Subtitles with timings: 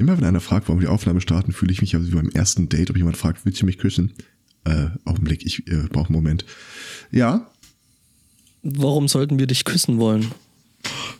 [0.00, 2.30] Immer wenn einer fragt, warum wir die Aufnahme starten, fühle ich mich ja wie beim
[2.30, 4.12] ersten Date, ob jemand fragt, willst du mich küssen?
[4.64, 6.44] Äh, Augenblick, ich äh, brauche einen Moment.
[7.10, 7.46] Ja,
[8.62, 10.32] Warum sollten wir dich küssen wollen?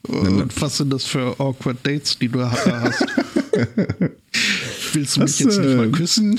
[0.03, 2.61] Und was sind das für awkward Dates, die du hast?
[4.93, 6.39] Willst du mich Das, jetzt nicht äh, mal küssen?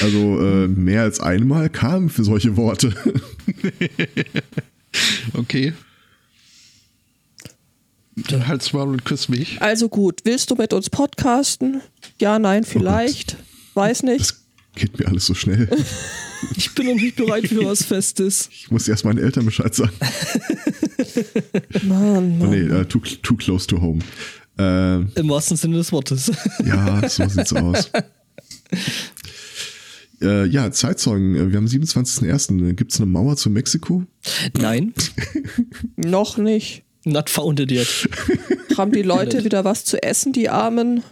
[0.00, 2.94] also äh, mehr als einmal kam für solche Worte.
[5.34, 5.72] Okay.
[8.28, 9.60] Dann halt's mal und küss mich.
[9.62, 11.80] Also gut, willst du mit uns podcasten?
[12.20, 13.36] Ja, nein, vielleicht.
[13.74, 14.20] Weiß nicht.
[14.20, 15.68] Das geht mir alles so schnell.
[16.56, 18.48] Ich bin noch nicht bereit für was Festes.
[18.50, 19.92] Ich muss erst meinen Eltern Bescheid sagen.
[21.82, 22.50] Mann, Oh Mann.
[22.50, 23.98] nee, äh, too, too close to home.
[24.58, 26.32] Äh, Im wahrsten Sinne des Wortes.
[26.64, 27.90] ja, so sieht's aus.
[30.22, 31.34] Äh, ja, Zeitzeugen.
[31.36, 32.72] äh, Wir haben 27.01.
[32.72, 34.04] Gibt es eine Mauer zu Mexiko?
[34.58, 34.94] Nein,
[35.96, 36.84] Noch nicht.
[37.04, 38.08] Not founded yet.
[38.76, 41.02] Haben die Leute wieder was zu essen, die Armen?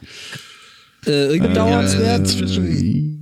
[1.06, 2.28] Äh, irgendwie Bedauernswert.
[2.40, 3.18] Äh,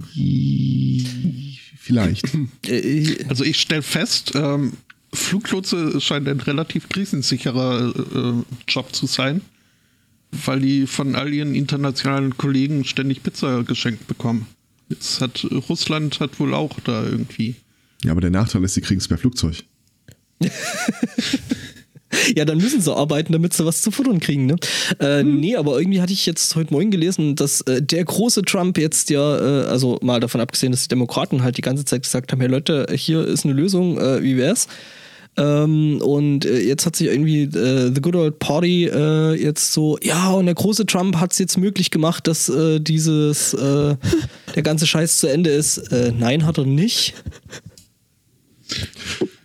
[1.79, 2.27] vielleicht.
[2.67, 4.73] äh, also ich stelle fest, ähm,
[5.13, 8.33] Fluglotse scheint ein relativ krisensicherer äh,
[8.69, 9.41] Job zu sein,
[10.31, 14.47] weil die von all ihren internationalen Kollegen ständig Pizza geschenkt bekommen.
[14.89, 17.57] Jetzt hat Russland hat wohl auch da irgendwie.
[18.05, 19.65] Ja, aber der Nachteil ist, sie kriegen es per Flugzeug.
[22.37, 24.57] Ja, dann müssen sie arbeiten, damit sie was zu futtern kriegen, ne?
[25.01, 28.79] Äh, Nee, aber irgendwie hatte ich jetzt heute Morgen gelesen, dass äh, der große Trump
[28.79, 32.33] jetzt ja, äh, also mal davon abgesehen, dass die Demokraten halt die ganze Zeit gesagt
[32.33, 34.69] haben, hey Leute, hier ist eine Lösung, äh, wie wär's?
[35.37, 39.99] Ähm, und äh, jetzt hat sich irgendwie äh, The Good Old Party äh, jetzt so,
[40.03, 43.97] ja, und der große Trump hat es jetzt möglich gemacht, dass äh, dieses, äh,
[44.55, 45.79] der ganze Scheiß zu Ende ist.
[45.93, 47.15] Äh, nein, hat er nicht.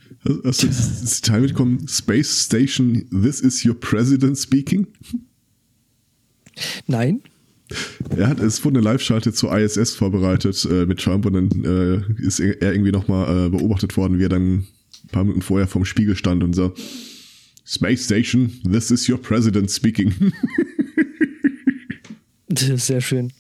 [0.44, 1.88] Hast du das Zitat mitbekommen?
[1.88, 4.88] Space Station, this is your president speaking?
[6.88, 7.22] Nein.
[8.16, 12.22] Er hat, es wurde eine Live-Schalte zur ISS vorbereitet äh, mit Trump und dann äh,
[12.22, 15.86] ist er irgendwie nochmal äh, beobachtet worden, wie er dann ein paar Minuten vorher vorm
[15.86, 16.74] Spiegel stand und so,
[17.66, 20.14] Space Station, this is your president speaking.
[22.54, 23.32] Sehr schön.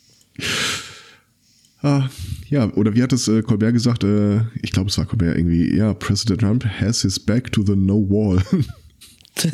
[1.81, 2.09] Ah,
[2.49, 4.03] ja, oder wie hat es äh, Colbert gesagt?
[4.03, 7.75] Äh, ich glaube, es war Colbert irgendwie, ja, President Trump has his back to the
[7.75, 8.41] no wall.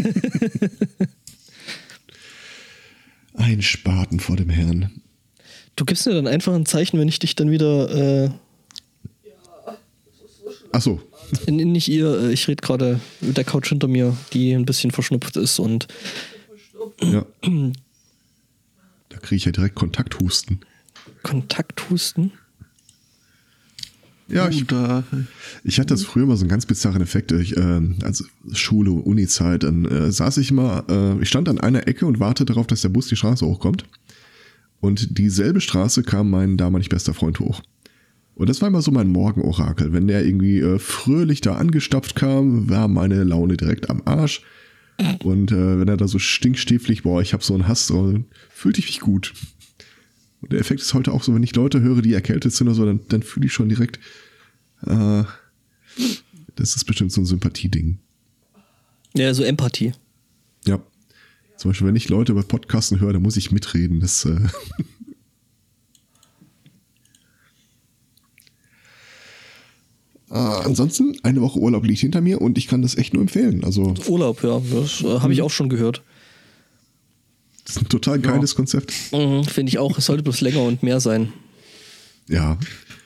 [3.36, 5.02] ein Spaten vor dem Herrn.
[5.76, 8.32] Du gibst mir dann einfach ein Zeichen, wenn ich dich dann wieder äh,
[10.72, 11.02] Ach so,
[11.48, 15.38] nicht ihr, äh, ich rede gerade mit der Couch hinter mir, die ein bisschen verschnupft
[15.38, 15.88] ist und
[17.02, 17.26] ja.
[19.10, 20.62] Da kriege ich ja direkt Kontakthusten.
[21.28, 22.32] Kontakthusten.
[24.30, 24.66] Ja, ich,
[25.64, 27.32] ich hatte das früher mal so einen ganz bizarren Effekt.
[27.34, 31.88] Ich, äh, also Schule, Uni-Zeit, dann äh, saß ich mal, äh, ich stand an einer
[31.88, 33.86] Ecke und wartete darauf, dass der Bus die Straße hochkommt.
[34.80, 37.62] Und dieselbe Straße kam mein damalig bester Freund hoch.
[38.36, 39.92] Und das war immer so mein Morgenorakel.
[39.92, 44.44] Wenn der irgendwie äh, fröhlich da angestapft kam, war meine Laune direkt am Arsch.
[45.24, 48.80] Und äh, wenn er da so stinkstieflich, boah, ich hab so einen Hass, so, fühlte
[48.80, 49.34] ich mich gut.
[50.52, 52.86] Der Effekt ist heute auch so, wenn ich Leute höre, die erkältet sind oder so,
[52.86, 54.00] dann, dann fühle ich schon direkt,
[54.86, 55.24] äh,
[56.56, 58.00] das ist bestimmt so ein Sympathieding.
[59.14, 59.94] Ja, so Empathie.
[60.66, 60.82] Ja.
[61.58, 64.00] Zum Beispiel, wenn ich Leute bei Podcasten höre, dann muss ich mitreden.
[64.00, 64.38] Das, äh
[70.30, 73.64] äh, ansonsten, eine Woche Urlaub liegt hinter mir und ich kann das echt nur empfehlen.
[73.64, 76.04] Also, Urlaub, ja, das äh, habe ich auch schon gehört.
[77.68, 78.94] Das ist ein total geiles Konzept.
[79.12, 81.34] Mhm, Finde ich auch, es sollte bloß länger und mehr sein.
[82.30, 82.58] Ja.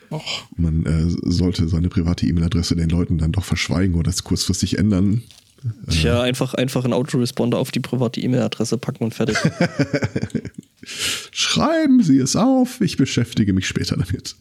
[0.08, 4.78] och, Man äh, sollte seine private E-Mail-Adresse den Leuten dann doch verschweigen oder es kurzfristig
[4.78, 5.24] ändern.
[5.90, 9.36] Tja, einfach, einfach einen Autoresponder auf die private E-Mail-Adresse packen und fertig.
[10.84, 14.36] Schreiben Sie es auf, ich beschäftige mich später damit.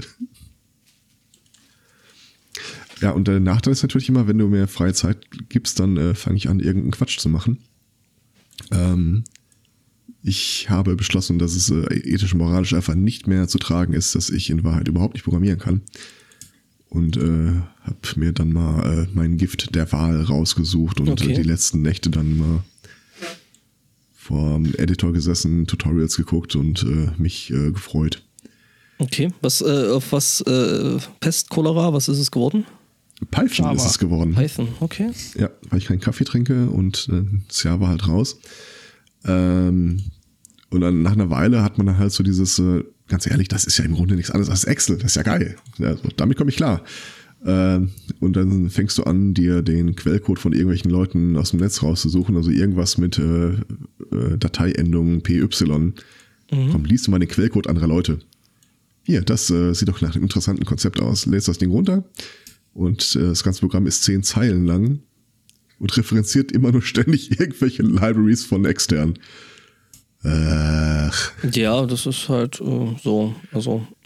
[3.02, 5.18] Ja, und der Nachteil ist natürlich immer, wenn du mir freie Zeit
[5.50, 7.58] gibst, dann äh, fange ich an, irgendeinen Quatsch zu machen.
[8.72, 9.24] Ähm,
[10.24, 14.16] ich habe beschlossen, dass es äh, ethisch und moralisch einfach nicht mehr zu tragen ist,
[14.16, 15.82] dass ich in Wahrheit überhaupt nicht programmieren kann.
[16.90, 17.22] Und äh,
[17.84, 21.32] habe mir dann mal äh, mein Gift der Wahl rausgesucht und Okay.
[21.32, 22.64] äh, die letzten Nächte dann mal
[24.14, 28.22] vor dem Editor gesessen, Tutorials geguckt und äh, mich äh, gefreut.
[29.00, 32.66] Okay, was, äh, auf was, äh, Pest, Cholera, was ist es geworden?
[33.32, 33.74] Python Java.
[33.74, 34.36] ist es geworden.
[34.36, 35.10] Python, okay.
[35.40, 38.38] Ja, weil ich keinen Kaffee trinke und äh, das Jahr war halt raus.
[39.26, 40.02] Ähm,
[40.70, 43.66] und dann nach einer Weile hat man dann halt so dieses, äh, ganz ehrlich, das
[43.66, 45.58] ist ja im Grunde nichts anderes als Excel, das ist ja geil.
[45.78, 46.84] Ja, so, damit komme ich klar.
[47.46, 47.90] Ähm,
[48.20, 52.36] und dann fängst du an, dir den Quellcode von irgendwelchen Leuten aus dem Netz rauszusuchen,
[52.36, 55.48] also irgendwas mit äh, äh, Dateiendung PY.
[56.72, 58.20] Komm, liest du mal den Quellcode anderer Leute.
[59.04, 61.26] Hier, das äh, sieht doch nach einem interessanten Konzept aus.
[61.26, 62.04] Lädst das Ding runter
[62.74, 65.00] und äh, das ganze Programm ist zehn Zeilen lang
[65.82, 69.16] und referenziert immer nur ständig irgendwelche Libraries von extern.
[70.24, 73.36] Ach, Ja, das ist halt äh, so.
[73.52, 73.86] Also.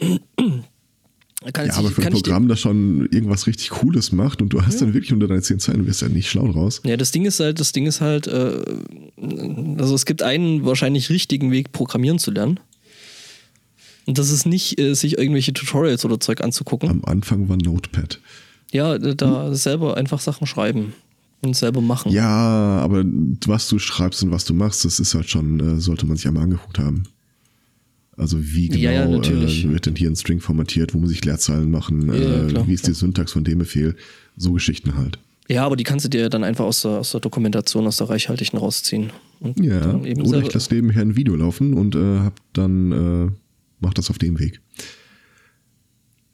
[1.52, 4.62] Kann ja, ich- aber für ein Programm, das schon irgendwas richtig Cooles macht und du
[4.62, 6.80] hast dann wirklich unter deine zehn Zeilen, du wirst ja nicht schlau draus.
[6.84, 8.62] Ja, das Ding ist halt, das Ding ist halt, äh,
[9.78, 12.58] also es gibt einen wahrscheinlich richtigen Weg, Programmieren zu lernen.
[14.06, 16.88] Und das ist nicht, äh, sich irgendwelche Tutorials oder Zeug anzugucken.
[16.88, 18.20] Am Anfang war Notepad.
[18.72, 20.94] Ja, äh, da selber einfach Sachen schreiben
[21.46, 22.12] und selber machen.
[22.12, 23.04] Ja, aber
[23.46, 26.26] was du schreibst und was du machst, das ist halt schon, äh, sollte man sich
[26.26, 27.04] einmal angeguckt haben.
[28.16, 29.64] Also wie genau Ja, ja, natürlich.
[29.64, 32.14] äh, wird denn hier ein String formatiert, wo muss ich Leerzeilen machen, Ja,
[32.44, 32.66] äh, klar.
[32.66, 33.94] wie ist die Syntax von dem Befehl,
[34.36, 35.18] so Geschichten halt.
[35.48, 38.08] Ja, aber die kannst du dir dann einfach aus der, aus der Dokumentation, aus der
[38.08, 39.10] reichhaltigen rausziehen.
[39.60, 42.92] Ja, dann eben oder ich lasse nebenher ein Video laufen und äh, hab dann,
[43.28, 43.30] äh,
[43.80, 44.60] mach das auf dem Weg.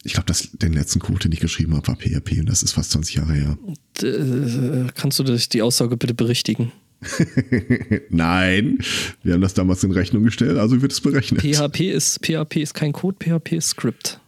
[0.05, 2.91] Ich glaube, den letzten Code, den ich geschrieben habe, war PHP und das ist fast
[2.91, 3.59] 20 Jahre her.
[4.03, 6.73] äh, kannst du die Aussage bitte berichtigen?
[8.11, 8.79] Nein,
[9.23, 11.41] wir haben das damals in Rechnung gestellt, also wird es berechnet.
[11.43, 14.21] PHP ist, PHP ist kein Code, PHP ist Script.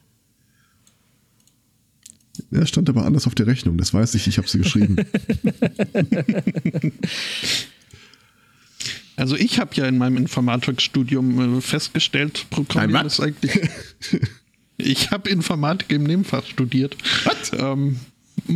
[2.51, 4.97] Ja, stand aber anders auf der Rechnung, das weiß ich, ich habe sie geschrieben.
[9.17, 13.61] Also ich habe ja in meinem Informatikstudium äh, festgestellt, Programmieren ist eigentlich.
[14.77, 16.97] ich habe Informatik im Nebenfach studiert.
[17.25, 17.53] Was?
[17.59, 17.99] Ähm,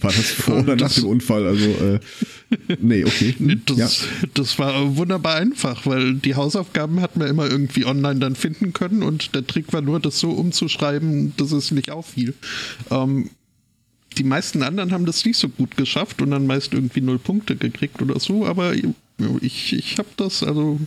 [0.00, 1.46] War das vor oder nach dem Unfall?
[1.46, 2.00] Also, äh,
[2.80, 3.34] nee, okay.
[3.66, 3.88] Das, ja.
[4.34, 9.02] das war wunderbar einfach, weil die Hausaufgaben hat man immer irgendwie online dann finden können
[9.02, 12.34] und der Trick war nur, das so umzuschreiben, dass es nicht auffiel.
[12.90, 13.30] Ähm,
[14.16, 17.56] die meisten anderen haben das nicht so gut geschafft und dann meist irgendwie null Punkte
[17.56, 18.74] gekriegt oder so, aber
[19.40, 20.80] ich, ich habe das, also.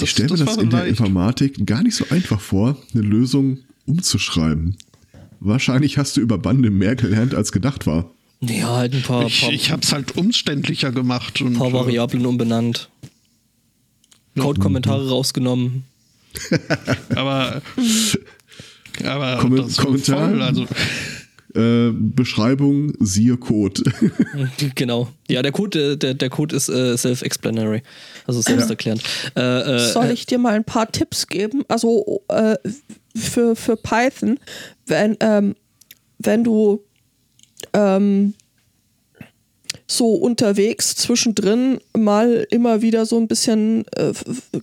[0.00, 0.90] Ich stelle mir das, in der leicht.
[0.90, 4.76] Informatik gar nicht so einfach vor, eine Lösung umzuschreiben.
[5.40, 8.10] Wahrscheinlich hast du über Bande mehr gelernt, als gedacht war.
[8.40, 11.40] Ja, halt ein paar, Ich, paar, ich habe es halt umständlicher gemacht.
[11.40, 12.88] Und, paar äh, Variablen umbenannt.
[14.38, 15.84] Code-Kommentare rausgenommen.
[17.14, 17.62] aber
[19.04, 20.28] aber war Kommentar?
[20.30, 20.66] voll, also
[21.54, 23.82] Äh, Beschreibung, siehe Code.
[24.74, 25.08] genau.
[25.28, 27.82] Ja, der Code, äh, der, der Code ist äh, self-explanatory.
[28.26, 29.02] Also selbsterklärend.
[29.34, 31.64] Äh, äh, Soll ich dir mal ein paar Tipps geben?
[31.68, 32.56] Also äh,
[33.16, 34.38] für, für Python,
[34.86, 35.54] wenn, ähm,
[36.18, 36.82] wenn du
[37.72, 38.34] ähm,
[39.86, 44.12] so unterwegs zwischendrin mal immer wieder so ein bisschen äh,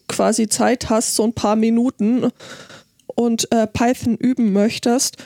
[0.08, 2.31] quasi Zeit hast, so ein paar Minuten
[3.08, 5.18] und äh, Python üben möchtest,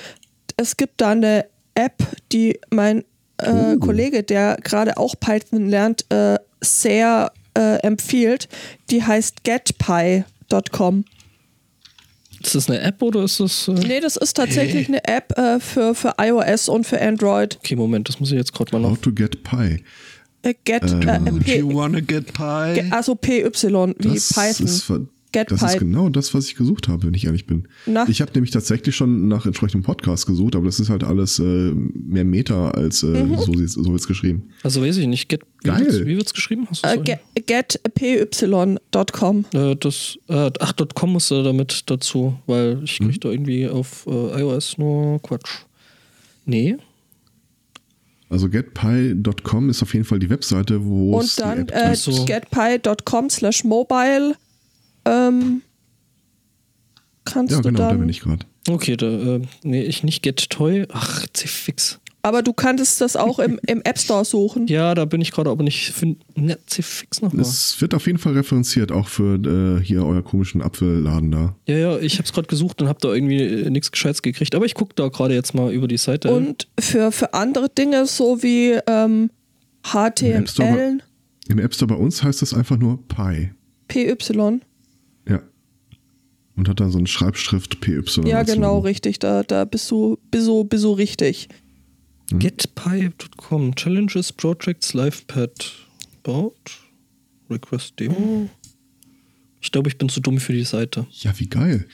[0.60, 1.46] es gibt da eine
[1.76, 3.04] App, die mein
[3.38, 8.50] äh, Kollege, der gerade auch Python lernt, äh, sehr äh, empfiehlt.
[8.90, 11.06] Die heißt getpy.com.
[12.44, 13.68] ist das eine App oder ist das.
[13.68, 17.58] Äh Nee, das ist tatsächlich eine App äh, für, für iOS und für Android.
[17.58, 19.02] okay, Moment, das muss ich jetzt gerade mal How noch.
[19.02, 19.84] to get Pi.
[20.42, 23.44] Äh, get, äh, Do P, you wanna get ge- also PY
[24.00, 24.66] wie Das Python.
[24.66, 24.92] ist,
[25.32, 25.80] Get das ist Pi.
[25.80, 27.68] genau das, was ich gesucht habe, wenn ich ehrlich bin.
[27.86, 28.08] Na?
[28.10, 31.44] Ich habe nämlich tatsächlich schon nach entsprechendem Podcast gesucht, aber das ist halt alles äh,
[31.74, 33.38] mehr Meta als äh, Mhm.
[33.38, 34.50] so, so wird's geschrieben.
[34.64, 35.30] Also weiß ich nicht.
[35.30, 36.06] Get, wie Geil.
[36.08, 36.66] Wie wird es geschrieben?
[36.70, 39.46] Hast du Äh, so get, getpy.com.
[39.54, 44.06] Äh, das, äh, ach, .com muss äh, damit dazu, weil ich krieg da irgendwie auf
[44.08, 45.50] äh, iOS nur Quatsch.
[46.46, 46.78] Nee.
[48.30, 51.96] Also getpi.com ist auf jeden Fall die Webseite, wo es Und dann äh,
[52.26, 54.36] getpy.com slash mobile
[55.10, 55.62] ähm,
[57.26, 58.00] kannst Ja, du genau, da dann.
[58.00, 58.46] bin ich gerade.
[58.70, 60.86] Okay, da, äh, nee, ich nicht Get Toy.
[60.92, 62.00] Ach, C-Fix.
[62.22, 64.68] Aber du kanntest das auch im, im App Store suchen.
[64.68, 65.92] Ja, da bin ich gerade, aber nicht.
[65.92, 67.42] Find, ne, C-Fix nochmal.
[67.42, 69.36] Es wird auf jeden Fall referenziert, auch für
[69.80, 71.56] äh, hier euer komischen Apfelladen da.
[71.66, 74.54] Ja, ja, ich hab's gerade gesucht und hab da irgendwie äh, nichts Gescheites gekriegt.
[74.54, 76.30] Aber ich guck da gerade jetzt mal über die Seite.
[76.32, 79.30] Und für, für andere Dinge, so wie ähm,
[79.94, 80.98] App Store HTML,
[81.48, 83.52] Im App Store bei uns heißt das einfach nur Pi.
[83.88, 84.60] PY.
[85.28, 85.42] Ja.
[86.56, 88.04] Und hat dann so eine Schreibschrift PY.
[88.26, 88.88] Ja, genau, Logo.
[88.88, 89.20] richtig.
[89.20, 91.48] Da, da bist du, bist du, bist du richtig.
[92.32, 93.76] Getpy.com.
[93.76, 95.72] Challenges, Projects, LivePad.
[96.24, 96.54] About.
[97.50, 98.50] Request Demo.
[99.62, 101.08] Ich glaube, ich bin zu dumm für die Seite.
[101.12, 101.86] Ja, wie geil.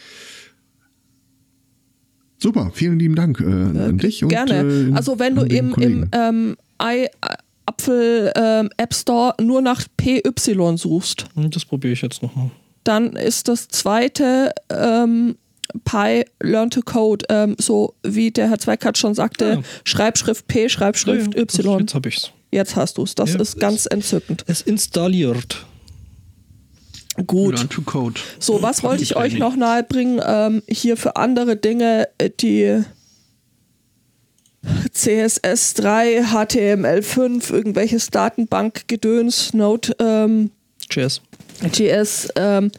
[2.37, 4.89] Super, vielen lieben Dank äh, an dich und Gerne.
[4.89, 7.07] äh, also wenn du im, im ähm, I,
[7.65, 10.21] Apfel ähm, App Store nur nach PY
[10.77, 12.51] suchst, Das probiere ich jetzt nochmal.
[12.85, 15.35] Dann ist das zweite ähm,
[15.83, 19.61] Pi Learn to Code, ähm, so wie der Herr Zweikart schon sagte, Ja.
[19.83, 21.79] Schreibschrift P, Schreibschrift Ja, ja, das- Y.
[21.81, 22.31] Jetzt habe ich's.
[22.51, 23.15] Jetzt hast du es.
[23.15, 24.43] Das Ja, ist ganz entzückend.
[24.47, 25.65] Es installiert.
[27.27, 27.55] Gut.
[27.55, 28.19] Learn to Code.
[28.39, 30.21] So, was wollte ich euch noch nahebringen?
[30.25, 32.81] Ähm, hier für andere Dinge, äh, die
[34.93, 40.51] CSS3, HTML5, irgendwelches Datenbankgedöns, Node, ähm,
[40.89, 41.21] Cheers.
[41.73, 42.69] JS, ähm.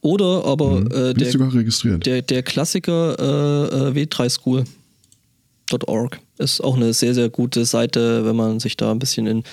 [0.00, 2.04] Oder aber äh, Bin ich der, sogar registriert.
[2.06, 8.58] der, der Klassiker äh, äh, w3school.org ist auch eine sehr, sehr gute Seite, wenn man
[8.58, 9.44] sich da ein bisschen in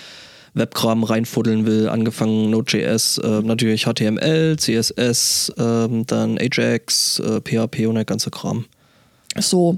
[0.56, 1.88] Webkram reinfuddeln will.
[1.90, 8.66] Angefangen Node.js, äh, natürlich HTML, CSS, ähm, dann Ajax, äh, PHP und der ganze Kram.
[9.38, 9.78] So.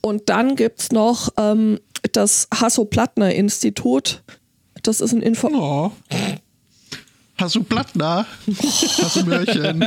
[0.00, 1.78] Und dann gibt es noch ähm,
[2.12, 4.22] das Hasso-Plattner-Institut.
[4.86, 5.48] Das ist ein Info.
[5.52, 5.90] Oh.
[7.38, 8.26] Hast du Plattner?
[8.46, 9.84] Hast du Mörchen?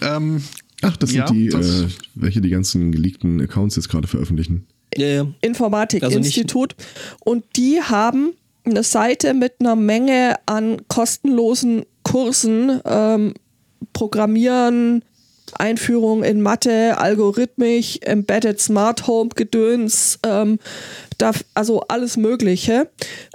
[0.00, 0.42] ähm,
[0.84, 4.66] Ach, das Ja, sind die, das- äh, welche die ganzen geleakten Accounts jetzt gerade veröffentlichen.
[5.40, 6.74] Informatik-Institut.
[7.24, 8.32] und die haben
[8.64, 13.32] eine Seite mit einer Menge an kostenlosen Kursen, ähm,
[13.94, 15.02] Programmieren,
[15.54, 20.58] Einführung in Mathe, Algorithmik, Embedded Smart Home Gedöns, ähm,
[21.22, 22.90] da, also alles Mögliche.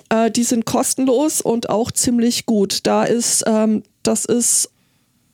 [0.10, 2.80] Äh, die sind kostenlos und auch ziemlich gut.
[2.84, 4.70] Da ist, ähm, das ist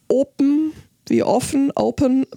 [0.07, 0.71] open,
[1.07, 2.29] wie offen, open.hpi.de.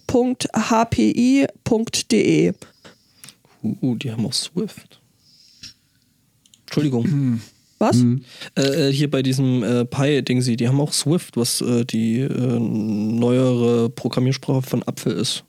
[3.62, 5.00] Uh, die haben auch Swift.
[6.62, 7.40] Entschuldigung.
[7.78, 8.02] Was?
[8.56, 12.58] Äh, äh, hier bei diesem äh, Pi-Dingsi, die haben auch Swift, was äh, die äh,
[12.58, 15.44] neuere Programmiersprache von Apfel ist.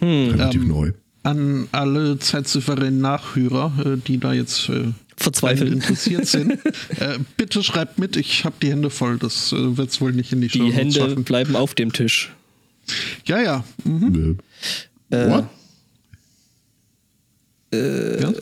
[0.00, 0.92] Relativ Ähm, neu.
[1.22, 5.72] An alle zeitsouveränen Nachhörer, äh, die da jetzt äh, Verzweifelt.
[5.72, 6.52] interessiert sind,
[6.98, 10.32] äh, bitte schreibt mit, ich habe die Hände voll, das äh, wird es wohl nicht
[10.32, 11.24] in die, Die Show Hände schaffen.
[11.24, 12.32] bleiben auf dem Tisch.
[13.24, 13.64] Ja, ja.
[13.84, 14.38] Mhm.
[15.10, 15.44] Äh, What?
[17.72, 18.32] ja.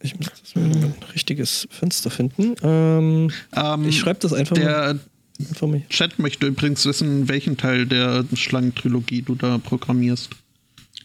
[0.00, 2.54] Ich muss das mal ein richtiges Fenster finden.
[2.62, 4.62] Ähm, Ähm, ich schreibe das einfach mal.
[4.62, 5.82] Der mal.
[5.90, 10.30] Chat möchte übrigens wissen, welchen Teil der Schlangentrilogie du da programmierst.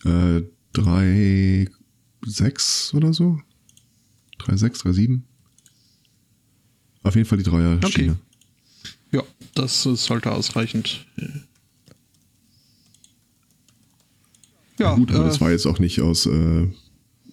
[0.05, 0.41] Äh,
[0.73, 1.67] 3,
[2.25, 3.39] 6 oder so?
[4.39, 5.23] 3, 6, 3, 7?
[7.03, 8.17] Auf jeden Fall die Dreier-Schiene.
[9.11, 9.23] Ja,
[9.55, 11.05] das sollte ausreichend.
[11.17, 11.27] äh,
[14.81, 16.67] Ja, Gut, aber äh, das war jetzt auch nicht aus äh,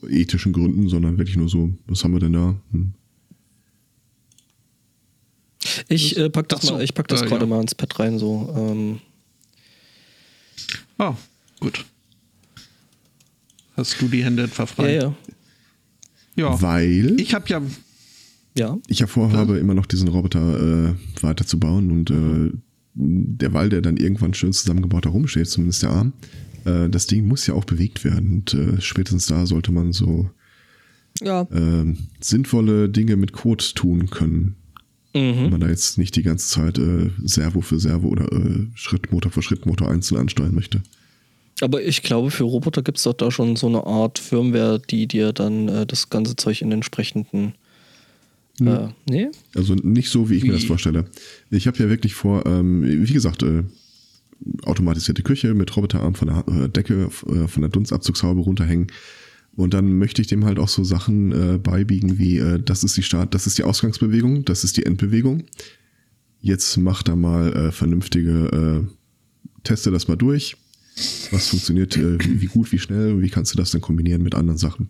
[0.07, 2.55] ethischen Gründen, sondern wirklich nur so, was haben wir denn da?
[2.73, 2.93] Hm.
[5.89, 7.47] Ich äh, pack das so, mal, ich pack das äh, gerade ja.
[7.47, 8.53] mal ins Pad rein, so.
[8.55, 9.01] Ähm,
[10.99, 11.15] ah,
[11.61, 11.87] gut.
[13.79, 14.95] Hast du die Hände etwa frei?
[14.97, 15.15] ja, ja.
[16.37, 16.63] Ja.
[16.63, 17.63] Weil Ich habe ja,
[18.57, 18.77] Ja.
[18.89, 22.53] ich ja vorhabe, immer noch diesen Roboter äh, weiterzubauen und äh,
[22.95, 26.13] der Wall, der dann irgendwann schön zusammengebaut herumsteht, zumindest der Arm,
[26.65, 30.31] äh, das Ding muss ja auch bewegt werden und äh, spätestens da sollte man so
[31.21, 31.43] Ja.
[31.43, 34.57] äh, sinnvolle Dinge mit Code tun können.
[35.15, 39.33] Wenn man da jetzt nicht die ganze Zeit äh, Servo für Servo oder äh, Schrittmotor
[39.33, 40.83] für Schrittmotor einzeln ansteuern möchte.
[41.61, 45.07] Aber ich glaube, für Roboter gibt es doch da schon so eine Art Firmware, die
[45.07, 47.55] dir dann äh, das ganze Zeug in entsprechenden.
[48.61, 49.29] Äh, nee?
[49.55, 50.67] Also nicht so, wie ich mir das Wie?
[50.67, 51.05] vorstelle.
[51.51, 53.65] Ich habe ja wirklich vor, ähm, wie gesagt, äh,
[54.63, 58.89] automatisierte Küche mit Roboterarm von der äh, Decke, äh, von der Dunstabzugshaube runterhängen.
[59.57, 62.97] Und dann möchte ich dem halt auch so Sachen äh, beibiegen wie, äh, das ist
[62.97, 65.45] die Start, das ist die Ausgangsbewegung, das ist die Endbewegung.
[66.41, 70.57] Jetzt mach da mal äh, vernünftige, äh, teste das mal durch.
[71.31, 74.35] Was funktioniert, äh, wie, wie gut, wie schnell, wie kannst du das dann kombinieren mit
[74.35, 74.89] anderen Sachen?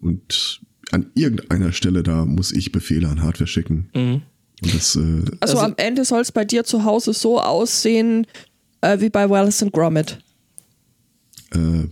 [0.00, 0.60] Und
[0.92, 3.88] an irgendeiner Stelle da muss ich Befehle an Hardware schicken.
[3.94, 4.22] Mhm.
[4.62, 8.26] Und das, äh, Also, Also- am Ende soll es bei dir zu Hause so aussehen
[8.80, 10.18] äh, wie bei Wallace and Gromit.
[11.50, 11.84] äh,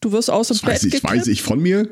[0.00, 1.12] Du wirst aus dem das Bett weiß ich, gekippt.
[1.12, 1.88] weiß ich von mir.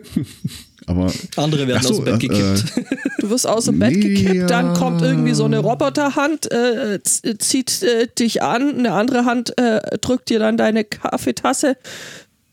[0.86, 2.72] Aber Andere werden so, aus dem Bett äh, gekippt.
[3.18, 7.42] Du wirst aus dem Bett Nee, gekippt, dann kommt irgendwie so eine Roboterhand, äh, z-
[7.42, 11.76] zieht äh, dich an, eine andere Hand äh, drückt dir dann deine Kaffeetasse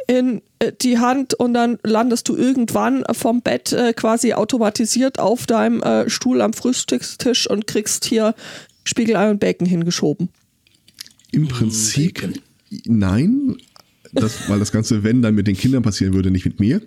[0.08, 5.46] in äh, die Hand und dann landest du irgendwann vom Bett äh, quasi automatisiert auf
[5.46, 8.34] deinem äh, Stuhl am Frühstückstisch und kriegst hier
[8.84, 10.30] Spiegelei und Bacon hingeschoben.
[11.32, 12.34] im Prinzip Bacon.
[12.86, 13.58] nein,
[14.12, 16.82] das, weil das Ganze, wenn, dann mit den Kindern passieren würde, nicht mit mir.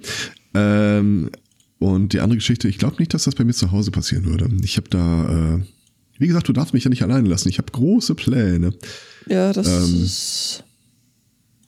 [0.57, 1.31] Ähm,
[1.79, 4.49] und die andere Geschichte, ich glaube nicht, dass das bei mir zu Hause passieren würde.
[4.65, 5.61] Ich habe da, äh,
[6.19, 7.49] wie gesagt, du darfst mich ja nicht alleine lassen.
[7.51, 8.73] Ich habe große Pläne.
[9.29, 10.65] Ja, das Ähm, ist.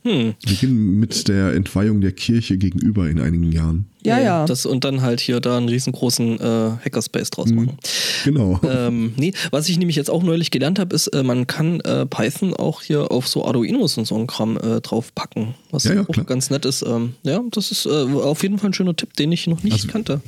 [0.05, 0.35] Hm.
[0.41, 3.87] Wir beginnen mit der Entweihung der Kirche gegenüber in einigen Jahren.
[4.05, 4.47] Ja, ja.
[4.47, 7.77] Das, und dann halt hier da einen riesengroßen äh, Hackerspace draus machen.
[8.25, 8.61] Genau.
[8.69, 12.07] ähm, nee, was ich nämlich jetzt auch neulich gelernt habe, ist, äh, man kann äh,
[12.07, 15.55] Python auch hier auf so Arduinos und so ein Kram äh, draufpacken.
[15.73, 16.25] Was Ja, ja, auch klar.
[16.27, 16.83] ganz nett ist.
[16.83, 19.73] Ähm, ja, das ist äh, auf jeden Fall ein schöner Tipp, den ich noch nicht
[19.75, 20.21] Also- kannte.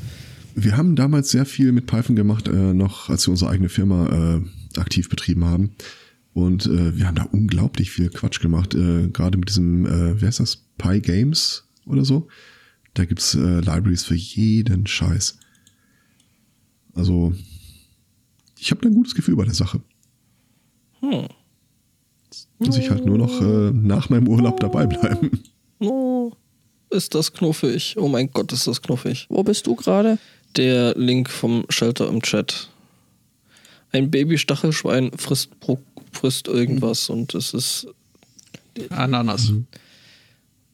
[0.57, 4.41] wir haben damals sehr viel mit Python gemacht, äh, noch als wir unsere eigene Firma
[4.77, 5.71] äh, aktiv betrieben haben.
[6.33, 10.27] Und äh, wir haben da unglaublich viel Quatsch gemacht, äh, gerade mit diesem, äh, wie
[10.27, 12.29] heißt das, PyGames oder so.
[12.95, 15.39] Da gibt's äh, Libraries für jeden Scheiß.
[16.95, 17.33] Also,
[18.59, 19.81] ich habe da ein gutes Gefühl bei der Sache.
[21.01, 21.29] Hm.
[22.59, 25.31] Muss ich halt nur noch äh, nach meinem Urlaub dabei bleiben.
[25.79, 26.33] Oh,
[26.91, 27.97] ist das knuffig.
[27.99, 29.27] Oh mein Gott, ist das knuffig.
[29.31, 30.19] Wo bist du gerade?
[30.57, 32.69] Der Link vom Shelter im Chat.
[33.93, 35.81] Ein Baby-Stachelschwein frisst, pro,
[36.13, 37.87] frisst irgendwas und es ist.
[38.91, 39.53] Ananas.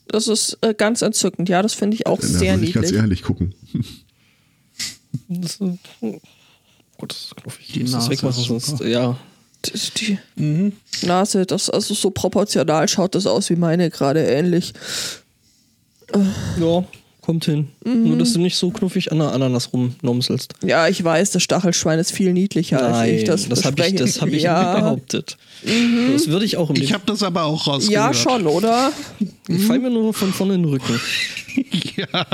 [0.09, 1.49] Das ist äh, ganz entzückend.
[1.49, 3.01] Ja, das finde ich auch Da sehr würde ich ganz niedlich.
[3.03, 3.55] ehrlich gucken.
[5.29, 6.21] Das ist oh
[6.99, 7.73] Gott, das ist knuffig.
[7.73, 8.81] Die Ich muss das Nase wegmachen, ist sonst.
[8.85, 9.19] Ja.
[9.65, 10.73] Die, die
[11.07, 14.73] Nase, das also so proportional schaut das aus wie meine gerade ähnlich.
[16.61, 16.85] Ja,
[17.27, 17.69] kommt hin.
[17.85, 20.55] Nur, dass du nicht so knuffig an der Ananas rumnomselst.
[20.65, 24.21] Ja, ich weiß, das Stachelschwein ist viel niedlicher als ich das, das habe ich, das
[24.23, 24.81] hab ich ja, Mhm.
[24.81, 25.37] behauptet.
[26.13, 27.93] Das würde ich auch im Ich habe das aber auch rausgehört.
[27.93, 28.93] Ja, schon, oder?
[29.49, 31.01] Ich fall mir nur von vorne in den Rücken.
[31.97, 32.27] ja.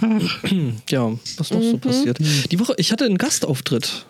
[0.90, 1.70] Ja, was noch Mhm.
[1.70, 2.18] so passiert.
[2.50, 4.06] Die Woche, ich hatte einen Gastauftritt.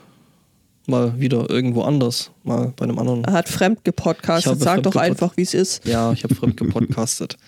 [0.87, 2.31] Mal wieder irgendwo anders.
[2.45, 3.25] Mal bei einem anderen.
[3.25, 4.59] Er hat fremd gepodcastet.
[4.61, 5.85] Sag fremd doch gepod- einfach, wie es ist.
[5.87, 7.37] Ja, ich habe fremd gepodcastet.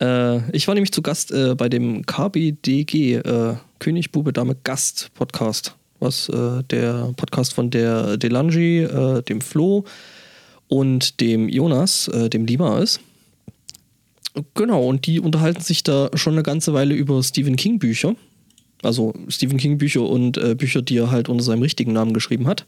[0.00, 5.10] äh, ich war nämlich zu Gast äh, bei dem KBDG, äh, König, Bube, Dame, Gast
[5.14, 5.76] Podcast.
[6.00, 9.84] Was äh, der Podcast von der Delangi, äh, dem Flo
[10.68, 13.00] und dem Jonas, äh, dem Lima ist.
[14.54, 18.14] Genau, und die unterhalten sich da schon eine ganze Weile über Stephen King Bücher.
[18.82, 22.46] Also Stephen King Bücher und äh, Bücher, die er halt unter seinem richtigen Namen geschrieben
[22.46, 22.64] hat.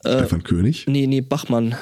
[0.00, 0.86] Stefan König.
[0.88, 1.76] Nee, nee, Bachmann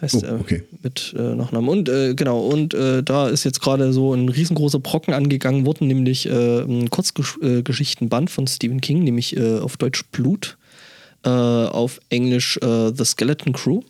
[0.00, 0.62] heißt Oh, er okay.
[0.82, 1.68] mit äh, Nachnamen.
[1.68, 5.86] Und äh, genau, und äh, da ist jetzt gerade so ein riesengroßer Brocken angegangen worden,
[5.88, 10.56] nämlich äh, ein Kurzgeschichtenband von Stephen King, nämlich äh, auf Deutsch Blut,
[11.24, 13.80] äh, auf Englisch äh, The Skeleton Crew.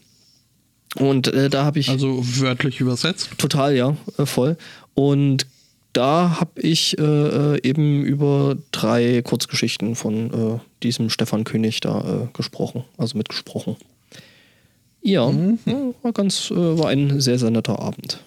[0.97, 3.31] Und äh, da habe ich Also wörtlich übersetzt.
[3.39, 4.57] total, ja, äh, voll.
[4.95, 5.47] Und
[5.93, 12.01] da habe ich äh, äh, eben über drei Kurzgeschichten von äh, diesem Stefan König da
[12.01, 13.77] äh, gesprochen, also mitgesprochen.
[15.03, 15.31] Ja,
[15.65, 18.21] ja, war ganz, äh, war ein sehr, sehr netter Abend.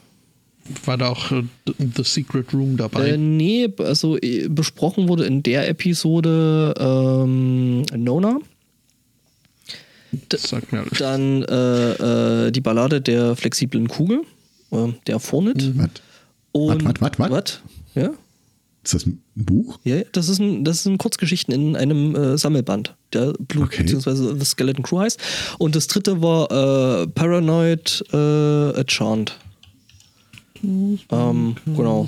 [0.86, 1.44] War da auch äh,
[1.78, 3.10] The Secret Room dabei?
[3.10, 8.40] Äh, nee, also äh, besprochen wurde in der Episode ähm, Nona,
[10.30, 10.98] das sagt mir alles.
[10.98, 14.22] dann äh, äh, die Ballade der flexiblen Kugel,
[14.72, 15.78] äh, der Fornit.
[15.78, 15.90] Was?
[16.52, 17.32] Und wat, wat, wat?
[17.32, 17.62] Was?
[17.96, 18.12] Ja?
[18.84, 19.80] Ist das ein Buch?
[19.84, 23.84] Ja, das, ist ein, das sind Kurzgeschichten in einem äh, Sammelband, der Blut Okay.
[23.84, 24.34] bzw.
[24.40, 25.20] The Skeleton Crew heißt.
[25.60, 26.50] Und das dritte war
[27.04, 29.38] äh, Paranoid äh, A Chant.
[30.64, 32.08] Ähm, genau.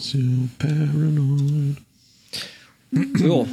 [0.59, 1.77] Paranoid.
[3.19, 3.45] Ja.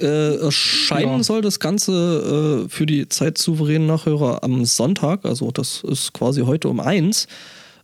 [0.00, 1.22] Äh, erscheinen Ja.
[1.22, 6.68] soll das Ganze äh, für die zeitsouveränen Nachhörer am Sonntag, also das ist quasi heute
[6.68, 7.28] um eins.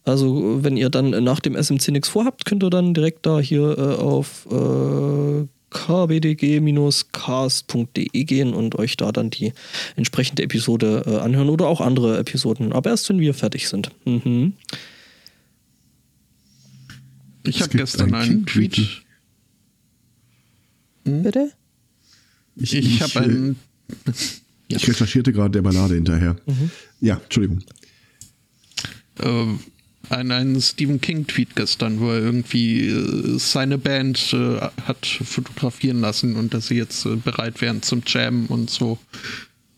[0.08, 3.76] Also wenn ihr dann nach dem SMC nichts vorhabt, könnt ihr dann direkt da hier
[3.76, 7.04] äh, auf äh, kbdg-cast.de
[8.24, 9.52] gehen und euch da dann die
[9.96, 12.72] entsprechende Episode äh, anhören oder auch andere Episoden.
[12.72, 13.90] Aber erst wenn wir fertig sind.
[14.06, 14.54] Mhm.
[17.44, 18.46] Ich habe gestern ein einen.
[18.46, 19.02] Tweet.
[21.04, 21.52] Bitte?
[22.56, 23.56] Ich, Ich habe äh, einen.
[24.68, 26.36] Ich recherchierte gerade der Ballade hinterher.
[27.00, 27.62] Ja, Entschuldigung.
[29.20, 29.54] äh,
[30.10, 36.36] einen, einen Stephen King-Tweet gestern, wo er irgendwie äh, seine Band äh, hat fotografieren lassen
[36.36, 38.98] und dass sie jetzt äh, bereit wären zum Jam und so.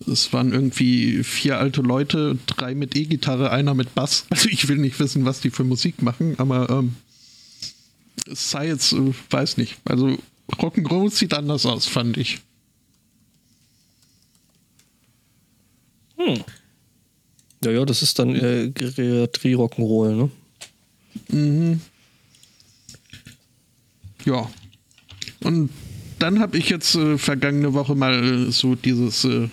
[0.07, 4.27] Es waren irgendwie vier alte Leute, drei mit E-Gitarre, einer mit Bass.
[4.31, 6.95] Also ich will nicht wissen, was die für Musik machen, aber ähm,
[8.31, 9.77] es sei jetzt, äh, weiß nicht.
[9.85, 10.19] Also
[10.53, 12.41] Rock'n'Roll sieht anders aus, fand ich.
[16.17, 16.45] Hm.
[17.63, 20.31] Ja, ja, das ist dann äh, Geriatrie Rock'n'Roll, ne?
[21.29, 21.81] Mhm.
[24.25, 24.51] Ja.
[25.43, 25.71] Und
[26.19, 29.49] dann habe ich jetzt äh, vergangene Woche mal äh, so dieses, äh,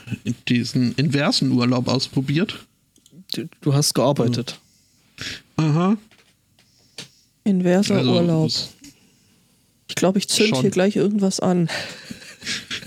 [0.48, 2.66] diesen inversen Urlaub ausprobiert.
[3.34, 4.60] Du- Du hast gearbeitet.
[5.58, 5.98] Aha.
[7.44, 8.52] Inverser Also, Urlaub.
[9.90, 10.62] Ich glaube, ich zünd schon.
[10.62, 11.70] hier gleich irgendwas an.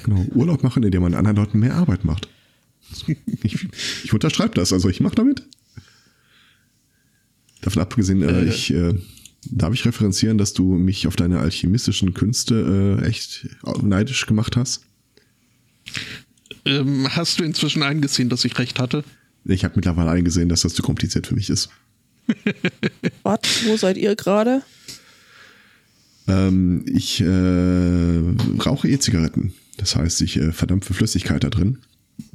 [0.04, 2.28] Genau, Urlaub machen, indem man anderen Leuten mehr Arbeit macht.
[3.42, 3.66] Ich,
[4.04, 5.42] ich unterschreibe das, also ich mache damit.
[7.62, 8.48] Davon abgesehen, äh, Äh.
[8.48, 8.94] ich, äh,
[9.50, 13.48] darf ich referenzieren, dass du mich auf deine alchemistischen Künste äh, echt
[13.82, 14.82] neidisch gemacht hast?
[16.64, 19.04] Ähm, hast du inzwischen eingesehen, dass ich recht hatte?
[19.44, 21.70] Ich habe mittlerweile eingesehen, dass das zu kompliziert für mich ist.
[23.22, 23.40] Was?
[23.64, 24.62] Wo seid ihr gerade?
[26.28, 28.20] Ähm, ich äh,
[28.64, 29.54] rauche E-Zigaretten.
[29.78, 31.78] Das heißt, ich äh, verdampfe Flüssigkeit da drin.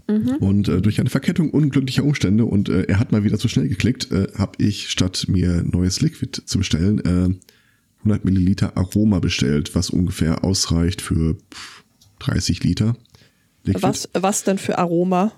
[0.07, 3.67] Und äh, durch eine Verkettung unglücklicher Umstände und äh, er hat mal wieder zu schnell
[3.67, 7.35] geklickt, äh, habe ich statt mir neues Liquid zu bestellen, äh,
[7.99, 11.83] 100 Milliliter Aroma bestellt, was ungefähr ausreicht für pff,
[12.19, 12.95] 30 Liter.
[13.63, 13.81] Liquid.
[13.81, 15.31] Was, was denn für Aroma?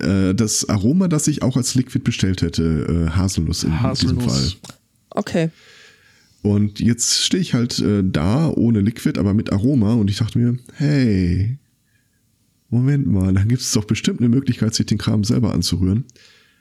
[0.00, 4.24] Äh, das Aroma, das ich auch als Liquid bestellt hätte, äh, Haselnuss in diesem Haselnuss.
[4.24, 4.70] Fall.
[5.10, 5.50] Okay.
[6.42, 10.38] Und jetzt stehe ich halt äh, da ohne Liquid, aber mit Aroma und ich dachte
[10.38, 11.58] mir, hey,
[12.68, 16.04] Moment mal, dann gibt es doch bestimmt eine Möglichkeit, sich den Kram selber anzurühren.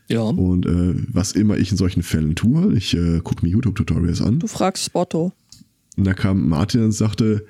[0.07, 0.21] Ja.
[0.21, 4.39] Und äh, was immer ich in solchen Fällen tue, ich äh, gucke mir YouTube-Tutorials an.
[4.39, 5.33] Du fragst Spotto.
[5.97, 7.45] Und da kam Martin und sagte,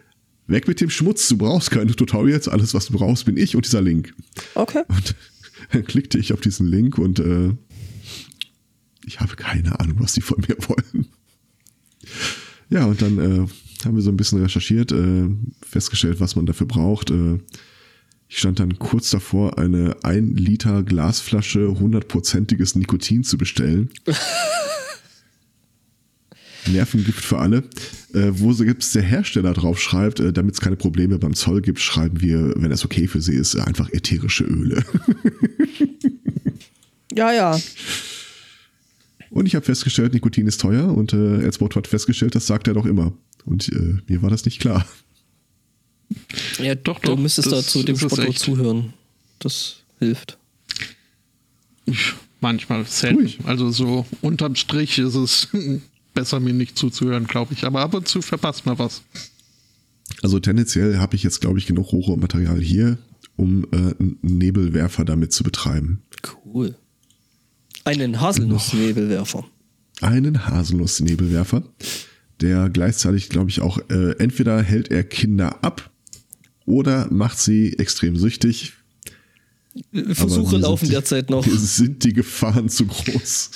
[0.48, 3.66] weg mit dem Schmutz, du brauchst keine Tutorials, alles was du brauchst bin ich und
[3.66, 4.14] dieser Link.
[4.54, 4.84] Okay.
[4.88, 5.16] Und
[5.72, 7.54] dann klickte ich auf diesen Link und äh,
[9.06, 11.08] ich habe keine Ahnung, was die von mir wollen.
[12.70, 13.48] Ja, und dann äh,
[13.86, 15.30] haben wir so ein bisschen recherchiert, äh,
[15.62, 17.12] festgestellt, was man dafür braucht.
[17.12, 17.40] Äh,
[18.28, 23.90] ich stand dann kurz davor, eine 1 Liter Glasflasche hundertprozentiges Nikotin zu bestellen.
[26.68, 27.58] Nervengift für alle.
[28.14, 31.80] Äh, wo selbst der Hersteller drauf schreibt, äh, damit es keine Probleme beim Zoll gibt,
[31.80, 34.84] schreiben wir, wenn es okay für sie ist, einfach ätherische Öle.
[37.16, 37.60] Ja, ja.
[39.30, 42.74] Und ich habe festgestellt, Nikotin ist teuer und äh, Elsbot hat festgestellt, das sagt er
[42.74, 43.14] doch immer.
[43.46, 44.86] Und äh, mir war das nicht klar.
[46.60, 48.94] Ja, Doch, Du doch, müsstest da zu dem Spotto zuhören.
[49.40, 50.38] Das hilft.
[52.42, 53.44] Manchmal selten.
[53.46, 55.48] Also so unterm Strich ist es
[56.14, 57.66] besser, mir nicht zuzuhören, glaube ich.
[57.66, 59.02] Aber ab und zu verpasst man was.
[60.22, 62.98] Also tendenziell habe ich jetzt, glaube ich, genug Rohmaterial hier,
[63.36, 66.02] um äh, einen Nebelwerfer damit zu betreiben.
[66.46, 66.76] Cool.
[67.84, 69.46] Einen Haselnussnebelwerfer.
[70.02, 71.64] Einen Haselnuss-Nebelwerfer,
[72.42, 75.92] der gleichzeitig, glaube ich, auch äh, entweder hält er Kinder ab
[76.66, 78.74] oder macht sie extrem süchtig.
[80.14, 81.46] Versuche mir laufen die- derzeit noch.
[81.48, 83.52] Sind die Gefahren zu groß?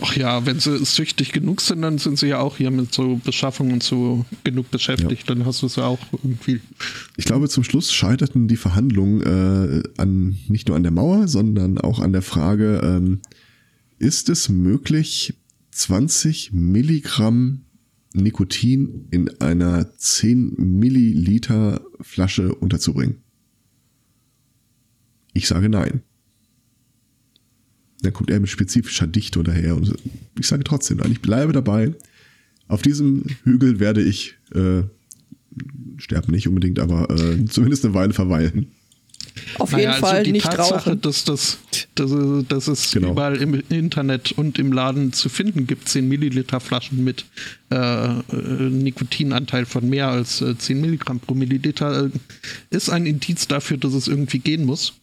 [0.00, 3.20] Ach ja, wenn sie süchtig genug sind, dann sind sie ja auch hier mit so
[3.22, 5.28] Beschaffung und so genug beschäftigt.
[5.28, 6.60] Dann hast du es ja auch irgendwie.
[7.18, 11.76] Ich glaube, zum Schluss scheiterten die Verhandlungen äh, an nicht nur an der Mauer, sondern
[11.78, 13.20] auch an der Frage, ähm,
[13.98, 15.34] ist es möglich,
[15.72, 17.62] 20 Milligramm
[18.14, 23.18] Nikotin in einer 10 Milliliter Flasche unterzubringen?
[25.32, 26.02] Ich sage nein.
[28.02, 29.94] Dann kommt er mit spezifischer Dichte daher und
[30.38, 31.12] ich sage trotzdem nein.
[31.12, 31.94] Ich bleibe dabei.
[32.68, 34.84] Auf diesem Hügel werde ich äh,
[35.96, 38.68] sterben nicht unbedingt, aber äh, zumindest eine Weile verweilen.
[39.58, 41.00] Auf Naja, jeden also Fall die nicht Tatsache, rauchen.
[41.00, 41.58] dass das,
[41.94, 42.10] dass,
[42.48, 43.12] dass es Genau.
[43.12, 47.24] überall im Internet und im Laden zu finden gibt, 10 Milliliter Flaschen mit
[47.70, 48.20] äh, äh,
[48.70, 52.10] Nikotinanteil von mehr als äh, 10 Milligramm pro Milliliter, äh,
[52.70, 54.94] ist ein Indiz dafür, dass es irgendwie gehen muss.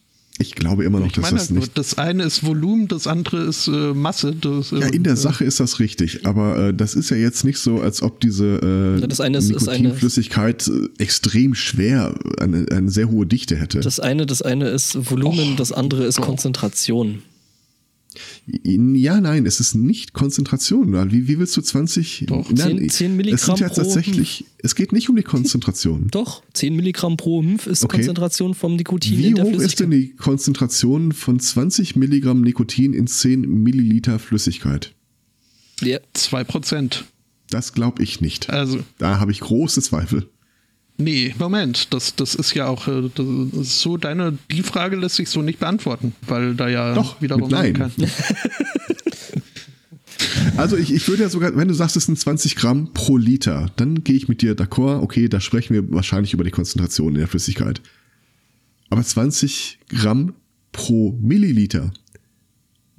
[0.42, 1.78] Ich glaube immer noch, Ich dass meine, das nicht.
[1.78, 4.34] das eine ist Volumen, das andere ist äh, Masse.
[4.34, 7.44] Das, äh, Ja, in der Sache ist das richtig, aber äh, das ist ja jetzt
[7.44, 11.54] nicht so, als ob diese äh, Ja, das eine ist- ist eine- Nikotinflüssigkeit äh, extrem
[11.54, 13.80] schwer, eine, eine sehr hohe Dichte hätte.
[13.80, 17.22] Das eine, das eine ist Volumen, das andere ist Konzentration.
[18.46, 20.92] Ja, nein, es ist nicht Konzentration.
[21.12, 22.24] Wie, wie willst du 20?
[22.26, 25.22] Doch, nein, 10 10 Es sind Milligramm ja pro tatsächlich, es geht nicht um die
[25.22, 26.08] Konzentration.
[26.10, 27.96] Doch, 10 Milligramm pro Hümpf ist Okay.
[27.98, 29.80] Konzentration vom Nikotin Wie in der hoch ist Flüssigkeit.
[29.80, 34.94] denn die Konzentration von 20 Milligramm Nikotin in 10 Milliliter Flüssigkeit?
[35.80, 37.02] Ja, 2%.
[37.50, 38.50] Das glaube ich nicht.
[38.50, 40.28] Also, Da habe ich große Zweifel.
[41.02, 43.08] Nee, Moment, das, das ist ja auch äh,
[43.60, 47.48] ist so, deine, die Frage lässt sich so nicht beantworten, weil da ja Doch, wiederum
[47.50, 47.74] Nein.
[47.74, 47.92] kein-
[50.56, 53.70] Also ich, ich würde ja sogar, wenn du sagst, es sind 20 Gramm pro Liter,
[53.76, 57.18] dann gehe ich mit dir d'accord, okay, da sprechen wir wahrscheinlich über die Konzentration in
[57.18, 57.80] der Flüssigkeit.
[58.90, 60.34] Aber 20 Gramm
[60.70, 61.92] pro Milliliter,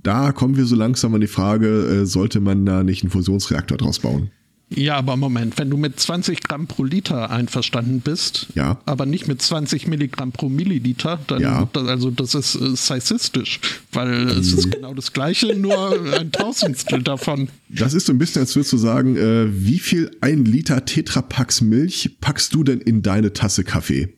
[0.02, 3.78] da kommen wir so langsam an die Frage, äh, sollte man da nicht einen Fusionsreaktor
[3.78, 4.32] draus bauen?
[4.76, 8.80] Ja, aber Moment, wenn du mit 20 Gramm pro Liter einverstanden bist, Ja.
[8.86, 11.70] aber nicht mit 20 Milligramm pro Milliliter, dann Ja.
[11.74, 13.60] das, also das ist äh, seisistisch,
[13.92, 14.58] weil es Mhm.
[14.60, 17.50] ist genau das gleiche, nur ein Tausendstel davon.
[17.70, 21.62] Das ist so ein bisschen, als würdest du sagen, äh, wie viel ein Liter Tetrapacks
[21.62, 24.16] Milch packst du denn in deine Tasse Kaffee?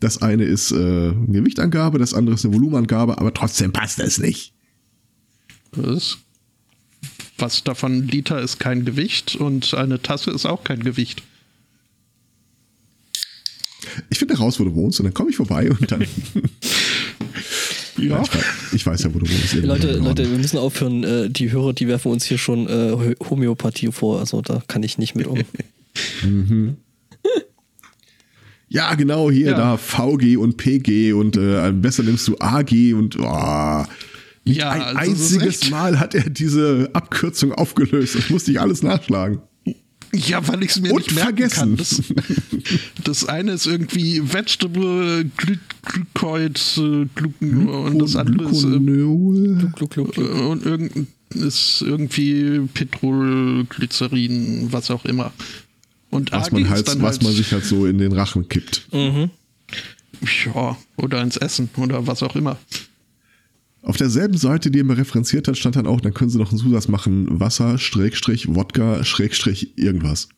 [0.00, 4.18] Das eine ist äh, eine Gewichtangabe, das andere ist eine Volumenangabe, aber trotzdem passt es
[4.18, 4.54] nicht.
[5.72, 6.18] Das,
[7.40, 11.22] was davon Liter ist kein Gewicht und eine Tasse ist auch kein Gewicht.
[14.10, 16.04] Ich finde raus, wo du wohnst und dann komme ich vorbei und dann.
[17.98, 18.22] Ja.
[18.22, 19.54] Ich, weiß, ich weiß ja, wo du wohnst.
[19.56, 21.04] Leute, Leute, wir müssen aufhören.
[21.04, 24.20] Äh, die Hörer, die werfen uns hier schon äh, Homöopathie vor.
[24.20, 25.40] Also da kann ich nicht mit um.
[28.72, 29.56] Ja, genau, hier, Ja.
[29.56, 33.84] da VG und PG und äh, besser nimmst du AG und oh,
[34.50, 38.14] nicht Ja, ein also einziges Mal hat er diese Abkürzung aufgelöst.
[38.16, 39.40] Das musste ich alles nachschlagen.
[40.12, 41.56] Ja, weil ich es mir Und nicht merken vergessen.
[41.56, 41.76] kann.
[41.76, 42.02] Das,
[43.04, 50.12] das eine ist irgendwie Vegetable Gly Glycoid äh, Glucon und das andere ist äh, Gluconol.
[50.16, 55.32] Äh, und irgend ist irgendwie Petrol, Glycerin, was auch immer.
[56.10, 58.88] Und was man ist halt, dann was man sich halt so in den Rachen kippt.
[58.92, 62.58] ja, oder ins Essen oder was auch immer.
[63.82, 66.50] Auf derselben Seite, die er mir referenziert hat, stand dann auch, dann können sie noch
[66.50, 70.28] einen Zusatz machen, Wasser, Schrägstrich, Wodka, Schrägstrich, irgendwas.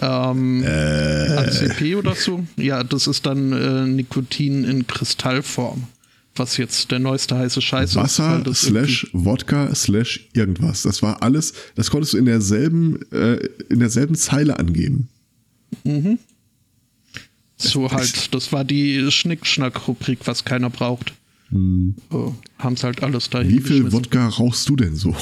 [0.00, 1.36] Ähm, Äh.
[1.36, 2.44] ACP oder so?
[2.56, 5.84] Ja, das ist dann äh, Nikotin in Kristallform.
[6.36, 7.96] Was jetzt der neueste heiße Scheiß ist.
[7.96, 10.82] Wasser weil das slash Wodka slash irgendwas.
[10.82, 13.36] Das war alles, das konntest du in derselben, äh,
[13.68, 15.08] in derselben Zeile angeben.
[17.56, 21.14] So halt, das war die Schnickschnack-Rubrik, was keiner braucht.
[21.50, 23.56] So, Haben es halt alles dahin Hm.
[23.56, 23.92] Wie viel.
[23.92, 25.14] Wodka rauchst du denn so?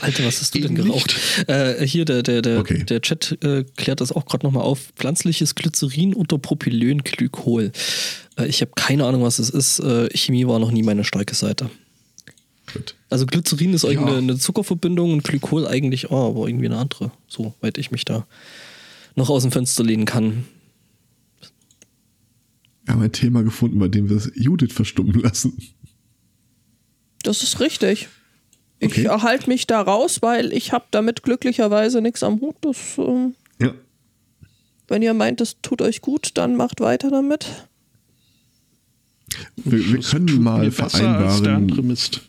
[0.00, 1.16] Alter, was hast du denn Eben geraucht?
[1.46, 2.84] Äh, hier, der, der, der, Okay.
[2.84, 4.92] der Chat äh, klärt das auch gerade nochmal auf.
[4.96, 7.72] Pflanzliches Glycerin unter Propylenglykol.
[8.36, 9.78] Äh, ich habe keine Ahnung, was es ist.
[9.78, 11.70] Äh, Chemie war noch nie meine starke Seite.
[12.74, 12.96] Gut.
[13.08, 14.06] Also Glycerin ist eigentlich Ja.
[14.08, 17.12] eine, eine Zuckerverbindung und Glykol eigentlich, oh, aber irgendwie eine andere.
[17.28, 18.26] So weit ich mich da
[19.14, 20.44] noch aus dem Fenster lehnen kann.
[22.88, 25.52] Wir haben ein Thema gefunden, bei dem wir Judith verstummen lassen.
[27.22, 28.08] Das ist richtig.
[28.78, 29.04] Ich Okay.
[29.04, 32.56] erhalte mich da raus, weil ich habe damit glücklicherweise nichts am Hut.
[32.62, 33.74] Das, ähm, Ja.
[34.86, 37.68] wenn ihr meint, das tut euch gut, dann macht weiter damit.
[39.56, 42.22] Wir, wir können mal vereinbaren, Mist.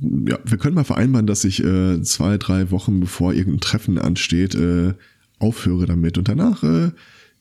[0.00, 4.56] ja, wir können mal vereinbaren, dass ich äh, zwei, drei Wochen bevor irgendein Treffen ansteht,
[4.56, 4.94] äh,
[5.38, 6.90] aufhöre damit und danach äh,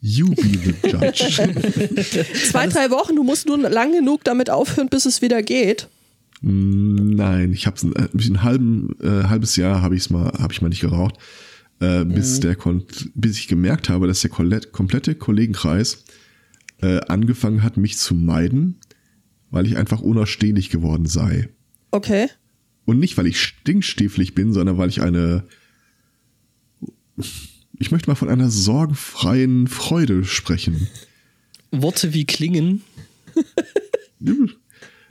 [0.02, 1.36] you be the judge.
[2.50, 5.88] Zwei, drei Wochen, du musst nur lang genug damit aufhören, bis es wieder geht.
[6.42, 10.54] Mm, Nein, ich habe ein, äh, ein halben, äh, halbes Jahr habe ich mal, habe
[10.54, 11.16] ich mal nicht geraucht,
[11.80, 16.04] äh, bis der kon bis ich gemerkt habe, dass der komplette Kollegenkreis
[16.82, 18.80] äh, angefangen hat, mich zu meiden,
[19.52, 21.50] weil ich einfach unausstehlich geworden sei.
[21.92, 22.28] Okay.
[22.86, 25.44] Und nicht, weil ich stinkstieflich bin, sondern weil ich eine,
[27.80, 30.88] ich möchte mal von einer sorgenfreien Freude sprechen.
[31.72, 32.82] Worte wie klingen.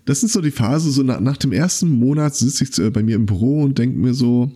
[0.05, 3.03] Das sind so die Phase, so nach, nach dem ersten Monat sitze ich äh, bei
[3.03, 4.51] mir im Büro und denke mir so,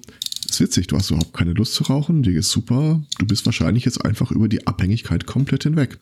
[0.49, 3.85] ist witzig, du hast überhaupt keine Lust zu rauchen, dir ist super, du bist wahrscheinlich
[3.85, 5.99] jetzt einfach über die Abhängigkeit komplett hinweg.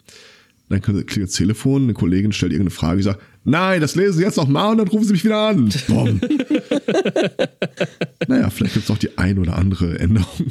[0.69, 4.23] Dann klingelt das Telefon, eine Kollegin stellt irgendeine Frage, ich sage, nein, das lesen Sie
[4.23, 5.69] jetzt noch mal und dann rufen Sie mich wieder an.
[5.89, 6.21] Boom.
[8.29, 10.47] naja, vielleicht gibt es auch die ein oder andere Änderung.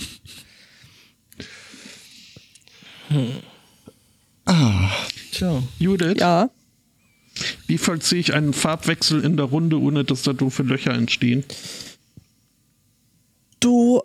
[5.32, 5.64] Tja.
[5.78, 6.50] Judith, Ja.
[7.68, 11.44] wie vollziehe ich einen Farbwechsel in der Runde, ohne dass da doofe Löcher entstehen?
[13.60, 14.02] Du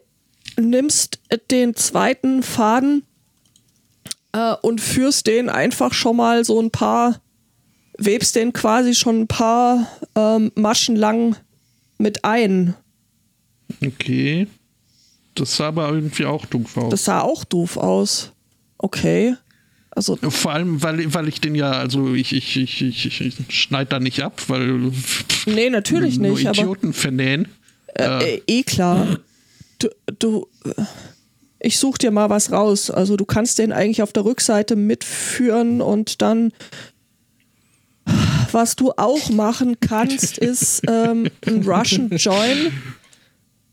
[0.58, 3.04] nimmst den zweiten Faden
[4.32, 7.20] äh, und führst den einfach schon mal so ein paar,
[7.98, 11.36] webst den quasi schon ein paar ähm, Maschen lang
[11.98, 12.74] mit ein.
[13.84, 14.46] Okay.
[15.34, 16.90] Das sah aber irgendwie auch doof aus.
[16.90, 18.32] Das sah auch doof aus.
[18.84, 19.34] Okay.
[19.92, 23.88] Also, Vor allem, weil, weil ich den ja, also ich, ich, ich, ich, ich schneide
[23.90, 24.90] da nicht ab, weil
[25.46, 27.48] nee, natürlich nur nicht, aber Idioten vernähen.
[27.94, 29.18] äh, eh klar.
[29.78, 30.82] Du, du, äh,
[31.60, 32.90] ich such dir mal was raus.
[32.90, 36.52] Also, du kannst den eigentlich auf der Rückseite mitführen und dann
[38.52, 42.72] was du auch machen kannst, ist ähm, ein Russian Join.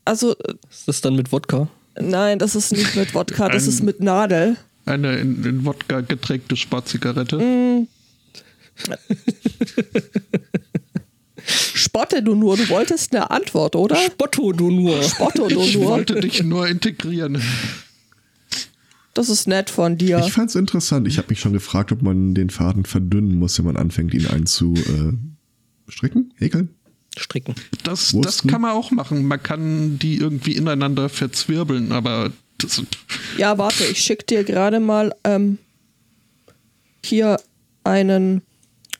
[0.04, 1.68] Also, äh, Ist das dann mit Wodka?
[2.00, 4.56] nein, das ist nicht mit Wodka, das Ein- ist mit Nadel.
[4.84, 7.38] Eine in, in Wodka getränkte Sportzigarette.
[7.38, 7.86] Mm.
[11.44, 13.96] Spotte du nur, du wolltest eine Antwort, oder?
[13.96, 15.02] Spotto, du nur.
[15.02, 15.86] Spotto du Ich nur.
[15.86, 17.40] wollte dich nur integrieren.
[19.14, 20.20] Das ist nett von dir.
[20.20, 21.06] Ich fand's interessant.
[21.06, 24.26] Ich habe mich schon gefragt, ob man den Faden verdünnen muss, wenn man anfängt, ihn
[24.26, 26.70] einzustricken, häkeln.
[27.18, 27.54] Stricken.
[27.84, 29.26] Das, das kann man auch machen.
[29.26, 32.82] Man kann die irgendwie ineinander verzwirbeln, aber das,
[33.36, 35.58] Ja, warte, ich schick dir gerade mal ähm,
[37.04, 37.38] hier
[37.84, 38.42] einen.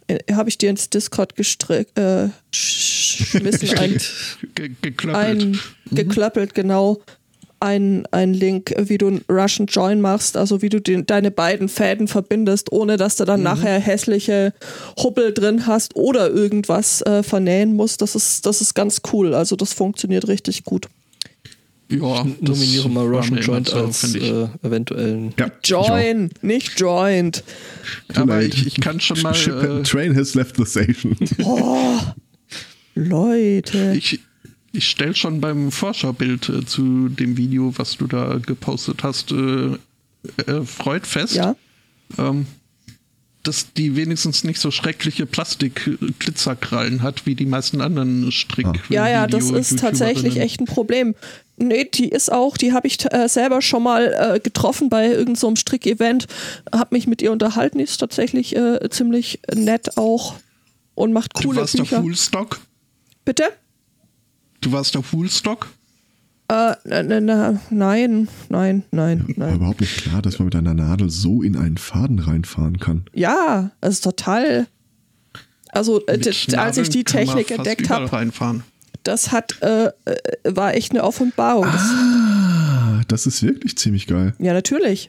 [0.08, 4.00] Äh, Habe ich dir ins Discord gestrickt, äh, sch- geschmissen, ein,
[4.54, 5.16] ge geklöppelt.
[5.16, 7.00] ein geklöppelt, genau.
[7.60, 11.68] einen, einen Link, wie du einen Russian Join machst, also wie du den, deine beiden
[11.68, 13.44] Fäden verbindest, ohne dass du dann Mhm.
[13.44, 14.52] nachher hässliche
[15.00, 18.02] Hubbel drin hast oder irgendwas äh, vernähen musst.
[18.02, 19.32] Das ist, das ist ganz cool.
[19.34, 20.88] Also das funktioniert richtig gut.
[22.00, 25.34] Ja, Nominiere mal Russian Joint zu als äh, eventuellen.
[25.38, 25.50] Ja.
[25.64, 27.44] Join, nicht Joint.
[28.14, 29.34] Aber ich, ich kann schon mal.
[29.34, 31.16] Ship Äh, train has left the station.
[32.94, 33.94] Leute.
[33.96, 34.20] ich
[34.74, 39.76] ich stelle schon beim Vorschaubild äh, zu dem Video, was du da gepostet hast, äh,
[40.46, 41.56] äh, Freud fest, Ja.
[42.16, 42.46] ähm,
[43.42, 48.66] dass die wenigstens nicht so schreckliche Plastik-Glitzerkrallen hat wie die meisten anderen Strick.
[48.88, 51.14] Ja, ja, das ist tatsächlich echt ein Problem.
[51.56, 55.36] Nee, die ist auch, die habe ich äh, selber schon mal äh, getroffen bei irgendeinem
[55.36, 56.26] so einem Strick-Event,
[56.74, 60.36] habe mich mit ihr unterhalten, die ist tatsächlich äh, ziemlich nett auch
[60.94, 61.98] und macht Du coole warst Bücher.
[61.98, 62.60] auf Woolstock?
[63.24, 63.44] Bitte?
[64.60, 65.68] Du warst auf Woolstock?
[66.52, 69.56] Äh, na, na, na, nein, nein, nein, War nein.
[69.56, 73.04] überhaupt nicht klar, dass man mit einer Nadel so in einen Faden reinfahren kann.
[73.14, 74.66] Ja, es ist total.
[75.68, 76.20] Also, äh,
[76.56, 78.10] als ich die Technik entdeckt habe,
[79.04, 79.90] das hat, äh, äh,
[80.44, 81.64] war echt eine Offenbarung.
[81.64, 84.34] Das, Ah, das ist wirklich ziemlich geil.
[84.38, 85.08] ja, natürlich.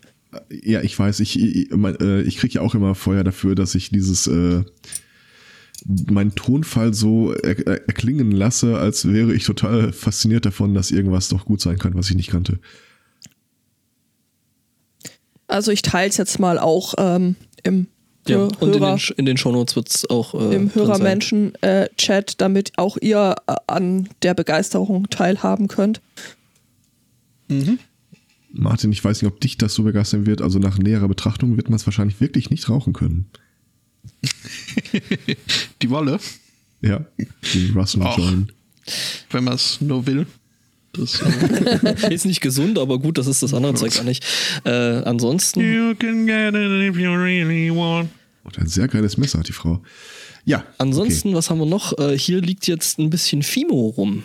[0.50, 3.76] Ja, ich weiß, ich, ich, mein, äh, ich kriege ja auch immer Feuer dafür, dass
[3.76, 4.64] ich dieses, äh,
[5.86, 11.30] meinen Tonfall so er, er, erklingen lasse, als wäre ich total fasziniert davon, dass irgendwas
[11.30, 12.60] doch gut sein kann, was ich nicht kannte.
[15.48, 17.88] Also, ich teile es jetzt mal auch ähm, im
[18.28, 18.98] Ja, Hör- und in Hörer.
[18.98, 20.34] den, in den Shownotes wird es auch.
[20.34, 20.74] Äh, im.
[20.74, 26.02] Hörermenschen-Chat, damit auch ihr äh, an der Begeisterung teilhaben könnt.
[28.52, 30.42] Martin, ich weiß nicht, ob dich das so begeistern wird.
[30.42, 33.30] Also nach näherer Betrachtung wird man es wahrscheinlich wirklich nicht rauchen können.
[35.82, 36.20] Die Wolle,
[36.82, 37.06] Ja,
[37.54, 38.18] die Russell Ach.
[38.18, 38.52] Join.
[39.32, 40.26] wenn man es nur will.
[40.94, 44.24] Das, äh, Ist nicht gesund, aber gut, das ist das andere Zeug gar nicht.
[44.64, 45.60] Äh, ansonsten.
[45.62, 46.56] you can get it
[46.94, 48.10] if you really want.
[48.44, 49.82] Und ein sehr geiles Messer hat die Frau.
[50.46, 50.64] Ja.
[50.78, 51.98] Ansonsten, was haben wir noch?
[51.98, 54.24] Äh, hier liegt jetzt ein bisschen Fimo rum.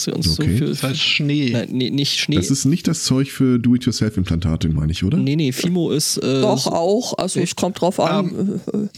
[0.00, 0.52] Was wir uns Okay.
[0.52, 1.50] so für, Das heißt Schnee.
[1.52, 2.18] Nein, nee, nicht.
[2.18, 2.36] Schnee.
[2.36, 5.18] Das ist nicht das Zeug für Do-it-yourself-Implantate, meine ich, oder?
[5.18, 6.16] nee, nee, Fimo ist.
[6.18, 7.18] Äh, doch auch.
[7.18, 8.60] Also es kommt drauf an.
[8.72, 8.88] äh, äh,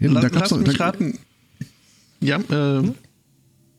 [0.00, 1.18] Ja, La da gab's lass doch- mich da, raten.
[2.20, 2.82] Ja, äh,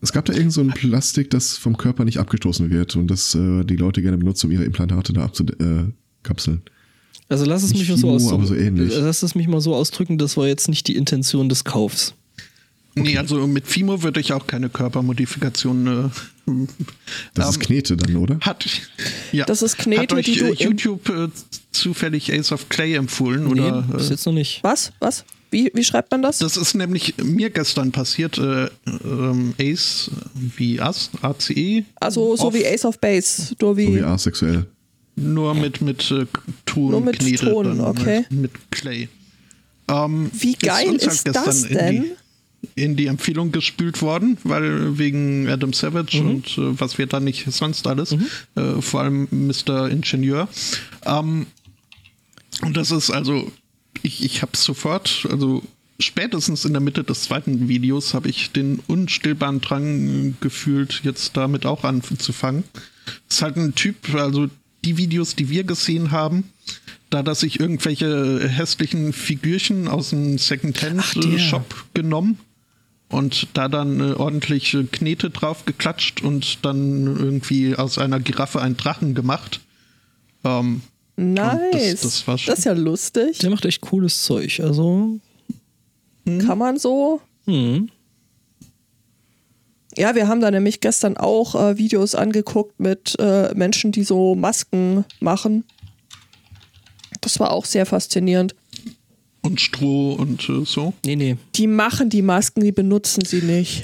[0.02, 3.34] es gab da irgend so ein Plastik, das vom Körper nicht abgestoßen wird und das
[3.34, 6.62] äh, die Leute gerne benutzen, um ihre Implantate da abzukapseln.
[7.30, 8.36] Also lass es Nicht mich mal so Fimo, ausdrücken.
[8.36, 8.94] aber so ähnlich.
[8.96, 12.14] Lass es mich mal so ausdrücken, das war jetzt nicht die Intention des Kaufs.
[13.04, 15.88] Nee, also mit Fimo würde ich auch keine Körpermodifikation.
[15.88, 16.10] Äh,
[17.34, 18.40] Das ähm, ist Knete dann, oder?
[18.42, 18.66] Hat,
[19.32, 21.28] ja, Das ist Knete, hat euch die du äh, YouTube äh,
[21.72, 23.48] zufällig Ace of Clay empfohlen?
[23.48, 24.64] Oder, nee, bis äh, jetzt noch nicht.
[24.64, 24.92] was?
[25.00, 25.26] Was?
[25.50, 26.40] Wie, wie schreibt man das?
[26.40, 28.38] das ist nämlich mir gestern passiert.
[28.38, 30.12] Äh, ähm, Ace
[30.58, 31.86] wie As, ACE.
[31.96, 33.56] Also so Off, wie Ace of Base.
[33.62, 34.66] Nur wie, So wie asexuell.
[35.16, 36.26] Nur mit, mit äh,
[36.66, 36.92] Ton.
[36.92, 38.26] Nur mit Knete Ton, dann, okay.
[38.30, 39.10] Mit, mit Clay.
[39.90, 42.06] Ähm, Wie geil uns halt ist das denn?
[42.76, 46.30] In die Empfehlung gespült worden, weil wegen Adam Savage Mhm.
[46.30, 48.16] und äh, was wir da nicht sonst alles,
[48.56, 49.90] äh, vor allem Mr.
[49.90, 50.48] Ingenieur.
[51.06, 51.46] Ähm,
[52.64, 53.52] und das ist also,
[54.02, 55.62] ich, ich habe sofort, also
[56.00, 61.66] spätestens in der Mitte des zweiten Videos habe ich den unstillbaren Drang gefühlt, jetzt damit
[61.66, 62.64] auch anzufangen.
[63.30, 64.48] ist halt ein Typ, also
[64.84, 66.46] die Videos, die wir gesehen haben,
[67.10, 70.38] da dass ich irgendwelche hässlichen Figürchen aus dem.
[70.38, 72.40] Secondhand-Shop genommen
[73.10, 78.62] und da dann äh, ordentlich äh, Knete drauf geklatscht und dann irgendwie aus einer Giraffe
[78.62, 79.62] einen Drachen gemacht.
[80.44, 80.82] Ähm,
[81.16, 82.02] nice.
[82.02, 83.40] das war schon- das ist ja lustig.
[83.40, 84.60] Der macht echt cooles Zeug.
[84.60, 85.20] Also.
[86.26, 87.22] Kann man so.
[87.46, 87.90] Hm.
[89.98, 94.36] Ja, wir haben da nämlich gestern auch äh, Videos angeguckt mit äh, Menschen, die so
[94.36, 95.64] Masken machen.
[97.22, 98.54] Das war auch sehr faszinierend.
[99.48, 100.94] Und Stroh und äh, so.
[101.06, 101.38] Nee, nee.
[101.56, 103.84] Die machen die Masken, die benutzen sie nicht.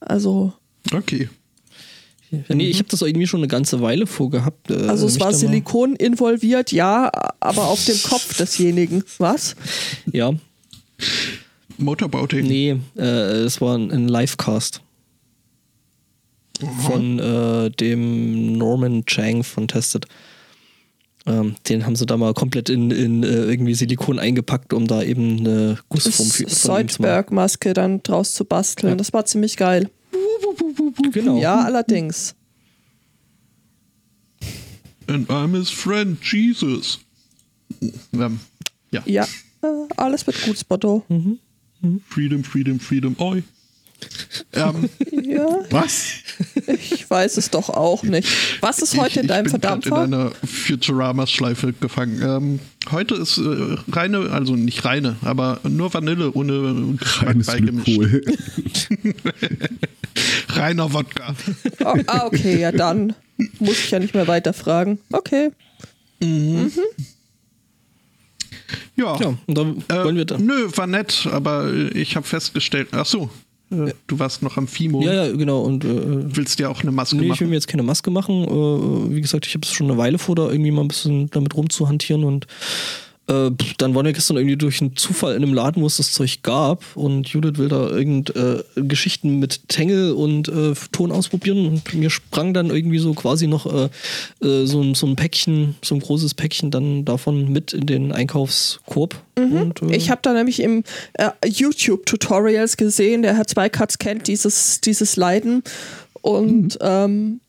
[0.00, 0.52] Also,
[0.92, 1.28] Okay.
[2.48, 4.70] Nee, ich habe das irgendwie schon eine ganze Weile vorgehabt.
[4.70, 9.04] äh, also es war Silikon involviert, ja, aber auf dem Kopf desjenigen.
[9.18, 9.54] Was?
[10.10, 10.32] Ja,
[11.76, 12.46] Motorboating.
[12.46, 14.80] nee, äh, es war ein, ein Livecast.
[16.86, 20.06] Von äh, dem Norman Chang von Tested.
[21.24, 25.02] Ähm, den haben sie da mal komplett in, in äh, irgendwie Silikon eingepackt, um da
[25.02, 26.48] eben eine Gussform für.
[26.48, 28.90] Soldberg-Maske dann draus zu basteln.
[28.90, 28.96] Ja.
[28.96, 29.88] Das war ziemlich geil.
[31.12, 31.40] Genau.
[31.40, 32.34] Ja, allerdings.
[35.06, 37.00] And I'm his friend, Jesus.
[38.12, 38.40] Ähm,
[38.90, 39.02] ja.
[39.06, 39.24] Ja,
[39.62, 39.66] äh,
[39.96, 41.04] alles mit gut, Spotto.
[41.08, 41.38] Mhm.
[42.08, 43.42] Freedom, Freedom, Freedom, oi.
[44.52, 44.88] Ähm,
[45.22, 46.02] Ja, Was?
[46.66, 48.28] ich weiß es doch auch nicht.
[48.60, 50.04] Was ist heute in deinem ich bin Verdampfer?
[50.04, 52.20] in einer Futurama-Schleife gefangen.
[52.22, 57.88] Ähm, heute ist äh, reine, also nicht reine, aber nur Vanille ohne Reines beigemischt.
[60.50, 61.34] Reiner Wodka.
[61.84, 63.14] Oh, ah, okay, ja dann
[63.58, 64.98] muss ich ja nicht mehr weiter fragen.
[65.10, 65.50] Okay.
[68.96, 69.16] Ja.
[69.18, 70.44] Ja, und dann Äh, wollen wir dann.
[70.44, 73.30] Nö, war nett, aber ich habe festgestellt, ach so,
[73.72, 75.02] äh, du warst noch am Fimo.
[75.02, 75.62] Ja, ja, genau.
[75.62, 75.88] Und äh,
[76.36, 77.48] Willst dir auch eine Maske nee, ich will machen?
[77.48, 78.44] mir jetzt keine Maske machen.
[78.44, 81.30] Äh, wie gesagt, ich habe es schon eine Weile vor, da irgendwie mal ein bisschen
[81.30, 82.46] damit rumzuhantieren und
[83.28, 86.12] äh, dann waren wir gestern irgendwie durch einen Zufall in einem Laden, wo es das
[86.12, 86.84] Zeug gab.
[86.96, 91.66] Und Judith will da irgend äh, Geschichten mit Tangle und äh, Ton ausprobieren.
[91.66, 93.88] Und mir sprang dann irgendwie so quasi noch äh,
[94.44, 98.12] äh, so, ein, so ein Päckchen, so ein großes Päckchen dann davon mit in den
[98.12, 99.14] Einkaufskorb.
[99.36, 100.82] Und, äh, Ich habe da nämlich im
[101.44, 105.62] YouTube-Tutorials gesehen, der Herr Zweikatz kennt dieses, dieses Leiden.
[106.22, 107.40] Und ähm,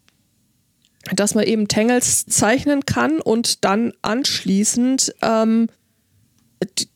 [1.12, 5.68] dass man eben Tangles zeichnen kann und dann anschließend ähm,
[6.78, 6.88] die,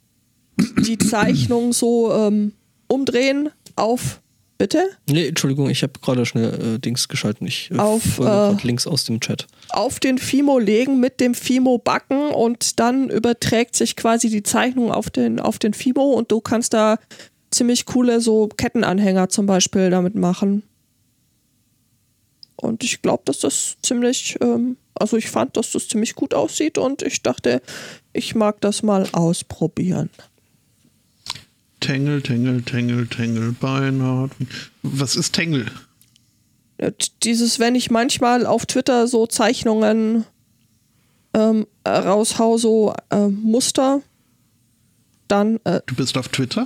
[0.83, 2.53] die Zeichnung so ähm,
[2.87, 4.21] umdrehen auf
[4.57, 7.45] bitte Nee, Entschuldigung, ich habe gerade schnell äh, Dings geschalten.
[7.47, 9.47] Ich äh, Auf, äh, Links aus dem Chat.
[9.69, 14.91] auf den Fimo legen, mit dem Fimo backen und dann überträgt sich quasi die Zeichnung
[14.91, 16.97] auf den, auf den Fimo und du kannst da
[17.51, 20.63] ziemlich coole so Kettenanhänger zum Beispiel damit machen.
[22.57, 26.77] Und ich glaube, dass das ziemlich, ähm, also ich fand, dass das ziemlich gut aussieht
[26.77, 27.61] und ich dachte,
[28.13, 30.09] ich mag das mal ausprobieren.
[31.79, 34.31] Tangle, Tangle, Tangle, Tangle, Beinhard.
[34.81, 35.67] Was ist Tangle?
[36.79, 36.91] T-
[37.23, 40.25] Dieses, wenn ich manchmal auf Twitter so Zeichnungen
[41.35, 44.01] ähm, raushau, so äh, Muster,
[45.27, 46.65] dann, äh, Du bist auf Twitter?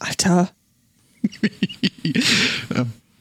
[0.00, 0.50] Alter,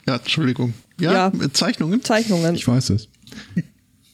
[0.07, 0.73] ja, Entschuldigung.
[0.99, 1.31] Ja, Ja.
[1.35, 2.03] mit Zeichnungen?
[2.03, 2.55] Zeichnungen.
[2.55, 3.07] Ich weiß es.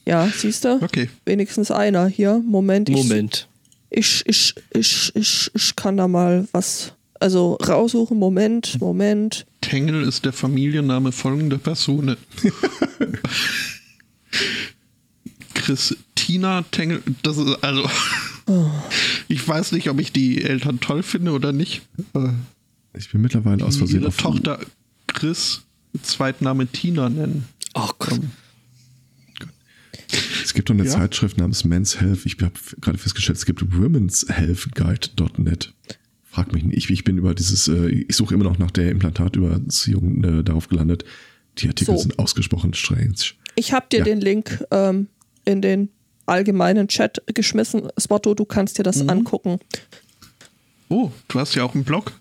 [0.06, 0.82] Ja, siehst du?
[0.84, 1.10] Okay.
[1.26, 2.42] Wenigstens einer hier.
[2.46, 2.90] Moment.
[2.90, 3.48] Ich, Moment.
[3.90, 6.94] Ich, ich, ich, ich, ich kann da mal was.
[7.20, 8.20] Also raussuchen.
[8.20, 9.46] Moment, Moment.
[9.62, 12.18] Tangle ist der Familienname folgender Personen.
[15.54, 17.90] Christina Tangle, das ist also.
[19.28, 21.82] Ich weiß nicht, ob ich die Eltern toll finde oder nicht.
[22.96, 24.60] Ich bin mittlerweile aus Versehen ihre auf Tochter
[25.08, 25.62] Chris,
[26.04, 27.46] Zweitname Tina nennen.
[27.74, 28.20] Ach Gott.
[30.44, 30.92] Es gibt doch eine Ja.
[30.92, 32.26] Zeitschrift namens Men's Health.
[32.26, 35.74] Ich habe gerade festgestellt, es gibt Women's Health Guide.net.
[36.24, 36.78] Frag mich nicht.
[36.78, 40.68] Ich, ich bin über dieses, äh, ich suche immer noch nach der Implantatüberziehung äh, darauf
[40.70, 41.06] gelandet.
[41.58, 42.02] Die Artikel So.
[42.02, 43.16] sind ausgesprochen strange.
[43.56, 44.04] Ich habe dir Ja.
[44.06, 45.08] den Link ähm,
[45.46, 45.90] in den
[46.26, 47.88] allgemeinen Chat geschmissen.
[47.98, 49.10] Spotto, du kannst dir das Mhm.
[49.10, 49.60] angucken.
[50.90, 52.12] Oh, du hast ja auch einen Blog.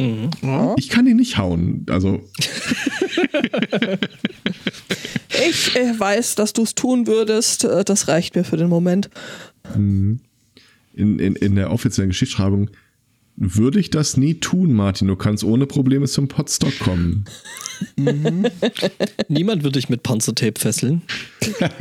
[0.00, 0.30] Mhm.
[0.42, 0.74] Ja.
[0.78, 1.84] Ich kann ihn nicht hauen.
[1.88, 2.20] Also,
[5.48, 7.64] Ich äh, weiß, dass du es tun würdest.
[7.64, 9.08] Äh, das reicht mir für den Moment.
[9.74, 10.20] in,
[10.94, 12.70] in, in der offiziellen Geschichtsschreibung
[13.36, 15.08] würde ich das nie tun, Martin.
[15.08, 17.24] Du kannst ohne Probleme zum Podstock kommen.
[19.28, 21.00] Niemand wird dich mit Panzertape fesseln.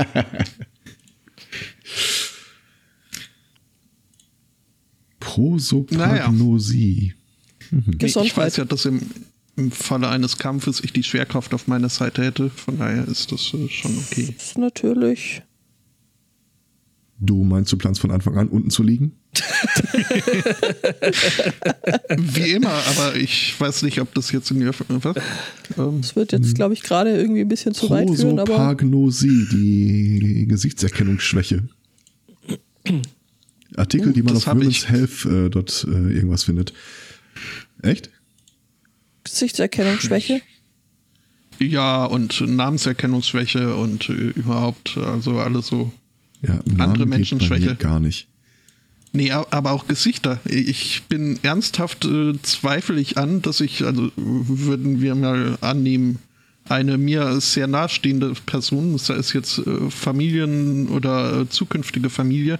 [5.20, 7.14] Prosopagnosie.
[7.72, 8.38] Ich Gesundheit.
[8.38, 9.02] weiß ja, dass im,
[9.56, 12.50] im Falle eines Kampfes ich die Schwerkraft auf meiner Seite hätte.
[12.50, 14.34] Von daher ist das äh, schon okay.
[14.36, 15.42] Das ist natürlich.
[17.22, 19.12] Du meinst, du planst von Anfang an unten zu liegen?
[22.18, 25.22] Wie immer, aber ich weiß nicht, ob das jetzt in die Öffentlichkeit.
[25.78, 28.56] Ähm, Das wird jetzt, glaube ich, gerade irgendwie ein bisschen zu weit führen, aber.
[28.56, 31.64] Prosopagnosie, die Gesichtserkennungsschwäche.
[33.76, 34.90] Artikel, die man das auf Women's ich.
[34.90, 36.74] Health äh, dort äh, irgendwas findet.
[37.82, 38.10] Echt?
[39.24, 40.42] Gesichtserkennungsschwäche.
[41.60, 45.92] ja, und Namenserkennungsschwäche und äh, überhaupt, also alles so.
[46.42, 47.76] Ja, Andere Menschenschwäche.
[47.76, 48.28] gar nicht.
[49.12, 50.40] Nee, aber auch Gesichter.
[50.46, 56.20] Ich bin ernsthaft, äh, zweifle ich an, dass ich, also würden wir mal annehmen,
[56.70, 62.60] eine mir sehr nahestehende Person, sei es jetzt äh, Familien oder äh, zukünftige Familie,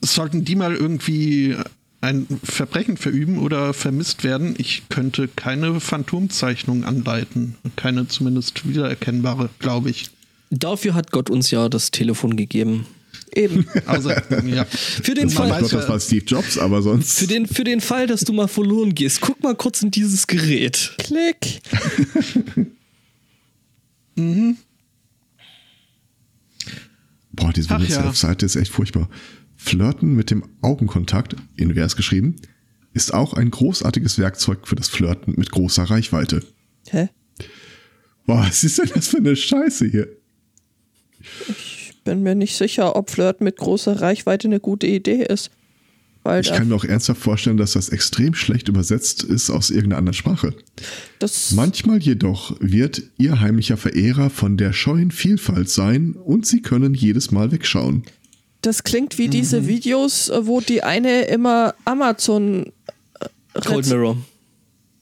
[0.00, 1.56] sollten die mal irgendwie
[2.02, 7.54] ein Verbrechen verüben oder vermisst werden, ich könnte keine Phantomzeichnung anleiten.
[7.76, 10.10] Keine zumindest wiedererkennbare, glaube ich.
[10.50, 12.86] Dafür hat Gott uns ja das Telefon gegeben.
[13.34, 13.66] Eben.
[13.86, 14.64] Also, ja.
[14.68, 17.18] Für den Das Fall, weiß das war Steve Jobs, aber sonst.
[17.18, 20.26] für den, für den Fall, dass du mal verloren gehst, guck mal kurz in dieses
[20.26, 20.94] Gerät.
[20.98, 21.62] Klick.
[27.32, 28.32] Boah, diese Women's ja.
[28.32, 29.08] Ist echt furchtbar.
[29.64, 32.36] Flirten mit dem Augenkontakt, invers geschrieben,
[32.94, 36.42] ist auch ein großartiges Werkzeug für das Flirten mit großer Reichweite.
[36.88, 37.08] Hä?
[38.26, 40.08] Boah, was ist denn das für eine Scheiße hier?
[41.48, 45.50] Ich bin mir nicht sicher, ob Flirt mit großer Reichweite eine gute Idee ist.
[46.40, 50.14] Ich kann mir auch ernsthaft vorstellen, dass das extrem schlecht übersetzt ist aus irgendeiner anderen
[50.14, 50.54] Sprache.
[51.18, 56.94] das, Manchmal jedoch wird ihr heimlicher Verehrer von der scheuen Vielfalt sein und sie können
[56.94, 58.04] jedes Mal wegschauen.
[58.62, 62.72] Das klingt wie diese Videos, äh, wo die eine immer Amazon.
[63.20, 64.16] äh, Cold Mirror.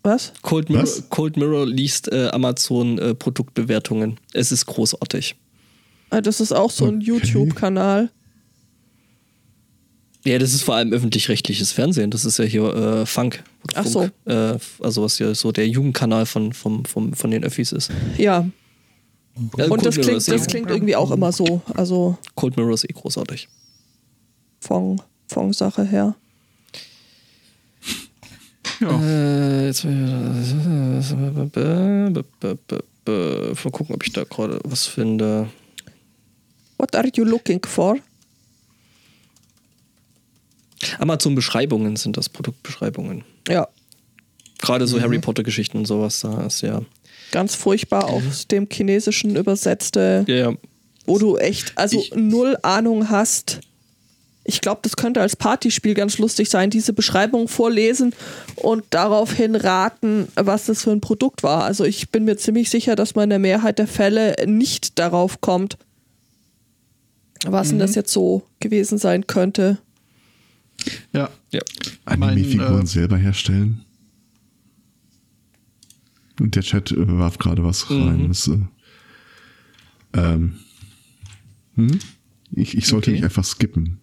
[0.03, 0.33] Was?
[0.43, 1.09] Cold Mirror, Was?
[1.11, 4.19] Cold Mirror liest äh, Amazon äh, Produktbewertungen.
[4.33, 5.37] Es ist großartig.
[6.11, 7.05] Ah, Das ist auch so ein Okay.
[7.05, 8.11] YouTube-Kanal.
[10.25, 12.11] Ja, das ist vor allem öffentlich-rechtliches Fernsehen.
[12.11, 13.43] Das ist ja hier äh, Funk.
[13.75, 14.13] Ach Funk.
[14.27, 17.91] Äh, also was ja so der Jugendkanal von, vom, vom, von den Öffis ist.
[18.19, 18.47] Ja.
[19.57, 21.62] Ja, Und Cold das klingt, ist eh- das klingt irgendwie auch immer so.
[21.74, 23.49] Also Cold Mirror ist eh großartig.
[24.61, 26.14] von, von Sache her.
[28.80, 29.01] Ja.
[29.03, 31.03] Äh, jetzt mal
[33.72, 35.49] gucken, ob ich da gerade was finde.
[36.78, 37.97] What are you looking for?
[40.99, 43.24] Amazon-Beschreibungen sind das, Produktbeschreibungen.
[43.49, 43.68] Ja,
[44.61, 44.89] Gerade Mhm.
[44.89, 46.83] so Harry Potter-Geschichten und sowas, da ist ja.
[47.33, 50.53] ganz furchtbar aus dem Chinesischen übersetzte, Ja, ja.
[51.07, 53.61] wo du echt, also Ich- null Ahnung hast.
[54.43, 58.15] Ich glaube, das könnte als Partyspiel ganz lustig sein, diese Beschreibung vorlesen
[58.57, 61.63] und daraufhin raten, was das für ein Produkt war.
[61.65, 65.41] Also ich bin mir ziemlich sicher, dass man in der Mehrheit der Fälle nicht darauf
[65.41, 65.77] kommt,
[67.47, 69.79] was denn das jetzt so gewesen sein könnte.
[71.13, 71.29] ja.
[71.51, 71.61] ja.
[72.07, 73.85] Anime-Figuren äh, selber herstellen.
[76.49, 78.22] Der Chat äh, warf gerade was rein.
[78.22, 78.28] Mhm.
[78.28, 78.59] Das, äh,
[80.14, 80.55] ähm,
[81.76, 81.99] hm?
[82.53, 83.16] ich, ich sollte Okay.
[83.16, 83.99] nicht einfach skippen.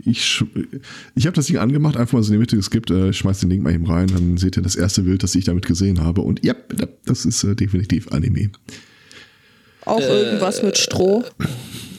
[0.00, 0.44] Ich,
[1.14, 3.50] ich habe das Ding angemacht, einfach mal so in die Mitte geskippt, äh, schmeiß den
[3.50, 6.20] Link mal eben rein, dann seht ihr das erste Bild, das ich damit gesehen habe.
[6.22, 6.54] Und ja,
[7.04, 8.50] das ist äh, definitiv Anime.
[9.84, 11.24] Auch irgendwas mit Stroh.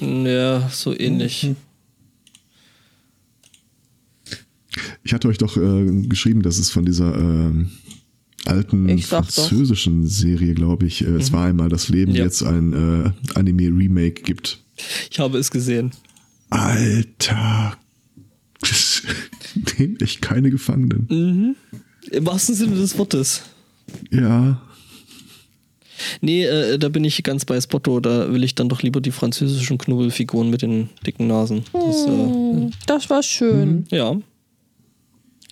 [0.01, 1.51] Ja, so ähnlich.
[5.03, 7.71] Ich hatte euch doch äh, geschrieben, dass es von dieser ähm,
[8.45, 9.33] alten Ich sag doch.
[9.33, 12.23] französischen Serie, glaube ich, äh, es war einmal das Leben, Ja.
[12.23, 14.59] jetzt ein äh, Anime-Remake gibt.
[15.11, 15.91] Ich habe es gesehen.
[16.49, 17.77] Alter.
[19.77, 21.55] Nehmt echt keine Gefangenen.
[22.11, 23.43] Im wahrsten Sinne des Wortes.
[24.11, 24.61] Ja.
[26.21, 27.99] Nee, äh, da bin ich ganz bei Spotto.
[27.99, 31.63] Da will ich dann doch lieber die französischen Knubbelfiguren mit den dicken Nasen.
[31.73, 33.85] Das, äh, Das war schön.
[33.91, 34.13] ja.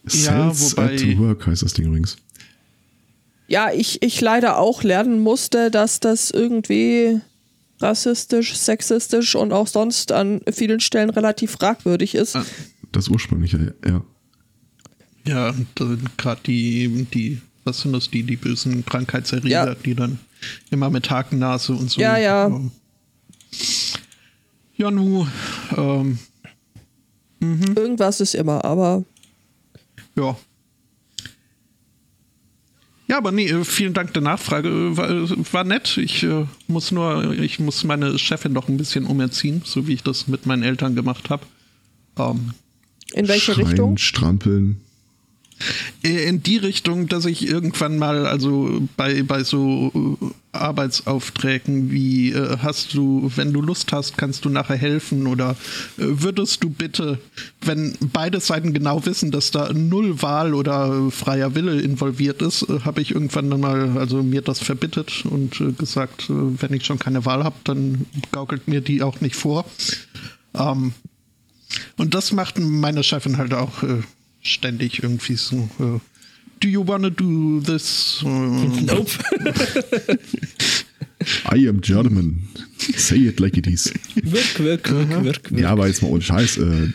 [0.10, 2.16] Ja, Cells wobei- at Work heißt das Ding übrigens.
[3.48, 7.22] Ja, ich, ich leider auch lernen musste, dass das irgendwie
[7.80, 12.36] rassistisch, sexistisch und auch sonst an vielen Stellen relativ fragwürdig ist.
[12.36, 12.46] Ah.
[12.92, 14.04] Das ursprüngliche, ja.
[15.26, 15.54] Ja,
[16.16, 19.76] gerade die, die, was sind das, die, die bösen Krankheitserreger, Ja.
[19.76, 20.20] die dann
[20.72, 22.00] immer mit Hakennase und so.
[22.00, 22.48] Ja, ja.
[22.48, 22.72] Ähm,
[24.78, 25.28] ja, nu,
[25.76, 26.18] ähm,
[27.40, 29.04] Irgendwas ist immer, aber
[30.16, 30.36] ja.
[33.08, 34.70] Ja, aber nee, äh, vielen Dank der Nachfrage.
[34.70, 35.98] äh, War, äh, war nett.
[35.98, 40.04] Ich äh, muss nur, ich muss meine Chefin noch ein bisschen umerziehen, so wie ich
[40.04, 41.46] das mit meinen Eltern gemacht habe.
[42.18, 42.52] Ähm,
[43.14, 43.98] in welche Schreien, Richtung?
[43.98, 44.82] strampeln.
[46.04, 50.18] In die Richtung, dass ich irgendwann mal, also bei, bei so
[50.62, 55.52] Arbeitsaufträgen wie äh, hast du, wenn du Lust hast, kannst du nachher helfen oder
[55.98, 57.20] äh, würdest du bitte,
[57.62, 62.80] wenn beide Seiten genau wissen, dass da null Wahl oder freier Wille involviert ist, äh,
[62.82, 66.86] habe ich irgendwann dann mal, also mir das verbittet und äh, gesagt, äh, wenn ich
[66.86, 69.66] schon keine Wahl habe, dann gaukelt mir die auch nicht vor.
[70.54, 70.94] Ähm,
[71.98, 74.02] und das macht meine Chefin halt auch äh,
[74.42, 75.70] ständig irgendwie so.
[75.80, 76.00] Äh,
[76.60, 78.22] do you wanna do this?
[78.24, 79.12] Äh, Nope.
[81.52, 82.48] I am German.
[82.96, 83.92] Say it like it is.
[84.16, 85.52] wirk, wirk, wirk, wirk, wirk.
[85.60, 86.58] Ja, aber jetzt mal ohne Scheiß.
[86.58, 86.90] Äh,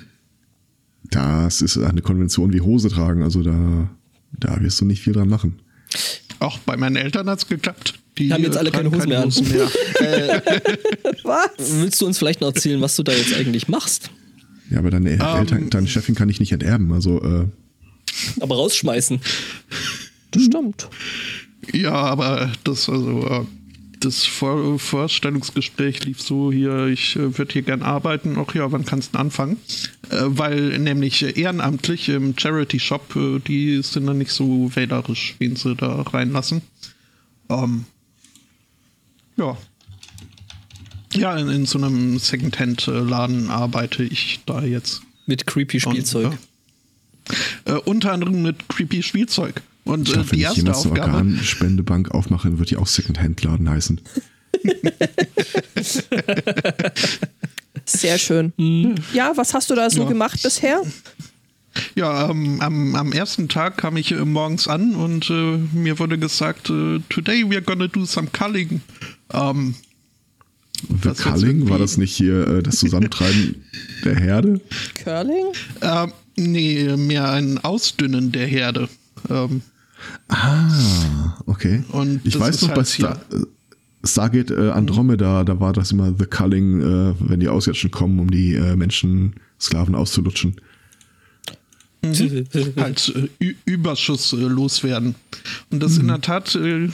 [1.10, 3.22] das ist eine Konvention wie Hose tragen.
[3.22, 3.90] Also da,
[4.38, 5.60] da wirst du nicht viel dran machen.
[6.38, 7.94] Auch bei meinen Eltern hat's geklappt.
[8.18, 9.70] Die Haben jetzt äh, alle keine tragen Hosen mehr an.
[11.24, 11.50] Was?
[11.80, 14.10] Willst du uns vielleicht noch erzählen, was du da jetzt eigentlich machst?
[14.70, 16.92] Ja, aber deine Eltern, deine Chefin kann ich nicht enterben.
[16.92, 17.46] Also äh,
[18.40, 19.20] Aber rausschmeißen.
[20.30, 20.88] Das stimmt.
[21.72, 23.44] Ja, aber das, also, äh,
[24.00, 28.36] das Vor Vorstellungsgespräch lief so hier, ich äh, würde hier gern arbeiten.
[28.38, 29.58] Ach ja, wann kannst du anfangen?
[30.10, 36.02] Äh, weil nämlich ehrenamtlich im Charity-Shop, die sind dann nicht so wählerisch, wen sie da
[36.02, 36.62] reinlassen.
[37.48, 37.84] Ähm,
[39.36, 39.56] ja.
[41.14, 45.02] Ja, in, in so einem Secondhand-Laden arbeite ich da jetzt.
[45.26, 46.32] Mit creepy Und, Spielzeug.
[46.32, 46.38] ja.
[47.64, 49.62] Äh, unter anderem mit creepy Spielzeug.
[49.84, 51.12] Und Ich äh, glaube, wenn die ich erste jemals eine Aufgabe.
[51.12, 54.00] Organspendebank aufmache, wird die auch Secondhand-Laden heißen.
[57.84, 58.52] Sehr schön.
[59.12, 60.08] Ja, was hast du da so Ja.
[60.08, 60.82] gemacht bisher?
[61.94, 66.18] Ja, ähm, am, am ersten Tag kam ich äh, morgens an und äh, mir wurde
[66.18, 68.82] gesagt, äh, today we're gonna do some culling.
[69.32, 69.74] Ähm,
[71.02, 73.64] The Culling, war das nicht hier äh, das Zusammentreiben
[74.04, 74.60] der Herde?
[75.02, 75.46] Curling?
[75.80, 78.88] ähm, nee, mehr ein Ausdünnen der Herde.
[79.28, 79.62] Ähm,
[80.28, 81.84] Ah, okay.
[81.90, 86.12] Und ich weiß noch, bei halt Star, äh, Stargate äh, Andromeda, da war das immer
[86.18, 90.56] The Culling, äh, wenn die Ausländischen kommen, um die äh, Menschen, Sklaven auszulutschen.
[92.76, 95.14] halt äh, Überschuss äh, loswerden.
[95.70, 96.88] Und das in der Tat äh,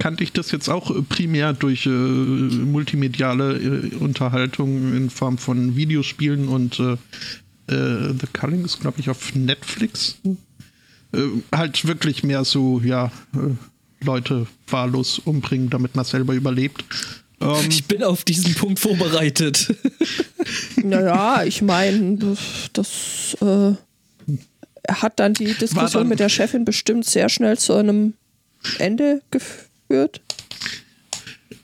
[0.00, 5.76] kannte ich das jetzt auch äh, primär durch äh, multimediale äh, Unterhaltung in Form von
[5.76, 6.82] Videospielen und
[7.68, 10.16] äh, The Culling ist, glaube ich, auf Netflix.
[11.12, 11.18] Äh,
[11.54, 16.84] halt wirklich mehr so, ja, äh, Leute wahllos umbringen, damit man selber überlebt.
[17.40, 19.74] Ähm, Ich bin auf diesen Punkt vorbereitet.
[20.76, 22.38] Naja, ich meine, das,
[22.74, 23.72] das äh,
[24.92, 28.12] hat dann die Diskussion dann- mit der Chefin bestimmt sehr schnell zu einem
[28.78, 30.20] Ende geführt.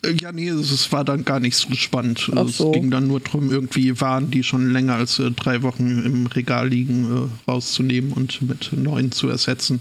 [0.05, 2.31] Äh, Ja, nee, es war dann gar nicht so spannend.
[2.35, 2.71] Ach Es so.
[2.73, 6.69] ging dann nur darum, irgendwie Waren, die schon länger als äh, drei Wochen im Regal
[6.69, 9.81] liegen, äh, rauszunehmen und mit neuen zu ersetzen.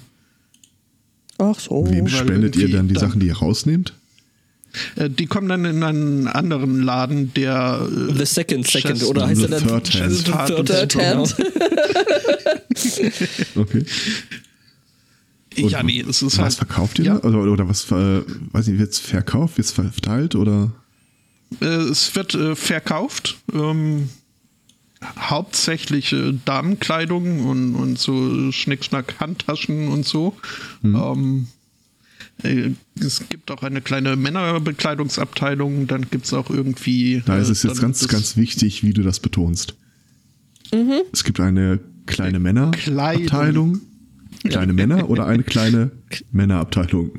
[1.37, 1.85] Ach so.
[1.89, 3.93] Wem weil spendet ihr dann die dann- Sachen, die ihr rausnehmt?
[4.95, 7.79] Äh, die kommen dann in einen anderen Laden, der.
[7.89, 10.11] Äh, The Second Second, Chest- oder heißt er dann Third Hand.
[10.15, 10.95] The Third.
[10.95, 11.35] Hand.
[13.55, 13.83] Okay.
[15.63, 16.53] Und ja, nee, es ist was halt.
[16.53, 17.27] verkauft ihr ja, da?
[17.27, 20.71] Oder, oder was, äh, weiß nicht, wird's verkauft, wird's verteilt oder?
[21.61, 23.37] Äh, es wird äh, verkauft.
[23.53, 24.09] Ähm,
[25.17, 30.35] hauptsächlich äh, Damenkleidung und, und so Schnickschnack Handtaschen und so.
[30.83, 31.47] Ähm,
[32.43, 37.21] äh, es gibt auch eine kleine Männerbekleidungsabteilung, dann gibt es auch irgendwie.
[37.25, 39.75] Da ist es jetzt ganz, ganz wichtig, wie du das betonst.
[41.11, 43.81] Es gibt eine kleine Männerabteilung,
[44.43, 45.91] kleine Männer oder eine kleine
[46.31, 47.11] Männerabteilung.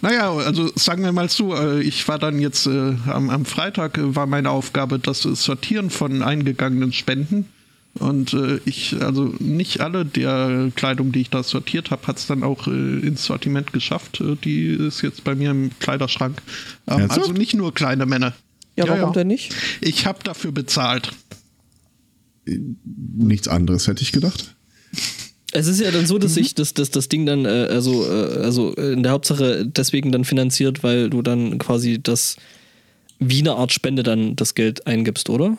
[0.00, 3.98] Naja, also sagen wir mal so, äh, ich war dann jetzt äh, am, am Freitag
[3.98, 7.46] äh, war meine Aufgabe das äh, Sortieren von eingegangenen Spenden.
[7.94, 12.26] Und äh, ich, also nicht alle der Kleidung, die ich da sortiert habe, hat es
[12.26, 14.22] dann auch äh, ins Sortiment geschafft.
[14.44, 16.40] Die ist jetzt bei mir im Kleiderschrank.
[16.88, 18.32] Ähm, also nicht nur kleine Männer.
[18.76, 19.54] Ja, warum denn nicht?
[19.82, 21.12] Ich habe dafür bezahlt.
[22.44, 24.54] Nichts anderes hätte ich gedacht.
[25.52, 28.42] Es ist ja dann so, dass sich das, das, das Ding dann, äh, also, äh,
[28.42, 32.36] also in der Hauptsache deswegen dann finanziert, weil du dann quasi das
[33.18, 35.56] wie eine Art Spende dann das Geld eingibst, oder?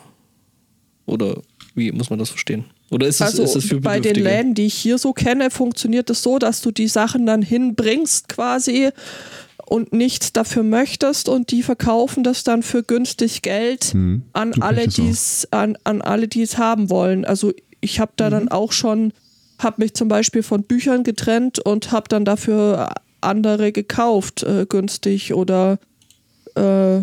[1.06, 1.40] Oder
[1.74, 2.64] wie muss man das verstehen?
[2.90, 4.14] Oder ist es, Also ist es für bei den?
[4.16, 8.28] Läden, die ich hier so kenne, funktioniert es so, dass du die Sachen dann hinbringst
[8.28, 8.90] quasi
[9.66, 14.62] und nichts dafür möchtest und die verkaufen das dann für günstig Geld an so kenn
[14.62, 15.04] alle, ich das auch.
[15.04, 17.24] die es an, an alle, die es haben wollen.
[17.24, 19.12] Also ich habe da dann auch schon,
[19.58, 25.32] habe mich zum Beispiel von Büchern getrennt und habe dann dafür andere gekauft, äh, günstig
[25.34, 25.78] oder
[26.56, 27.00] äh,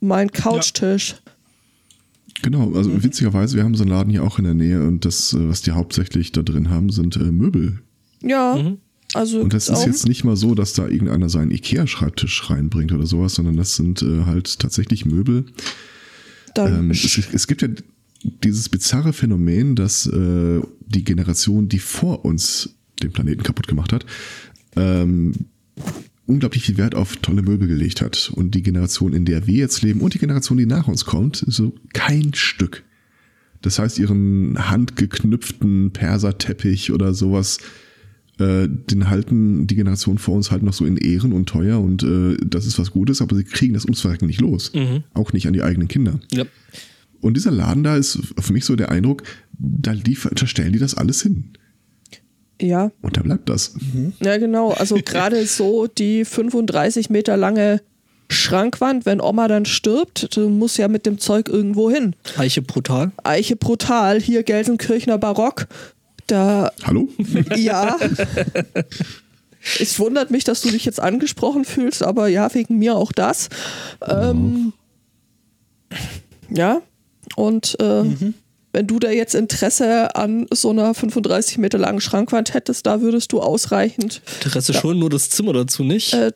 [0.00, 1.16] mein Couchtisch.
[2.42, 5.32] Genau, also witzigerweise, wir haben so einen Laden hier auch in der Nähe und das,
[5.32, 7.78] äh, was die hauptsächlich da drin haben, sind äh, Möbel.
[8.20, 8.78] Ja, Mhm.
[9.14, 12.92] also Und das auch- ist jetzt nicht mal so, dass da irgendeiner seinen Ikea-Schreibtisch reinbringt
[12.92, 15.44] oder sowas, sondern das sind äh, halt tatsächlich Möbel.
[16.54, 17.68] dann Ähm, es, es gibt ja
[18.22, 24.06] dieses bizarre Phänomen, dass äh, die Generation, die vor uns den Planeten kaputt gemacht hat,
[24.76, 25.32] ähm,
[26.26, 28.32] unglaublich viel Wert auf tolle Möbel gelegt hat.
[28.34, 31.44] Und die Generation, in der wir jetzt leben und die Generation, die nach uns kommt,
[31.46, 32.84] so kein Stück.
[33.60, 37.58] Das heißt, ihren handgeknüpften Perserteppich oder sowas,
[38.38, 42.02] äh, den halten die Generation vor uns halt noch so in Ehren und teuer und
[42.02, 44.72] äh, das ist was Gutes, aber sie kriegen das ums Verrecken nicht los.
[45.14, 46.18] Auch nicht an die eigenen Kinder.
[46.32, 46.44] Ja.
[47.22, 49.22] Und dieser Laden da ist für mich so der Eindruck,
[49.58, 51.52] da, lief, da stellen die das alles hin.
[52.60, 53.74] ja, Und da bleibt das.
[54.20, 54.72] Ja, genau.
[54.72, 57.80] Also gerade so die 35 Meter lange
[58.28, 62.16] Schrankwand, wenn Oma dann stirbt, du musst ja mit dem Zeug irgendwo hin.
[62.36, 63.12] Eiche brutal.
[63.22, 65.68] Eiche brutal, hier Gelsenkirchener Barock.
[66.26, 67.08] Da, Hallo?
[67.56, 67.98] ja.
[69.78, 73.48] es wundert mich, dass du dich jetzt angesprochen fühlst, aber ja, wegen mir auch das.
[74.08, 74.72] Ähm,
[76.48, 76.82] ja,
[77.36, 78.04] und äh,
[78.72, 83.32] wenn du da jetzt Interesse an so einer 35 Meter langen Schrankwand hättest, da würdest
[83.32, 86.14] du ausreichend Interesse schon, nur das Zimmer dazu nicht.
[86.14, 86.32] äh,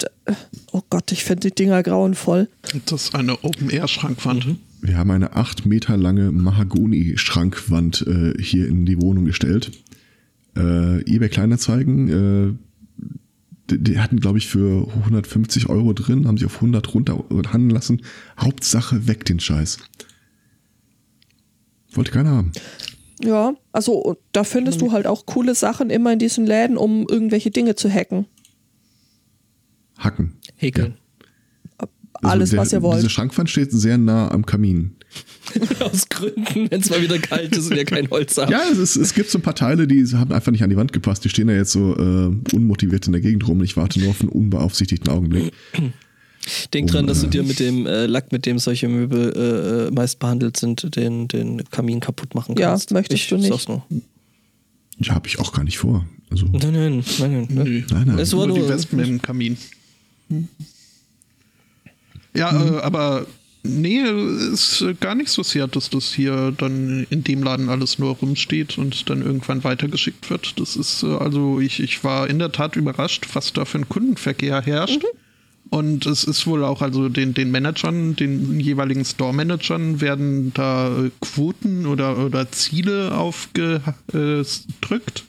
[0.72, 2.49] oh Gott, ich finde die Dinger grauenvoll.
[2.86, 4.57] Das ist eine Open-Air-Schrankwand.
[4.82, 9.70] Wir haben eine acht Meter lange Mahagoni-Schrankwand äh, hier in die Wohnung gestellt.
[10.57, 12.55] äh, eBay Kleinanzeigen, äh,
[13.70, 17.70] die, die hatten, glaube ich, für 150 Euro drin, haben sie auf 100 runter handeln
[17.70, 18.03] lassen.
[18.38, 19.78] Hauptsache weg den Scheiß.
[21.97, 22.53] Wollte keiner haben.
[23.22, 27.51] Ja, also da findest du halt auch coole Sachen immer in diesen Läden, um irgendwelche
[27.51, 28.26] Dinge zu hacken.
[29.99, 30.36] Hacken.
[30.57, 30.99] Häkeln.
[31.78, 32.99] Also Alles, der, was ihr wollt.
[32.99, 34.97] Diese Schrankwand steht sehr nah am Kamin.
[35.80, 38.51] Aus Gründen, wenn es mal wieder kalt ist und ihr kein Holz habt.
[38.51, 40.76] Ja, es, ist, es gibt so ein paar Teile, die haben einfach nicht an die
[40.76, 41.24] Wand gepasst.
[41.24, 43.62] Die stehen da jetzt so äh, unmotiviert in der Gegend rum.
[43.62, 45.53] Ich warte nur auf einen unbeaufsichtigten Augenblick.
[46.72, 49.90] Denk dran, dass du dir mit dem äh, Lack, mit dem solche Möbel äh, äh,
[49.90, 52.92] meist behandelt sind, den, den Kamin kaputt machen Ja, kannst.
[52.92, 53.49] möchtest ich du nicht.
[53.49, 53.82] Sag's nur.
[54.99, 56.07] Ja, habe ich auch gar nicht vor.
[56.30, 57.47] Also, Nein, nein, nein, nein.
[57.51, 57.64] nein.
[57.64, 57.82] Nö.
[57.90, 58.18] nein, nein.
[58.18, 59.57] Es war Nur die Wespen im Kamin.
[62.34, 63.26] Ja, äh, aber
[63.62, 64.01] nee,
[64.53, 68.14] ist äh, gar nicht so sehr, dass das hier dann in dem Laden alles nur
[68.16, 70.59] rumsteht und dann irgendwann weitergeschickt wird.
[70.61, 73.88] Das ist äh, also, ich, ich war in der Tat überrascht, was da für ein
[73.88, 75.03] Kundenverkehr herrscht.
[75.68, 81.10] Und es ist wohl auch, also den, den Managern, den jeweiligen Store-Managern werden da äh,
[81.20, 85.24] Quoten oder, oder Ziele aufgedrückt.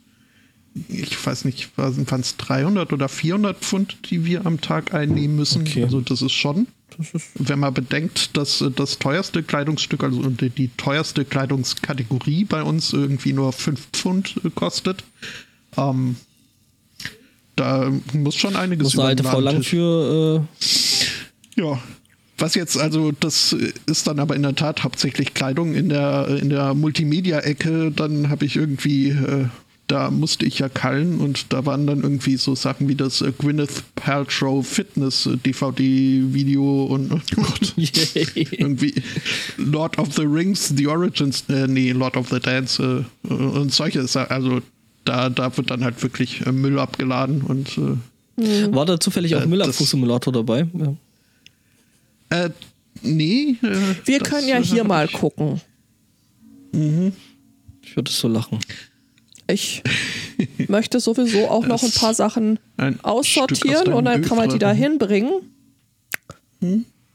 [0.90, 5.64] Ich weiß nicht, waren es 300 oder 400 Pfund, die wir am Tag einnehmen müssen.
[5.64, 5.84] Okay.
[5.84, 6.68] Also das ist schon.
[7.36, 13.34] Wenn man bedenkt, dass äh, das teuerste Kleidungsstück, also die, teuerste Kleidungskategorie bei uns irgendwie
[13.34, 15.04] nur 5 Pfund äh, kostet,
[15.78, 16.16] ähm,
[17.58, 20.48] da muss schon einiges muss eine alte Frau lang für.
[21.56, 21.80] Ja.
[22.38, 23.56] Was jetzt, also das
[23.88, 27.92] ist dann aber in der Tat hauptsächlich Kleidung in der, in der Multimedia-Ecke.
[27.92, 29.46] Dann habe ich irgendwie, äh,
[29.88, 33.32] da musste ich ja kallen und da waren dann irgendwie so Sachen wie das äh,
[33.36, 37.12] Gwyneth Paltrow Fitness äh, DVD-Video und
[37.76, 38.48] Äh, Yay.
[38.52, 38.94] irgendwie
[39.58, 44.08] Lord of the Rings, The Origins, äh, nee, Lord of the Dance äh, und solche
[44.08, 44.30] Sachen.
[44.30, 44.62] Also
[45.08, 49.42] da, da wird dann halt wirklich äh, Müll abgeladen und äh, War da zufällig auch
[49.42, 50.68] Äh, Müllabfuhrsimulator dabei?
[50.74, 52.46] Ja.
[52.46, 52.50] äh,
[53.02, 53.56] nee.
[53.62, 55.62] Äh, Wir können ja äh, hier mal ich- gucken.
[57.82, 58.60] Ich würde so lachen.
[59.50, 59.82] Ich
[60.68, 64.60] möchte sowieso auch noch ein paar Sachen Ein aussortieren aus und dann kann man die
[64.60, 65.32] da hinbringen.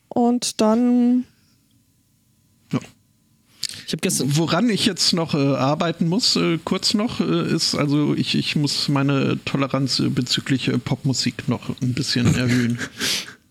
[0.09, 1.25] Und dann.
[3.93, 4.37] Ich habe gestern.
[4.39, 8.57] Woran ich jetzt noch äh, arbeiten muss, äh, kurz noch, äh, ist, also ich, ich
[8.57, 12.79] muss meine Toleranz äh, bezüglich äh, Popmusik noch ein bisschen erhöhen.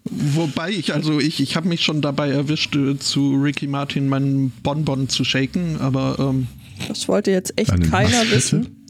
[0.04, 4.50] Wobei ich, also ich, ich habe mich schon dabei erwischt, äh, zu Ricky Martin meinen
[4.64, 6.48] Bonbon zu shaken, aber ähm,
[6.88, 8.81] das wollte jetzt echt keiner wissen.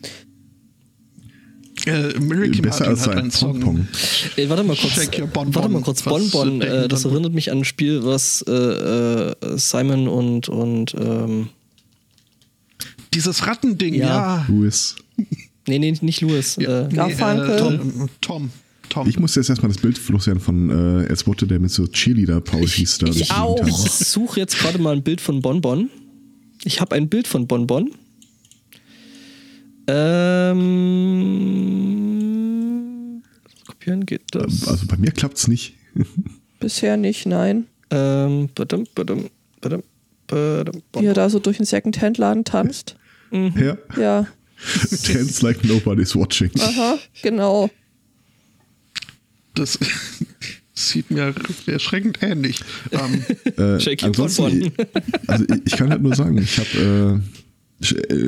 [1.87, 3.59] Äh, Ricky Besser Martin als hat sein einen Song.
[3.59, 3.87] Pong-Pong.
[4.35, 4.97] Ey, warte mal kurz.
[5.19, 5.55] Your Bonbon.
[5.55, 6.01] Warte mal kurz.
[6.03, 6.61] Bonbon.
[6.61, 11.49] Äh, das erinnert mich an ein Spiel, was äh, äh, Simon und und ähm,
[13.13, 14.05] Dieses Rattending, Ja.
[14.07, 14.45] ja.
[14.47, 14.95] Louis.
[15.67, 16.55] nee nee nicht Louis.
[16.59, 16.81] ja.
[16.81, 17.49] Äh, nee, Garfunkel.
[17.49, 18.09] äh, Tom.
[18.21, 18.49] Tom.
[18.89, 19.07] Tom.
[19.07, 22.97] Ich muss jetzt erstmal das Bild loswerden von äh, Erzbote, der mit so Cheerleader-Paul hieß
[22.97, 23.07] da.
[23.07, 23.65] ich durch die auch.
[23.65, 25.89] Ich suche jetzt gerade mal ein Bild von Bonbon.
[26.65, 27.91] Ich habe ein Bild von Bonbon.
[31.91, 33.23] Ähm,
[33.67, 34.67] kopieren geht das.
[34.67, 35.75] Also bei mir klappt's nicht.
[36.59, 37.65] Bisher nicht, nein.
[37.89, 39.29] Ähm, badum, badum,
[39.59, 39.83] badum,
[40.27, 42.95] badum, Wie er da so durch den Second-Hand-Laden tanzt.
[43.31, 43.77] Ja.
[43.97, 44.27] Ja,
[45.07, 46.51] Dance like nobody's watching.
[46.59, 47.69] aha, genau.
[49.55, 49.79] Das
[50.73, 51.33] sieht mir
[51.65, 52.59] erschreckend ähnlich.
[52.91, 53.23] Ähm,
[53.57, 54.71] Äh, ansonsten,
[55.27, 57.41] also ich, ich kann halt nur sagen, ich habe äh,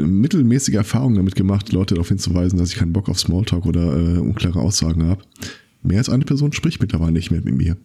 [0.04, 4.18] mittelmäßige Erfahrungen damit gemacht, Leute darauf hinzuweisen, dass ich keinen Bock auf Smalltalk oder äh,
[4.20, 5.24] unklare Aussagen habe.
[5.84, 7.78] Mehr als eine Person spricht mittlerweile nicht mehr mit mir.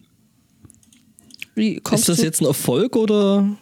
[1.55, 2.23] Wie kommst Ist das du?
[2.23, 3.57] jetzt ein Erfolg oder?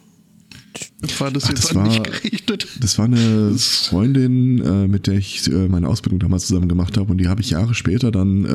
[1.20, 2.68] war das Ach, jetzt das an mich war- gerichtet?
[2.82, 7.12] Das war eine Freundin, äh, mit der ich äh, meine Ausbildung damals zusammen gemacht habe
[7.12, 8.46] und die habe ich Jahre später dann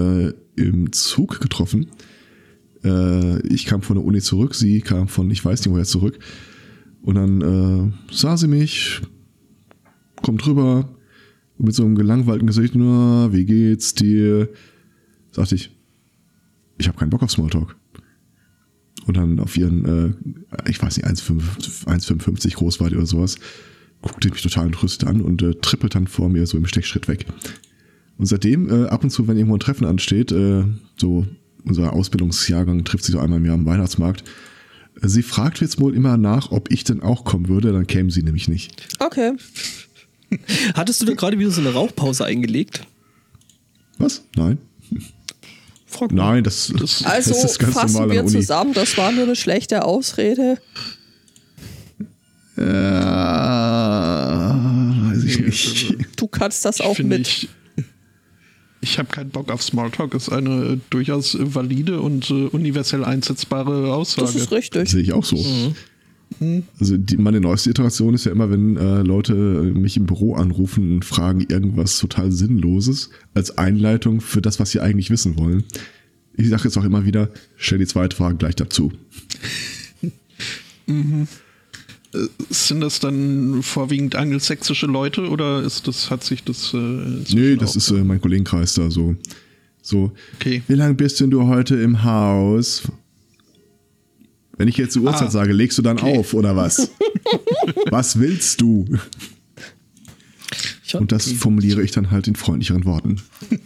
[0.56, 1.88] äh, im Zug getroffen.
[2.84, 6.18] Äh, ich kam von der Uni zurück, sie kam von ich weiß nicht woher zurück.
[7.02, 9.00] Und dann äh, sah sie mich,
[10.22, 10.88] kommt rüber
[11.58, 14.48] mit so einem gelangweilten Gesicht, na, wie geht's dir?
[15.30, 15.70] Sagte ich,
[16.78, 17.76] ich habe keinen Bock auf Smalltalk.
[19.06, 23.36] Und dann auf ihren, äh, ich weiß nicht, 1,5 1,55 groß war die oder sowas,
[24.00, 27.26] guckte mich total entrüstet an und äh, trippelt dann vor mir so im Stechschritt weg.
[28.18, 30.64] Und seitdem, äh, ab und zu, wenn irgendwo ein Treffen ansteht, äh,
[30.96, 31.26] so
[31.64, 34.24] unser Ausbildungsjahrgang trifft sich so einmal im Jahr am Weihnachtsmarkt,
[35.00, 38.22] sie fragt jetzt wohl immer nach, ob ich denn auch kommen würde, dann käme sie
[38.22, 38.88] nämlich nicht.
[39.00, 39.32] Okay.
[40.74, 42.86] Hattest du da gerade wieder so eine Rauchpause eingelegt?
[43.98, 44.22] Was?
[44.36, 44.58] Nein.
[45.86, 49.24] Frag Nein, das, Das- Also das ist ganz fassen normal wir zusammen, das war nur
[49.24, 50.58] eine schlechte Ausrede.
[52.56, 52.62] Äh,
[55.12, 57.26] also ich also, Du kannst das auch mit.
[57.28, 57.48] Ich,
[58.80, 64.26] ich habe keinen Bock auf Smalltalk, ist eine durchaus valide und äh, universell einsetzbare Aussage.
[64.26, 64.88] Das ist richtig.
[64.90, 65.36] Sehe ich auch so.
[66.78, 70.92] Also die, meine neueste Iteration ist ja immer, wenn äh, Leute mich im Büro anrufen
[70.94, 75.64] und fragen irgendwas total Sinnloses als Einleitung für das, was sie eigentlich wissen wollen.
[76.36, 78.92] Ich sage jetzt auch immer wieder, stell die zweite Frage gleich dazu.
[82.50, 86.74] Sind das dann vorwiegend angelsächsische Leute oder ist das, hat sich das.
[86.74, 86.76] Äh,
[87.34, 89.16] Nee, das ist äh, mein Kollegenkreis da so.
[89.80, 90.62] So, Okay.
[90.68, 92.82] wie lange bist denn du heute im Haus?
[94.62, 96.16] Wenn ich jetzt die Uhrzeit Ah, sage, legst du dann okay.
[96.16, 96.88] auf oder was?
[97.90, 98.84] was willst du?
[100.92, 103.16] Und das formuliere ich dann halt in freundlicheren Worten.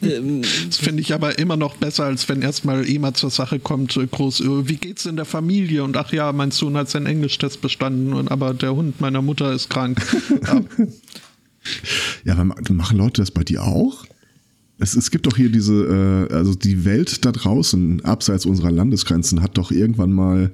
[0.01, 3.95] ähm, Das finde ich aber immer noch besser, als wenn erstmal mal zur Sache kommt,
[3.99, 5.85] äh, groß, äh, wie geht's in der Familie?
[5.85, 9.53] Und ach ja, mein Sohn hat seinen Englischtest bestanden, und, aber der Hund meiner Mutter
[9.53, 10.01] ist krank.
[12.25, 14.07] ja, aber ma- machen Leute das bei dir auch?
[14.79, 19.43] Es, es gibt doch hier diese, äh, also die Welt da draußen, abseits unserer Landesgrenzen,
[19.43, 20.53] hat doch irgendwann mal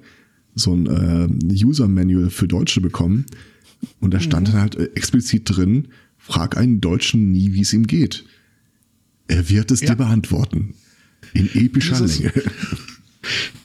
[0.54, 3.26] so ein äh, User-Manual für Deutsche bekommen.
[4.00, 5.88] Und da stand dann halt äh, explizit drin,
[6.18, 8.24] frag einen Deutschen nie, wie es ihm geht.
[9.28, 9.88] Er wird es Ja.
[9.90, 10.74] dir beantworten.
[11.34, 12.32] In epischer Länge.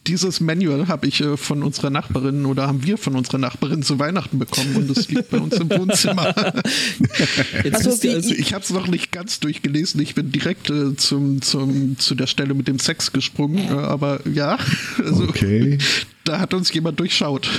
[0.06, 4.00] Dieses Manual habe ich äh, von unserer Nachbarin oder haben wir von unserer Nachbarin zu
[4.00, 6.34] Weihnachten bekommen und es liegt bei uns im Wohnzimmer.
[7.64, 10.02] jetzt Also wie- also, Ich habe es noch nicht ganz durchgelesen.
[10.02, 13.58] Ich bin direkt äh, zum, zum, zu der Stelle mit dem Sex gesprungen.
[13.58, 14.58] Äh, aber ja,
[15.04, 15.78] also, Okay.
[16.24, 17.50] da hat uns jemand durchschaut.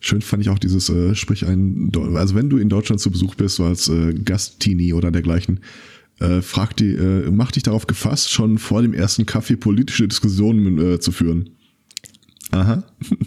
[0.00, 3.34] Schön fand ich auch dieses, äh, sprich ein, also wenn du in Deutschland zu Besuch
[3.34, 5.60] bist, so als äh, Gastini oder dergleichen,
[6.20, 10.94] äh, frag die, äh, mach dich darauf gefasst, schon vor dem ersten Kaffee politische Diskussionen
[10.94, 11.50] äh, zu führen.
[12.52, 12.82] Aha.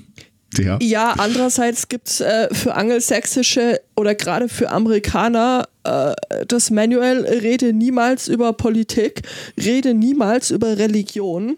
[0.58, 0.80] Der.
[0.82, 6.14] Ja, andererseits gibt es äh, für angelsächsische oder gerade für Amerikaner äh,
[6.48, 9.22] das Manual Rede niemals über Politik,
[9.64, 11.58] rede niemals über Religion.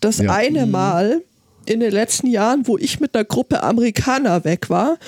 [0.00, 0.32] Das Ja.
[0.32, 1.22] eine Mal
[1.66, 4.98] in den letzten Jahren, wo ich mit einer Gruppe Amerikaner weg war,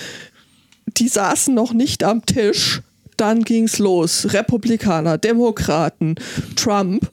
[0.88, 2.82] die saßen noch nicht am Tisch.
[3.16, 4.32] Dann ging's los.
[4.32, 6.16] Republikaner, Demokraten,
[6.56, 7.10] Trump.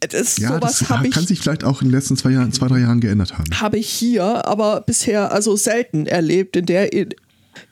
[0.00, 2.68] Das, Ja, sowas das ich kann sich vielleicht auch in den letzten zwei Jahren, zwei,
[2.68, 3.50] drei Jahren geändert haben.
[3.60, 6.90] habe ich hier aber bisher also selten erlebt in der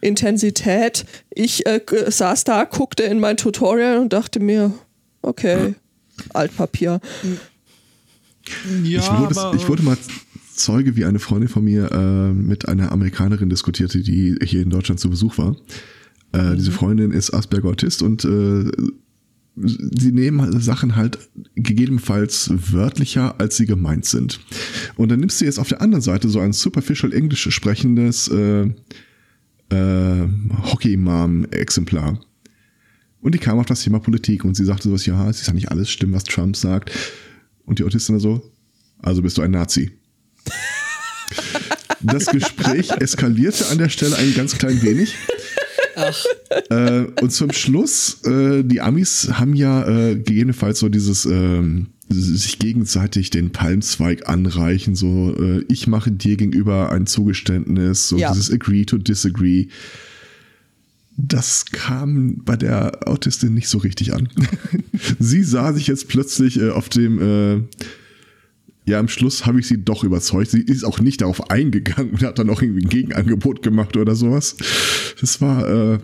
[0.01, 1.05] Intensität.
[1.31, 4.73] Ich äh, saß da, guckte in mein Tutorial und dachte mir,
[5.23, 5.77] okay,
[6.33, 7.01] Altpapier.
[8.83, 9.97] Ja, ich, wurde, aber, ich wurde mal
[10.55, 15.01] Zeuge, wie eine Freundin von mir äh, mit einer Amerikanerin diskutierte, die hier in Deutschland
[15.01, 15.57] zu Besuch war.
[16.37, 18.71] Äh, Diese Freundin ist Asperger-Autist und äh,
[19.57, 21.19] sie nehmen halt Sachen halt
[21.55, 24.41] gegebenenfalls wörtlicher, als sie gemeint sind.
[24.97, 28.69] Und dann nimmst du jetzt auf der anderen Seite so ein superficial Englisch sprechendes äh,
[29.71, 30.29] äh,
[30.63, 32.21] Hockey-Mom-Exemplar.
[33.23, 35.55] Und die kam auf das Thema Politik und sie sagte sowas, ja, es ist ja
[35.55, 36.93] nicht alles stimmt, was Trump sagt.
[37.65, 38.53] Und die Autistin so,
[38.99, 39.93] also bist du ein Nazi.
[42.03, 45.17] Das Gespräch eskalierte an der Stelle ein ganz klein wenig.
[46.71, 52.59] Äh, und zum Schluss, äh, die Amis haben ja äh, gegebenenfalls so dieses ähm, sich
[52.59, 58.31] gegenseitig den Palmzweig anreichen, so äh, ich mache dir gegenüber ein Zugeständnis, so Ja.
[58.33, 59.67] dieses Agree to Disagree.
[61.17, 64.29] Das kam bei der Autistin nicht so richtig an.
[65.19, 67.63] Sie sah sich jetzt plötzlich äh, auf dem äh,
[68.87, 70.53] ja, am Schluss habe ich sie doch überzeugt.
[70.53, 74.15] Sie ist auch nicht darauf eingegangen und hat dann auch irgendwie ein Gegenangebot gemacht oder
[74.15, 74.57] sowas.
[75.21, 75.99] Das war, äh,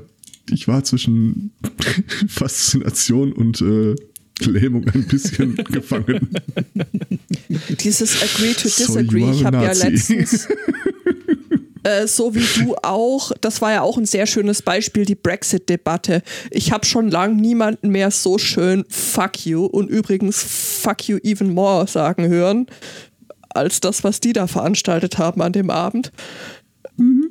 [0.51, 1.53] ich war zwischen
[2.29, 3.95] Faszination und äh,
[4.41, 6.29] Lähmung ein bisschen gefangen.
[7.81, 9.25] Dieses Agree to So, Disagree.
[9.25, 10.49] are ich habe ja letztens,
[11.83, 16.23] äh, so wie du auch, das war ja auch ein sehr schönes Beispiel, die Brexit-Debatte.
[16.51, 21.55] Ich habe schon lange niemanden mehr so schön Fuck you und übrigens Fuck you even
[21.55, 22.67] more sagen hören,
[23.51, 26.13] als das, was die da veranstaltet haben an dem Abend.
[26.97, 27.31] Mhm.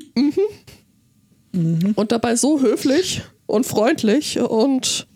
[1.95, 5.07] Und dabei so höflich und freundlich und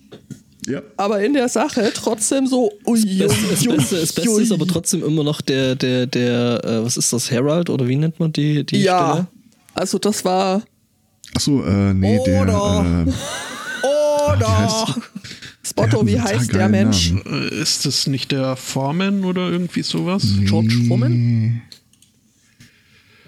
[0.67, 0.81] ja.
[0.97, 4.67] aber in der Sache trotzdem so ui, Das, das, ui, Beste, das Beste ist aber
[4.67, 8.31] trotzdem immer noch der, der, der, äh, was ist das, Herald oder wie nennt man
[8.33, 9.27] die, die ja, Stelle?
[9.73, 10.63] also das war
[11.35, 12.45] Achso, äh, nee, Oder.
[12.45, 13.07] der.
[13.07, 14.95] Äh, Oder
[15.63, 17.11] Spotto, hat wie heißt der Mensch?
[17.11, 17.49] Namen.
[17.51, 20.23] Äh, Ist das nicht der Foreman oder irgendwie sowas?
[20.45, 21.61] George Foreman?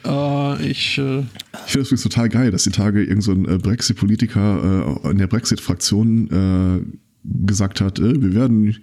[0.05, 3.45] Äh, ich, äh, Ich finde das übrigens total geil, dass die Tage irgend so ein
[3.45, 7.06] äh, Brexit-Politiker äh, in der Brexit-Fraktion äh,
[7.45, 8.77] gesagt hat, äh, wir werden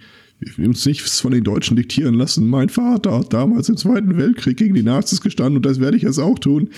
[0.58, 2.48] uns nichts von den Deutschen diktieren lassen.
[2.48, 6.02] Mein Vater hat damals im Zweiten Weltkrieg gegen die Nazis gestanden und das werde ich
[6.02, 6.70] jetzt auch tun.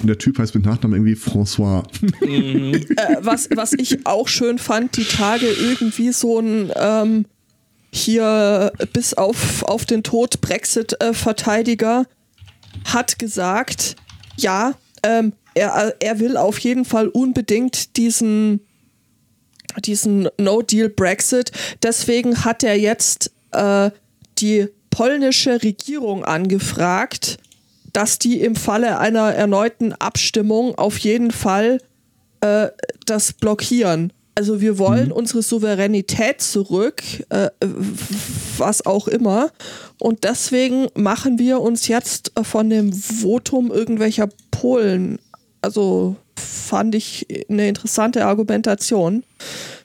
[0.00, 1.84] Und der Typ heißt mit Nachnamen irgendwie François.
[2.20, 7.24] äh, was, was ich auch schön fand, die Tage irgendwie so ein ähm,
[7.92, 12.06] hier bis auf, auf den Tod Brexit-Verteidiger
[12.84, 13.96] hat gesagt,
[14.36, 18.60] ja, ähm, er, er will auf jeden Fall unbedingt diesen
[19.80, 21.52] diesen No-Deal-Brexit.
[21.82, 23.90] Deswegen hat er jetzt äh,
[24.38, 27.38] die polnische Regierung angefragt,
[27.92, 31.78] dass die im Falle einer erneuten Abstimmung auf jeden Fall
[32.40, 32.68] äh,
[33.06, 34.12] das blockieren.
[34.36, 35.12] Also wir wollen mhm.
[35.12, 37.50] unsere Souveränität zurück, äh,
[38.58, 39.50] was auch immer.
[40.00, 45.20] Und deswegen machen wir uns jetzt von dem Votum irgendwelcher Polen,
[45.62, 49.24] also fand ich eine interessante Argumentation.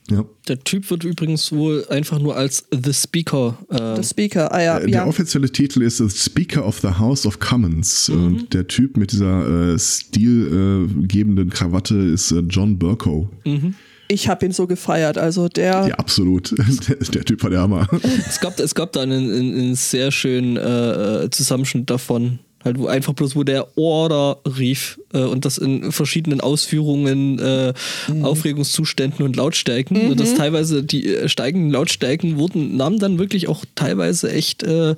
[0.09, 0.25] Ja.
[0.47, 3.57] Der Typ wird übrigens wohl einfach nur als The Speaker.
[3.69, 4.79] Äh The Speaker, ah ja.
[4.79, 5.05] Der ja.
[5.05, 8.09] offizielle Titel ist The Speaker of the House of Commons.
[8.09, 8.25] Mhm.
[8.25, 13.29] Und der Typ mit dieser äh, stilgebenden Krawatte ist äh, John Burko.
[13.45, 13.75] Mhm.
[14.11, 15.87] Ich habe ihn so gefeiert, also der.
[15.87, 16.55] Ja, absolut.
[16.87, 17.87] Der, der Typ war der Hammer.
[18.27, 22.87] Es gab, es gab da einen, einen sehr schönen äh, äh Zusammenschnitt davon Halt, wo
[22.87, 27.73] einfach bloß, wo der Order rief äh, und das in verschiedenen Ausführungen, äh,
[28.09, 28.25] mhm.
[28.25, 30.03] Aufregungszuständen und Lautstärken.
[30.03, 30.11] Mhm.
[30.11, 34.95] Und das teilweise, die äh, steigenden Lautstärken wurden, nahmen dann wirklich auch teilweise echt äh,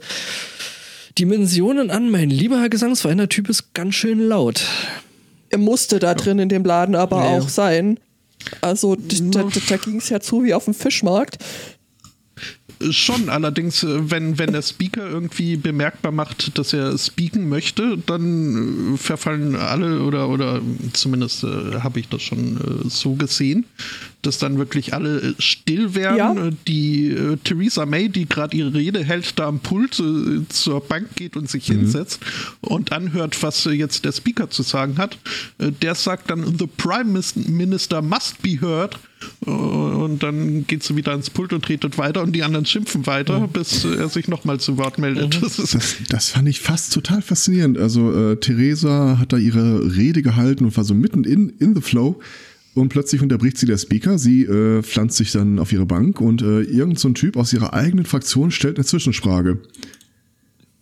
[1.19, 2.09] Dimensionen an.
[2.09, 4.63] Mein lieber Herr Gesangsverein, der Typ ist ganz schön laut.
[5.49, 7.99] Er musste da drin in dem Laden aber ja, auch sein.
[8.61, 11.37] Also da, da, da ging es ja zu wie auf dem Fischmarkt.
[12.89, 18.95] Schon, allerdings, äh, wenn, wenn der Speaker irgendwie bemerkbar macht, dass er speaken möchte, dann
[18.95, 20.61] äh, verfallen alle oder, oder
[20.93, 23.65] zumindest äh, habe ich das schon äh, so gesehen,
[24.21, 26.17] dass dann wirklich alle äh, still werden.
[26.17, 26.49] Ja.
[26.67, 31.15] Die äh, Theresa May, die gerade ihre Rede hält, da am Pult äh, zur Bank
[31.15, 31.79] geht und sich mhm.
[31.79, 32.19] hinsetzt
[32.61, 35.17] und anhört, was äh, jetzt der Speaker zu sagen hat,
[35.57, 38.97] äh, der sagt dann, The Prime Minister must be heard.
[39.41, 43.39] Und dann geht sie wieder ans Pult und redet weiter und die anderen schimpfen weiter,
[43.39, 43.49] mhm.
[43.49, 45.35] bis er sich nochmal zu Wort meldet.
[45.35, 45.41] Mhm.
[45.41, 47.77] Das, das, das, fand ich fast total faszinierend.
[47.77, 51.81] Also äh, Theresa hat da ihre Rede gehalten und war so mitten in, in the
[51.81, 52.19] flow.
[52.73, 56.41] Und plötzlich unterbricht sie der Speaker, sie äh, pflanzt sich dann auf ihre Bank und
[56.41, 59.59] äh, irgend so ein Typ aus ihrer eigenen Fraktion stellt eine Zwischenfrage.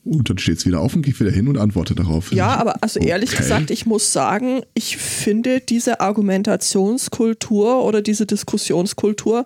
[0.05, 2.31] Und dann steht es wieder auf und geht wieder hin und antwortet darauf.
[2.31, 3.09] Ja, aber also okay.
[3.09, 9.45] ehrlich gesagt, ich muss sagen, ich finde diese Argumentationskultur oder diese Diskussionskultur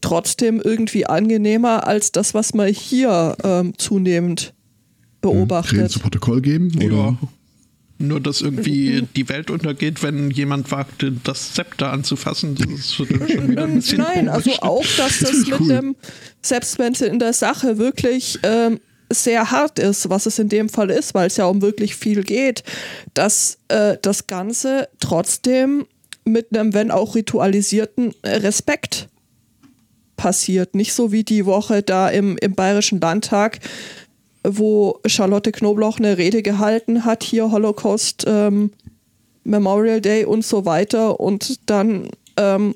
[0.00, 4.52] trotzdem irgendwie angenehmer als das, was man hier ähm, zunehmend
[5.20, 5.72] beobachtet.
[5.72, 6.70] Hm, Reden zu Protokoll geben?
[6.76, 6.94] Oder?
[6.94, 7.18] Ja.
[7.98, 12.54] Nur, dass irgendwie die Welt untergeht, wenn jemand wagt, das Zepter anzufassen.
[12.56, 14.62] Das ist schon wieder ein bisschen Nein, also komisch.
[14.62, 15.68] also auch, dass das, das mit cool.
[15.68, 15.96] dem,
[16.42, 18.80] selbst wenn es in der Sache wirklich ähm,
[19.10, 22.22] sehr hart ist, was es in dem Fall ist, weil es ja um wirklich viel
[22.22, 22.64] geht,
[23.14, 25.86] dass äh, das Ganze trotzdem
[26.24, 29.08] mit einem, wenn auch ritualisierten Respekt
[30.16, 30.74] passiert.
[30.74, 33.60] Nicht so wie die Woche da im, im Bayerischen Landtag,
[34.46, 38.70] wo Charlotte Knobloch eine Rede gehalten hat, hier Holocaust ähm,
[39.44, 42.74] Memorial Day und so weiter und dann ähm,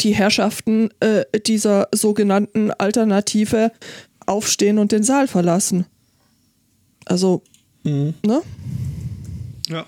[0.00, 3.72] die Herrschaften äh, dieser sogenannten Alternative
[4.26, 5.86] aufstehen und den Saal verlassen.
[7.04, 7.42] Also,
[7.84, 8.14] mhm.
[8.24, 8.42] ne?
[9.68, 9.86] Ja.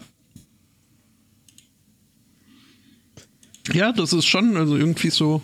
[3.73, 5.43] Ja, das ist schon, also irgendwie so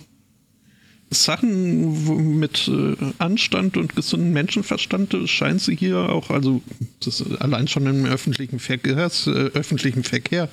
[1.24, 6.62] Sachen mit äh, Anstand und gesundem Menschenverstand scheint sie hier auch, also
[7.04, 10.48] das allein schon im öffentlichen Verkehr, äh, öffentlichen Verkehr,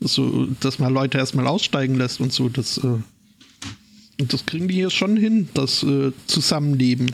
[0.00, 2.98] so, dass man Leute erstmal aussteigen lässt und so, das, äh,
[4.18, 7.10] das kriegen die hier schon hin, das äh, Zusammenleben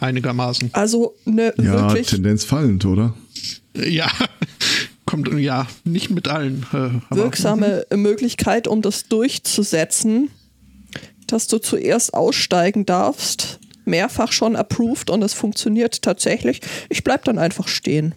[0.00, 0.70] einigermaßen.
[0.72, 3.14] Also ne, ja, wirklich Tendenz fallend, oder?
[3.74, 4.10] Ja,
[5.04, 6.66] kommt ja nicht mit allen.
[7.10, 10.30] Wirksame Möglichkeit, um das durchzusetzen
[11.32, 13.58] dass du zuerst aussteigen darfst.
[13.84, 16.60] Mehrfach schon approved und es funktioniert tatsächlich.
[16.88, 18.14] Ich bleib dann einfach stehen.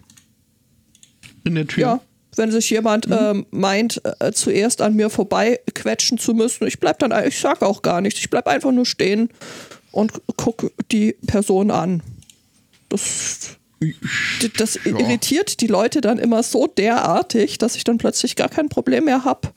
[1.43, 1.81] In der Tür?
[1.81, 1.99] Ja.
[2.35, 3.17] Wenn sich jemand mhm.
[3.19, 7.61] ähm, meint, äh, zuerst an mir vorbei quetschen zu müssen, ich bleib dann, ich sag
[7.63, 8.19] auch gar nichts.
[8.19, 9.29] Ich bleib einfach nur stehen
[9.91, 12.03] und guck die Person an.
[12.89, 13.57] Das
[14.57, 19.05] das irritiert die Leute dann immer so derartig, dass ich dann plötzlich gar kein Problem
[19.05, 19.49] mehr habe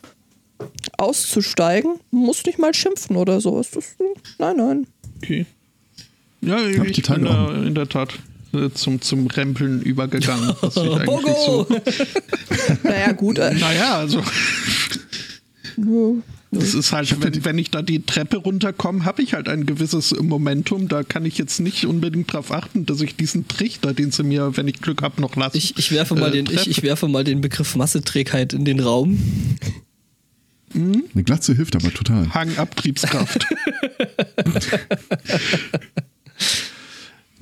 [0.99, 3.59] auszusteigen, muss nicht mal schimpfen oder so.
[3.61, 3.97] Ist das,
[4.39, 4.87] nein, nein.
[5.19, 5.47] Okay.
[6.41, 8.15] Ja, ich, ich bin da in der Tat
[8.53, 10.55] äh, zum, zum Rempeln übergegangen.
[10.61, 11.67] Was ich eigentlich so
[12.83, 13.39] naja, gut.
[13.39, 14.23] Äh, naja, also.
[16.51, 20.15] Das ist halt, wenn, wenn ich da die Treppe runterkomme, habe ich halt ein gewisses
[20.21, 20.89] Momentum.
[20.89, 24.57] Da kann ich jetzt nicht unbedingt darauf achten, dass ich diesen Trichter, den sie mir,
[24.57, 25.57] wenn ich Glück habe, noch lasse.
[25.57, 28.81] Ich, ich, werfe mal äh, den, ich, ich werfe mal den Begriff Masseträgheit in den
[28.81, 29.19] Raum.
[30.75, 32.33] Eine Glatze hilft aber total.
[32.33, 33.47] Hangabtriebskraft.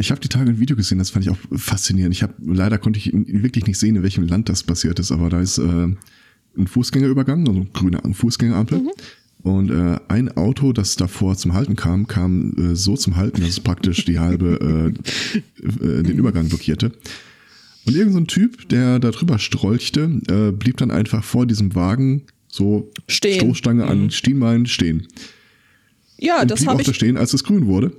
[0.01, 2.15] Ich habe die Tage ein Video gesehen, das fand ich auch faszinierend.
[2.15, 5.29] Ich habe leider konnte ich wirklich nicht sehen, in welchem Land das passiert ist, aber
[5.29, 5.63] da ist äh,
[6.57, 8.83] ein Fußgängerübergang, also grüne Fußgängerampel.
[9.43, 13.51] Und äh, ein Auto, das davor zum Halten kam, kam äh, so zum Halten, dass
[13.51, 16.93] es praktisch die halbe äh, äh, den Übergang blockierte.
[17.85, 22.23] Und irgend so Typ, der da drüber strolchte, äh, blieb dann einfach vor diesem Wagen
[22.49, 23.41] so Stehen.
[23.41, 25.07] Stoßstange an Stienbein stehen.
[26.19, 27.93] Ja, Und das habe auch da ich, stehen, als es grün wurde.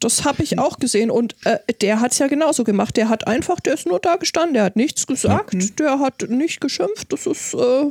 [0.00, 1.10] Das hab ich auch gesehen.
[1.10, 2.96] Und äh, der hat es ja genauso gemacht.
[2.96, 6.60] Der hat einfach, der ist nur da gestanden, der hat nichts gesagt, der hat nicht
[6.60, 7.10] geschimpft.
[7.12, 7.90] Das ist, äh,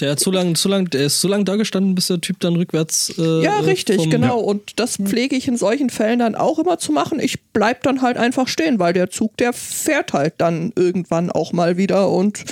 [0.00, 2.38] Der hat so lange, so lang, der ist so lange da gestanden, bis der Typ
[2.40, 3.12] dann rückwärts.
[3.18, 4.38] Äh, ja, äh, richtig, vom- genau.
[4.38, 7.18] Und das pflege ich in solchen Fällen dann auch immer zu machen.
[7.20, 11.52] Ich bleib dann halt einfach stehen, weil der Zug, der fährt halt dann irgendwann auch
[11.52, 12.44] mal wieder und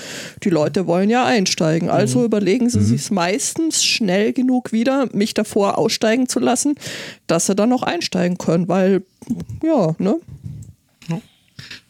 [0.42, 1.90] die Leute wollen ja einsteigen.
[1.90, 6.74] Also überlegen sie sich meistens schnell genug wieder, mich davor aussteigen zu lassen,
[7.28, 8.95] dass sie dann noch einsteigen können, weil,
[9.62, 10.20] ja, ne?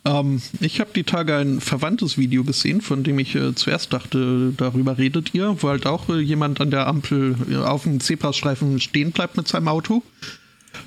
[0.06, 4.52] Ähm, ich habe die Tage ein verwandtes Video gesehen, von dem ich äh, zuerst dachte,
[4.56, 8.78] darüber redet ihr, wo halt auch äh, jemand an der Ampel äh, auf dem Zebrastreifen
[8.78, 10.02] stehen bleibt mit seinem Auto.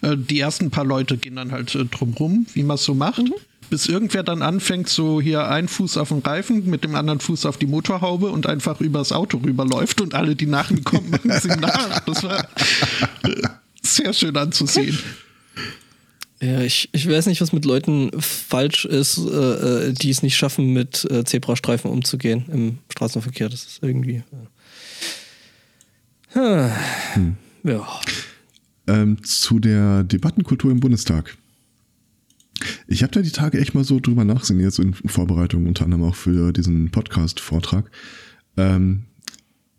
[0.01, 3.24] Äh, die ersten paar Leute gehen dann halt äh, drumrum, wie man es so macht.
[3.70, 7.45] Bis irgendwer dann anfängt, so hier ein Fuß auf den Reifen, mit dem anderen Fuß
[7.45, 11.32] auf die Motorhaube und einfach übers Auto rüberläuft und alle, die nach ihm kommen, machen
[11.41, 11.99] sie nach.
[11.99, 12.47] Das war
[13.24, 13.47] äh,
[13.84, 14.97] sehr schön anzusehen.
[16.41, 20.37] Ja, ich, ich weiß nicht, was mit Leuten falsch ist, äh, äh, die es nicht
[20.37, 23.49] schaffen, mit äh, Zebrastreifen umzugehen im Straßenverkehr.
[23.49, 24.23] Das ist irgendwie.
[26.33, 26.69] Äh.
[27.13, 27.35] Hm.
[27.63, 27.85] Ja.
[28.87, 31.37] Ähm, zu der Debattenkultur im Bundestag.
[32.87, 36.03] Ich habe da die Tage echt mal so drüber nachgesehen, jetzt in Vorbereitung unter anderem
[36.03, 37.89] auch für diesen Podcast-Vortrag.
[38.57, 39.05] Ähm,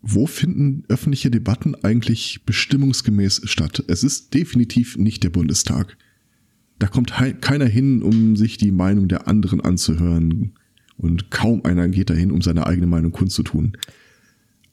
[0.01, 3.83] wo finden öffentliche Debatten eigentlich bestimmungsgemäß statt?
[3.87, 5.97] Es ist definitiv nicht der Bundestag.
[6.81, 7.11] Da kommt
[7.41, 10.53] keiner hin, um sich die Meinung der anderen anzuhören.
[10.97, 13.77] Und kaum einer geht dahin, um seine eigene Meinung kundzutun.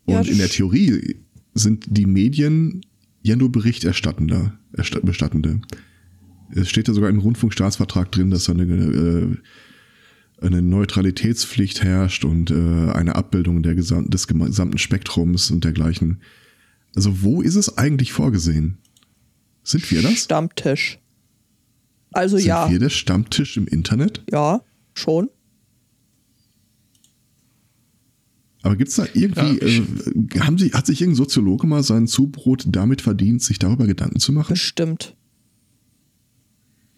[0.06, 1.16] Und Ja, in der Theorie
[1.52, 2.80] sind die Medien
[3.22, 4.54] ja nur Berichterstattende.
[4.72, 5.60] ersta- Bestattende.
[6.54, 9.36] Es steht ja sogar im Rundfunkstaatsvertrag drin, dass da eine, äh,
[10.46, 16.22] eine Neutralitätspflicht herrscht und äh, eine Abbildung der gesam des gesamten Spektrums und dergleichen.
[16.96, 18.78] Also wo ist es eigentlich vorgesehen?
[19.62, 20.24] Sind wir das?
[20.24, 20.98] Stammtisch.
[22.12, 24.22] Also Sind ja, wir der Stammtisch im Internet?
[24.30, 24.60] ja,
[24.94, 25.28] schon.
[28.62, 29.78] Aber gibt's da irgendwie, Ja, ich-
[30.36, 34.18] äh, haben Sie, hat sich irgendein Soziologe mal sein Zubrot damit verdient, sich darüber Gedanken
[34.18, 34.52] zu machen?
[34.54, 35.14] Bestimmt.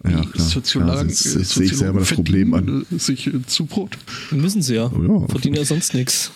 [0.02, 0.48] Ja, klar.
[0.48, 2.86] Soziologen, jetzt sehe ich selber das Problem an.
[2.90, 3.98] äh, sich äh, Zubrot.
[4.30, 4.90] Müssen sie ja.
[4.90, 5.28] Oh ja.
[5.28, 6.30] Verdienen ja sonst nichts.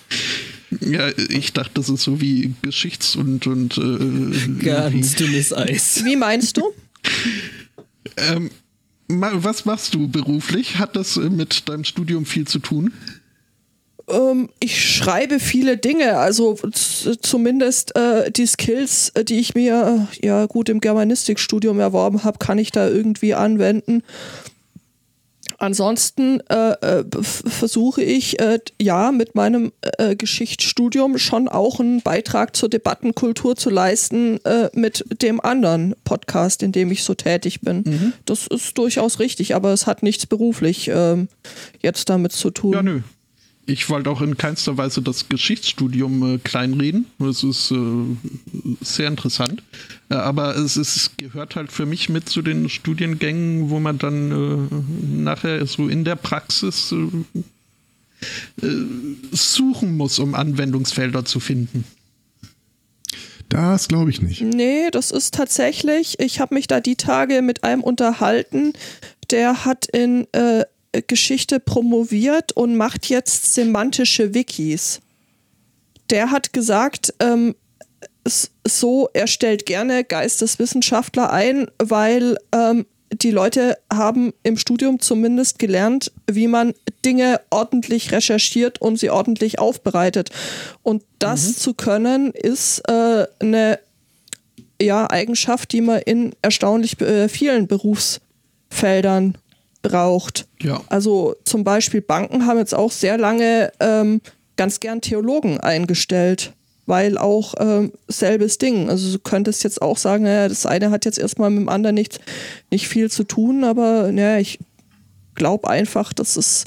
[0.80, 6.02] Ja, ich dachte, das ist so wie Geschichts- und, und äh, Ganz dünnes Eis.
[6.04, 6.62] Wie meinst du?
[8.16, 8.50] ähm,
[9.08, 10.78] was machst du beruflich?
[10.78, 12.92] Hat das äh, mit deinem Studium viel zu tun?
[14.08, 16.58] Ähm, ich schreibe viele Dinge, also
[17.22, 22.38] zumindest äh, die Skills, äh, die ich mir äh, ja gut im Germanistikstudium erworben habe,
[22.38, 24.02] kann ich da irgendwie anwenden.
[25.64, 32.54] Ansonsten äh, äh, versuche ich äh, ja mit meinem äh, Geschichtsstudium schon auch einen Beitrag
[32.54, 38.12] zur Debattenkultur zu leisten äh, mit dem anderen Podcast, in dem ich so tätig bin.
[38.26, 41.28] Das ist durchaus richtig, aber es hat nichts beruflich ähm,
[41.80, 42.72] jetzt damit zu tun.
[42.74, 43.00] Ja, nö.
[43.66, 47.06] Ich wollte auch in keinster Weise das Geschichtsstudium äh, kleinreden.
[47.18, 47.76] Das ist äh,
[48.82, 49.62] sehr interessant.
[50.10, 54.30] Äh, aber es, ist, gehört halt für mich mit zu den Studiengängen, wo man dann
[54.30, 58.86] äh, nachher so in der Praxis äh, äh,
[59.32, 61.84] suchen muss, um Anwendungsfelder zu finden.
[63.48, 64.42] Das glaube ich nicht.
[64.42, 68.72] Nee, das ist tatsächlich, ich habe mich da die Tage mit einem unterhalten,
[69.30, 70.64] der hat in äh,
[71.02, 75.00] Geschichte promoviert und macht jetzt semantische Wikis.
[76.10, 77.54] Der hat gesagt, ähm,
[78.66, 86.10] so, er stellt gerne Geisteswissenschaftler ein, weil ähm, die Leute haben im Studium zumindest gelernt,
[86.30, 90.30] wie man Dinge ordentlich recherchiert und sie ordentlich aufbereitet.
[90.82, 93.78] Und das zu können, ist äh, eine
[94.80, 99.38] ja, Eigenschaft, die man in erstaunlich äh, vielen Berufsfeldern
[99.84, 100.48] braucht.
[100.60, 100.80] Ja.
[100.88, 104.20] Also zum Beispiel Banken haben jetzt auch sehr lange ähm,
[104.56, 106.52] ganz gern Theologen eingestellt.
[106.86, 108.90] weil auch ähm, selbes Ding.
[108.90, 111.94] Also du könntest jetzt auch sagen, naja, das eine hat jetzt erstmal mit dem anderen
[111.94, 112.20] nicht,
[112.70, 114.58] nicht viel zu tun, aber naja, ich
[115.34, 116.64] glaube einfach, dass es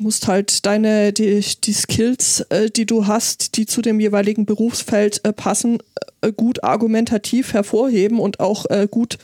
[0.00, 5.24] musst halt deine, die, die Skills, äh, die du hast, die zu dem jeweiligen Berufsfeld
[5.24, 5.78] äh, passen,
[6.22, 9.18] äh, gut argumentativ hervorheben und auch äh, gut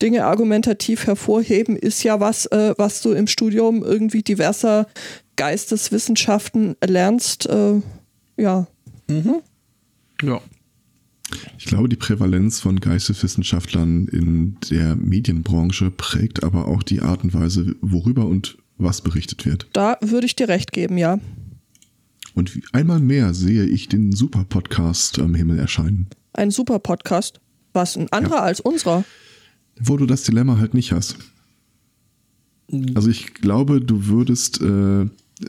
[0.00, 4.86] Dinge argumentativ hervorheben, ist ja was, äh, was du im Studium irgendwie diverser
[5.36, 7.46] Geisteswissenschaften lernst.
[7.46, 7.80] Äh,
[8.36, 8.66] ja.
[9.08, 9.42] Mhm.
[10.22, 10.40] Ja.
[11.58, 17.32] Ich glaube, die Prävalenz von Geisteswissenschaftlern in der Medienbranche prägt aber auch die Art und
[17.32, 19.68] Weise, worüber und was berichtet wird.
[19.72, 21.18] Da würde ich dir recht geben, ja.
[22.34, 26.08] Und einmal mehr sehe ich den Super-Podcast am Himmel erscheinen.
[26.32, 27.40] Ein Super-Podcast?
[27.72, 28.42] Was, ein anderer ja.
[28.42, 29.04] als unserer?
[29.78, 31.16] Wo du das Dilemma halt nicht hast.
[32.94, 35.06] Also ich glaube, du würdest, äh,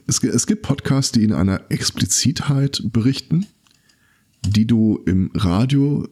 [0.07, 3.45] es, es gibt Podcasts, die in einer Explizitheit berichten,
[4.45, 6.07] die du im Radio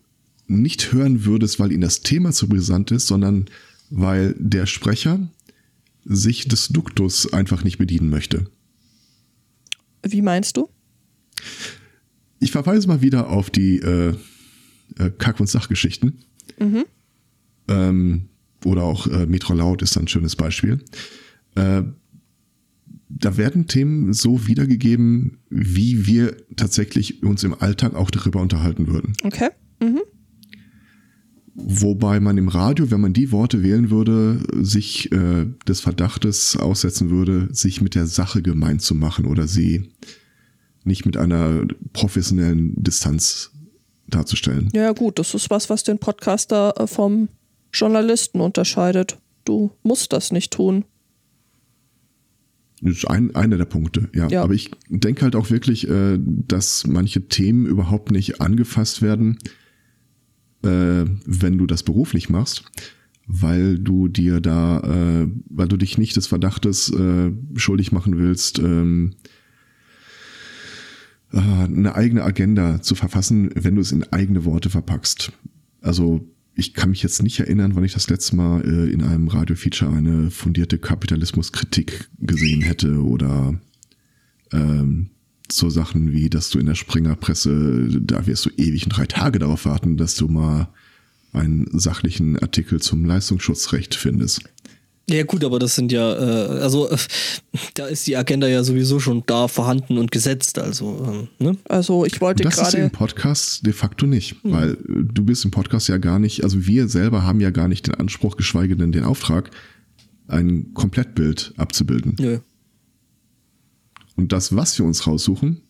[0.47, 3.45] nicht hören würdest, weil ihnen das Thema zu brisant ist, sondern
[3.89, 5.19] weil der Sprecher
[6.03, 8.49] sich des Duktus einfach nicht bedienen möchte.
[10.03, 10.69] Wie meinst du?
[12.39, 14.15] Ich verweise mal wieder auf die äh,
[14.97, 16.23] äh Kack- und Sachgeschichten.
[16.59, 16.85] Mhm.
[17.67, 18.29] Ähm,
[18.65, 20.83] oder auch äh, Metro Laut ist ein schönes Beispiel.
[21.55, 21.83] Äh,
[23.09, 29.13] da werden Themen so wiedergegeben, wie wir tatsächlich uns im Alltag auch darüber unterhalten würden.
[29.23, 29.49] Okay.
[29.81, 30.01] Mhm.
[31.63, 37.09] Wobei man im Radio, wenn man die Worte wählen würde, sich äh, des Verdachtes aussetzen
[37.09, 39.91] würde, sich mit der Sache gemein zu machen oder sie
[40.83, 43.51] nicht mit einer professionellen Distanz
[44.07, 44.69] darzustellen.
[44.73, 47.29] Ja, gut, das ist was, was den Podcaster äh, vom
[47.73, 49.17] Journalisten unterscheidet.
[49.45, 50.85] Du musst das nicht tun.
[52.81, 54.27] Das ist ein, einer der Punkte, ja.
[54.27, 54.43] ja.
[54.43, 59.37] Aber ich denke halt auch wirklich, äh, dass manche Themen überhaupt nicht angefasst werden
[60.63, 62.63] äh, wenn du das beruflich machst,
[63.27, 68.59] weil du dir da, äh, weil du dich nicht des Verdachtes äh, schuldig machen willst,
[68.59, 69.13] ähm,
[71.31, 75.31] äh, eine eigene Agenda zu verfassen, wenn du es in eigene Worte verpackst.
[75.81, 79.27] Also ich kann mich jetzt nicht erinnern, wann ich das letzte Mal äh, in einem
[79.27, 83.59] Radio-Feature eine fundierte Kapitalismuskritik gesehen hätte oder
[84.51, 85.09] ähm,
[85.51, 89.65] so Sachen wie, dass du in der Springerpresse, da wirst du ewig drei Tage darauf
[89.65, 90.69] warten, dass du mal
[91.33, 94.41] einen sachlichen Artikel zum Leistungsschutzrecht findest.
[95.09, 96.97] Ja gut, aber das sind ja, äh, also äh,
[97.73, 100.59] da ist die Agenda ja sowieso schon da vorhanden und gesetzt.
[100.59, 101.57] Also, äh, ne?
[101.67, 102.55] also ich wollte gerade.
[102.55, 104.51] Das ist im Podcast de facto nicht, hm.
[104.51, 107.87] weil du bist im Podcast ja gar nicht, also wir selber haben ja gar nicht
[107.87, 109.51] den Anspruch, geschweige denn den Auftrag,
[110.27, 112.15] ein Komplettbild abzubilden.
[112.19, 112.39] Nö.
[114.15, 115.61] Und das, was wir uns raussuchen,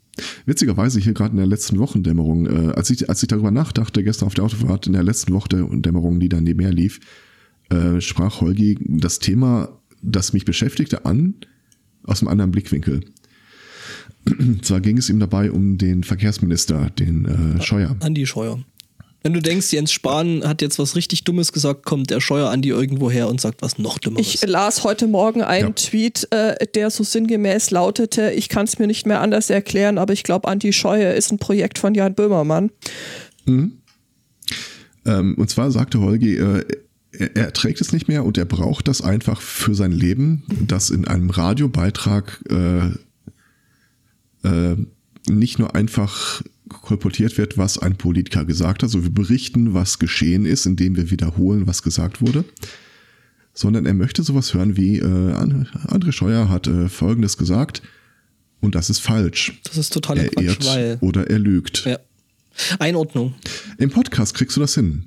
[0.46, 4.28] witzigerweise hier gerade in der letzten Wochendämmerung, äh, als, ich, als ich darüber nachdachte, gestern
[4.28, 7.00] auf der Autofahrt, in der letzten Wochendämmerung, die dann nebenher lief,
[7.70, 9.70] äh, sprach Holgi das Thema,
[10.02, 11.36] das mich beschäftigte, an,
[12.04, 13.02] aus einem anderen Blickwinkel.
[14.62, 17.96] Zwar ging es ihm dabei um den Verkehrsminister, den äh, Scheuer.
[18.02, 18.60] Andi Scheuer.
[19.24, 22.70] Wenn du denkst, Jens Spahn hat jetzt was richtig Dummes gesagt, kommt der Scheuer Andi
[22.70, 24.36] irgendwo her und sagt was noch Dummeres.
[24.36, 25.74] Ich las heute Morgen einen ja.
[25.74, 30.14] Tweet, äh, der so sinngemäß lautete, ich kann es mir nicht mehr anders erklären, aber
[30.14, 32.72] ich glaube, Andi Scheuer ist ein Projekt von Jan Böhmermann.
[33.46, 33.74] Mhm.
[35.06, 36.66] Ähm, und zwar sagte Holgi, äh,
[37.12, 40.90] er, er, trägt es nicht mehr und er braucht das einfach für sein Leben, das
[40.90, 42.88] in einem Radiobeitrag äh,
[44.48, 44.76] äh
[45.30, 46.42] nicht nur einfach
[46.72, 48.84] kolportiert wird, was ein Politiker gesagt hat.
[48.84, 52.46] Also wir berichten, was geschehen ist, indem wir wiederholen, was gesagt wurde.
[53.54, 57.82] Sondern er möchte sowas hören wie, äh, André Scheuer hat äh, Folgendes gesagt
[58.62, 59.60] und das ist falsch.
[59.66, 61.86] Das ist total er Quatsch, irrt weil oder er lügt.
[61.86, 62.00] Ja.
[62.80, 63.34] Einordnung.
[63.78, 65.06] Im Podcast kriegst du das hin.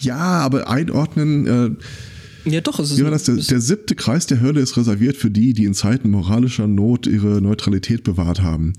[0.00, 1.46] Ja, aber einordnen...
[1.46, 2.98] Äh, ja, doch, es ist.
[2.98, 6.10] Ja, das, der, der siebte Kreis der Hölle ist reserviert für die, die in Zeiten
[6.10, 8.74] moralischer Not ihre Neutralität bewahrt haben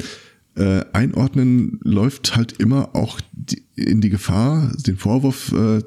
[0.56, 5.82] äh, einordnen läuft halt immer auch die, in die Gefahr, den Vorwurf äh,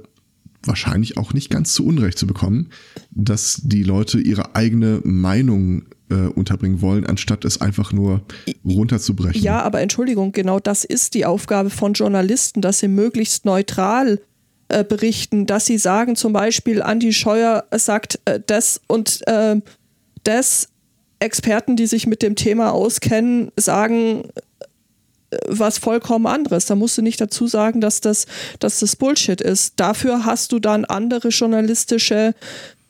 [0.64, 2.68] wahrscheinlich auch nicht ganz zu Unrecht zu bekommen,
[3.10, 8.22] dass die Leute ihre eigene Meinung äh, unterbringen wollen, anstatt es einfach nur
[8.64, 9.42] runterzubrechen.
[9.42, 14.20] Ja, aber Entschuldigung, genau das ist die Aufgabe von Journalisten, dass sie möglichst neutral
[14.68, 19.60] äh, berichten, dass sie sagen, zum Beispiel, Andi Scheuer sagt äh, das und äh,
[20.24, 20.68] das.
[21.20, 24.28] Experten, die sich mit dem Thema auskennen, sagen,
[25.46, 26.66] was vollkommen anderes.
[26.66, 28.26] Da musst du nicht dazu sagen, dass das,
[28.60, 29.74] dass das Bullshit ist.
[29.76, 32.34] Dafür hast du dann andere journalistische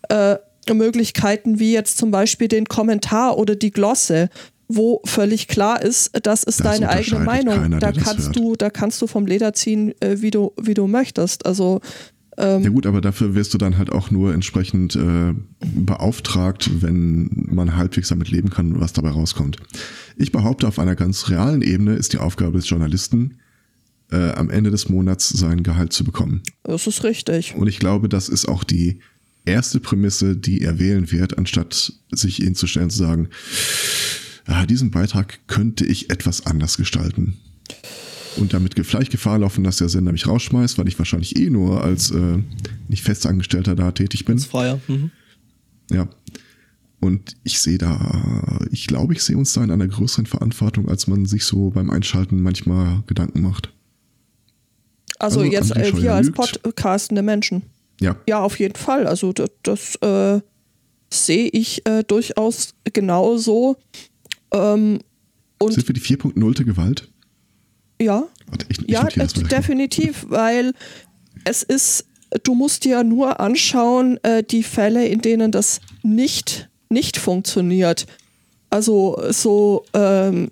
[0.09, 0.37] äh,
[0.73, 4.29] Möglichkeiten, wie jetzt zum Beispiel den Kommentar oder die Glosse.
[4.71, 7.55] wo völlig klar ist, das ist Das deine eigene Meinung.
[7.63, 10.87] keiner, da kannst du, da kannst du vom Leder ziehen, äh, wie du, wie du
[10.87, 11.47] möchtest.
[11.47, 11.81] Also
[12.39, 17.47] ähm, Ja gut, aber dafür wirst du dann halt auch nur entsprechend äh, beauftragt, wenn
[17.51, 19.59] man halbwegs damit leben kann, was dabei rauskommt.
[20.17, 23.39] Ich behaupte, auf einer ganz realen Ebene ist die Aufgabe des Journalisten,
[24.11, 26.43] äh, am Ende des Monats sein Gehalt zu bekommen.
[26.65, 27.55] das ist richtig.
[27.57, 29.01] Und ich glaube, das ist auch die
[29.45, 33.29] erste Prämisse, die er wählen wird, anstatt sich hinzustellen und zu sagen,
[34.47, 37.39] ah, diesen Beitrag könnte ich etwas anders gestalten.
[38.39, 41.83] Und damit vielleicht Gefahr laufen, dass der Sender mich rausschmeißt, weil ich wahrscheinlich eh nur
[41.83, 42.39] als äh,
[42.89, 44.37] nicht festangestellter da tätig bin.
[44.37, 44.81] Das Freier.
[44.89, 45.11] Mhm.
[45.91, 46.09] Ja.
[47.01, 51.07] Und ich sehe da, ich glaube, ich sehe uns da in einer größeren Verantwortung, als
[51.07, 53.73] man sich so beim Einschalten manchmal Gedanken macht.
[55.19, 57.63] Also, Also, jetzt äh, wir als podcastende Menschen.
[58.01, 58.17] Ja.
[58.29, 59.07] Ja, auf jeden Fall.
[59.07, 60.41] Also das, das äh,
[61.13, 63.77] sehe ich äh, durchaus genauso.
[64.53, 65.01] Ähm,
[65.59, 66.65] und Sind wir die 4.0.
[66.65, 67.09] Gewalt?
[68.01, 68.25] Ja,
[68.69, 70.73] ich, ich ja, definitiv, weil
[71.45, 72.07] es ist,
[72.43, 78.07] du musst dir nur anschauen, äh, die Fälle, in denen das nicht, nicht funktioniert.
[78.71, 80.51] Also so ähm,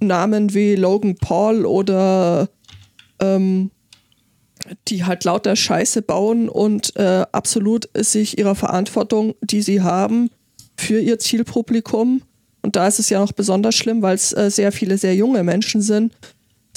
[0.00, 2.48] Namen wie Logan Paul oder
[3.20, 3.70] ähm,
[4.88, 10.30] die halt lauter Scheiße bauen und äh, absolut sich ihrer Verantwortung, die sie haben,
[10.76, 12.22] für ihr Zielpublikum,
[12.62, 15.42] und da ist es ja noch besonders schlimm, weil es äh, sehr viele sehr junge
[15.42, 16.12] Menschen sind,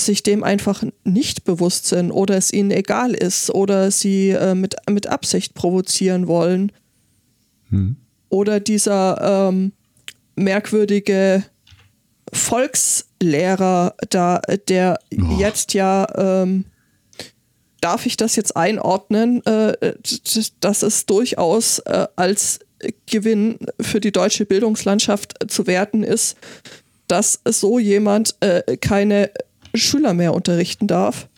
[0.05, 4.75] sich dem einfach nicht bewusst sind oder es ihnen egal ist oder sie äh, mit,
[4.89, 6.71] mit Absicht provozieren wollen.
[8.29, 9.71] Oder dieser ähm,
[10.35, 11.43] merkwürdige
[12.33, 15.37] Volkslehrer da, der Oh.
[15.39, 16.65] jetzt ja, ähm,
[17.81, 19.95] darf ich das jetzt einordnen, äh,
[20.59, 22.59] dass es durchaus äh, als
[23.05, 26.37] Gewinn für die deutsche Bildungslandschaft zu werten ist,
[27.07, 29.31] dass so jemand äh, keine
[29.73, 31.29] Schüler mehr unterrichten darf.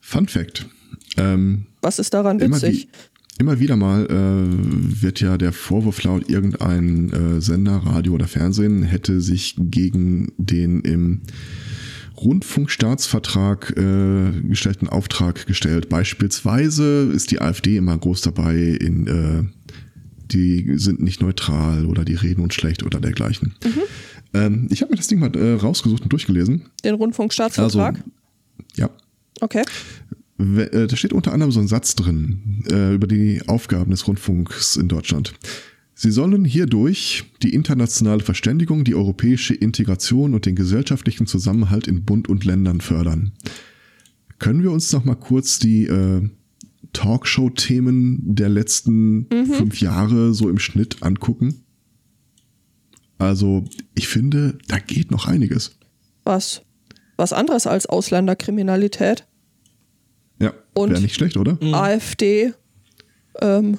[0.00, 0.66] Fun Fact.
[1.16, 2.88] Ähm, Was ist daran immer, witzig?
[2.92, 8.26] wie, immer wieder mal äh, wird ja der Vorwurf laut, irgendein äh, Sender, Radio oder
[8.26, 11.22] Fernsehen hätte sich gegen den im
[12.16, 15.88] Rundfunkstaatsvertrag äh, gestellten Auftrag gestellt.
[15.88, 19.44] Beispielsweise ist die AfD immer groß dabei in äh,
[20.32, 23.54] die sind nicht neutral oder die reden uns schlecht oder dergleichen.
[24.34, 26.62] Ähm, ich habe mir das Ding mal äh, rausgesucht und durchgelesen.
[26.84, 27.96] Den Rundfunkstaatsvertrag?
[27.96, 28.10] Also,
[28.76, 28.90] ja,
[29.40, 29.62] okay.
[30.38, 34.76] Äh, Da steht unter anderem so ein Satz drin äh, über die Aufgaben des Rundfunks
[34.76, 35.34] in Deutschland.
[35.94, 42.28] Sie sollen hierdurch die internationale Verständigung, die europäische Integration und den gesellschaftlichen Zusammenhalt in Bund
[42.28, 43.32] und Ländern fördern.
[44.38, 46.28] Können wir uns noch mal kurz die äh,
[46.92, 51.62] Talkshow-Themen der letzten fünf Jahre so im Schnitt angucken?
[53.22, 55.76] Also, ich finde, da geht noch einiges.
[56.24, 56.62] Was?
[57.16, 59.26] Was anderes als Ausländerkriminalität?
[60.40, 61.56] Ja, Und- wäre nicht schlecht, oder?
[61.72, 62.52] AfD
[63.40, 63.78] ähm,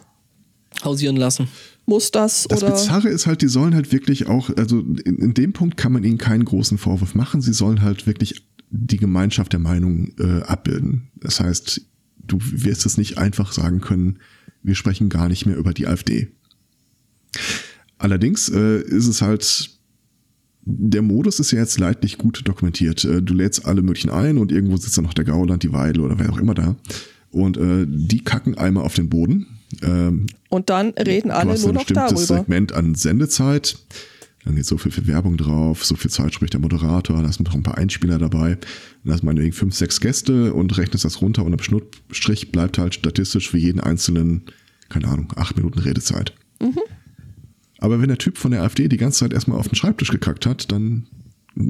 [0.83, 1.47] Hausieren lassen.
[1.85, 5.33] muss das, Das oder Bizarre ist halt, die sollen halt wirklich auch, also in, in
[5.33, 7.41] dem Punkt kann man ihnen keinen großen Vorwurf machen.
[7.41, 11.11] Sie sollen halt wirklich die Gemeinschaft der Meinung äh, abbilden.
[11.15, 11.81] Das heißt,
[12.25, 14.19] du wirst es nicht einfach sagen können,
[14.63, 16.29] wir sprechen gar nicht mehr über die AfD.
[17.97, 19.69] Allerdings äh, ist es halt,
[20.65, 23.03] der Modus ist ja jetzt leidlich gut dokumentiert.
[23.05, 26.01] Äh, Du lädst alle möglichen ein und irgendwo sitzt dann noch der Gauland, die Weidel
[26.03, 26.75] oder wer auch immer da.
[27.31, 29.47] Und äh, die kacken einmal auf den Boden.
[29.81, 32.41] Ähm, und dann reden du alle hast nur ein noch bestimmtes darüber.
[32.43, 33.77] Segment an Sendezeit.
[34.45, 37.47] Dann geht so viel für Werbung drauf, so viel Zeit spricht der Moderator, da sind
[37.47, 38.57] noch ein paar Einspieler dabei.
[39.03, 42.77] Dann hast du meinetwegen fünf, sechs Gäste und rechnest das runter und am Schnittstrich bleibt
[42.77, 44.41] halt statistisch für jeden einzelnen,
[44.89, 46.33] keine Ahnung, acht Minuten Redezeit.
[47.83, 50.45] Aber wenn der Typ von der AfD die ganze Zeit erstmal auf den Schreibtisch gekackt
[50.45, 51.05] hat, dann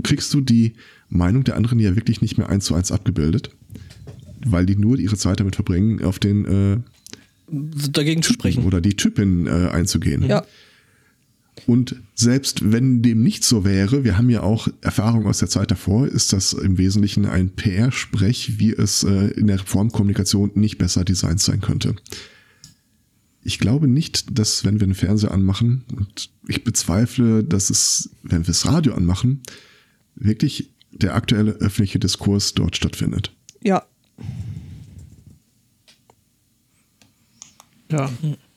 [0.04, 0.74] kriegst du die
[1.10, 3.50] Meinung der anderen ja wirklich nicht mehr eins zu eins abgebildet,
[4.46, 6.78] weil die nur ihre Zeit damit verbringen, auf den äh,
[7.90, 8.64] Dagegen zu sprechen.
[8.64, 10.22] oder die Typin äh, einzugehen.
[10.22, 10.46] Ja,
[11.66, 15.72] Und selbst wenn dem nicht so wäre, wir haben ja auch Erfahrung aus der Zeit
[15.72, 21.04] davor, ist das im Wesentlichen ein PR-Sprech, wie es äh, in der Formkommunikation nicht besser
[21.04, 21.96] designt sein könnte.
[23.44, 28.40] Ich glaube nicht, dass wenn wir den Fernseher anmachen, und ich bezweifle, dass es, wenn
[28.40, 29.42] wir das Radio anmachen,
[30.16, 33.32] wirklich der aktuelle öffentliche Diskurs dort stattfindet.
[33.64, 33.84] ja.
[37.92, 38.10] Ja,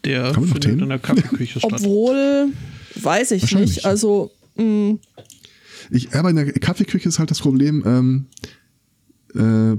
[0.05, 1.71] der findet in der Kaffeeküche statt.
[1.75, 2.53] Obwohl,
[2.95, 3.85] weiß ich nicht.
[3.85, 4.97] Also, mh,
[5.91, 8.27] Ich, aber in der Kaffeeküche ist halt das Problem, ähm,
[9.35, 9.77] äh,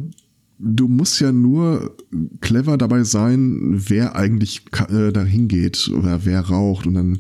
[0.60, 1.96] du musst ja nur
[2.42, 7.20] clever dabei sein, wer eigentlich äh, da hingeht oder wer raucht und dann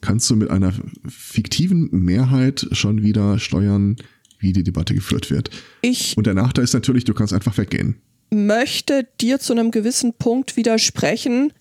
[0.00, 0.72] kannst du mit einer
[1.08, 3.96] fiktiven Mehrheit schon wieder steuern,
[4.38, 5.50] wie die Debatte geführt wird.
[5.80, 7.96] Ich Und der Nachteil ist natürlich, du kannst einfach weggehen.
[8.30, 11.52] möchte dir zu einem gewissen Punkt widersprechen,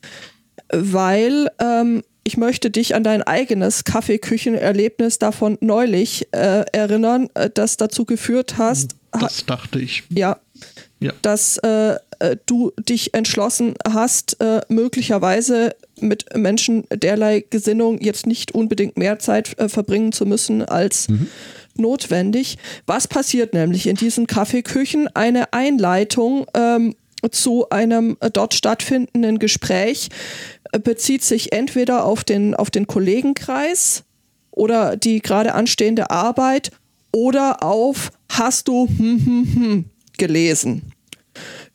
[0.71, 7.77] weil ähm, ich möchte dich an dein eigenes Kaffeeküchenerlebnis davon neulich äh, erinnern, äh, das
[7.77, 10.03] dazu geführt hast, ha Das dachte ich.
[10.09, 10.39] ja,
[11.03, 11.11] Ja.
[11.21, 18.53] dass äh, äh, du dich entschlossen hast, äh, möglicherweise mit Menschen derlei Gesinnung jetzt nicht
[18.53, 21.07] unbedingt mehr Zeit äh, verbringen zu müssen als
[21.75, 22.57] notwendig.
[22.85, 25.09] Was passiert nämlich in diesen Kaffeeküchen?
[25.13, 26.95] Eine Einleitung ähm,
[27.31, 30.09] zu einem äh, dort stattfindenden Gespräch
[30.71, 34.03] äh, bezieht sich entweder auf den, auf den Kollegenkreis
[34.51, 36.71] oder die gerade anstehende Arbeit
[37.11, 39.85] oder auf hast du hm, hm, hm
[40.17, 40.92] gelesen.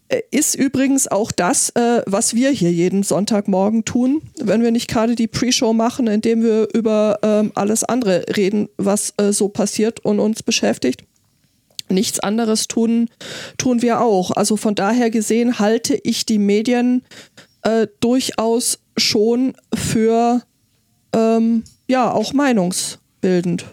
[0.08, 4.88] Äh, Ist übrigens auch das, äh, was wir hier jeden Sonntagmorgen tun, wenn wir nicht
[4.88, 10.00] gerade die Pre-Show machen, indem wir über ähm, alles andere reden, was äh, so passiert
[10.00, 11.04] und uns beschäftigt.
[11.90, 13.08] Nichts anderes tun,
[13.56, 14.30] tun wir auch.
[14.32, 17.02] Also von daher gesehen halte ich die Medien
[17.62, 20.42] äh, durchaus schon für
[21.14, 23.64] ähm, ja auch meinungsbildend.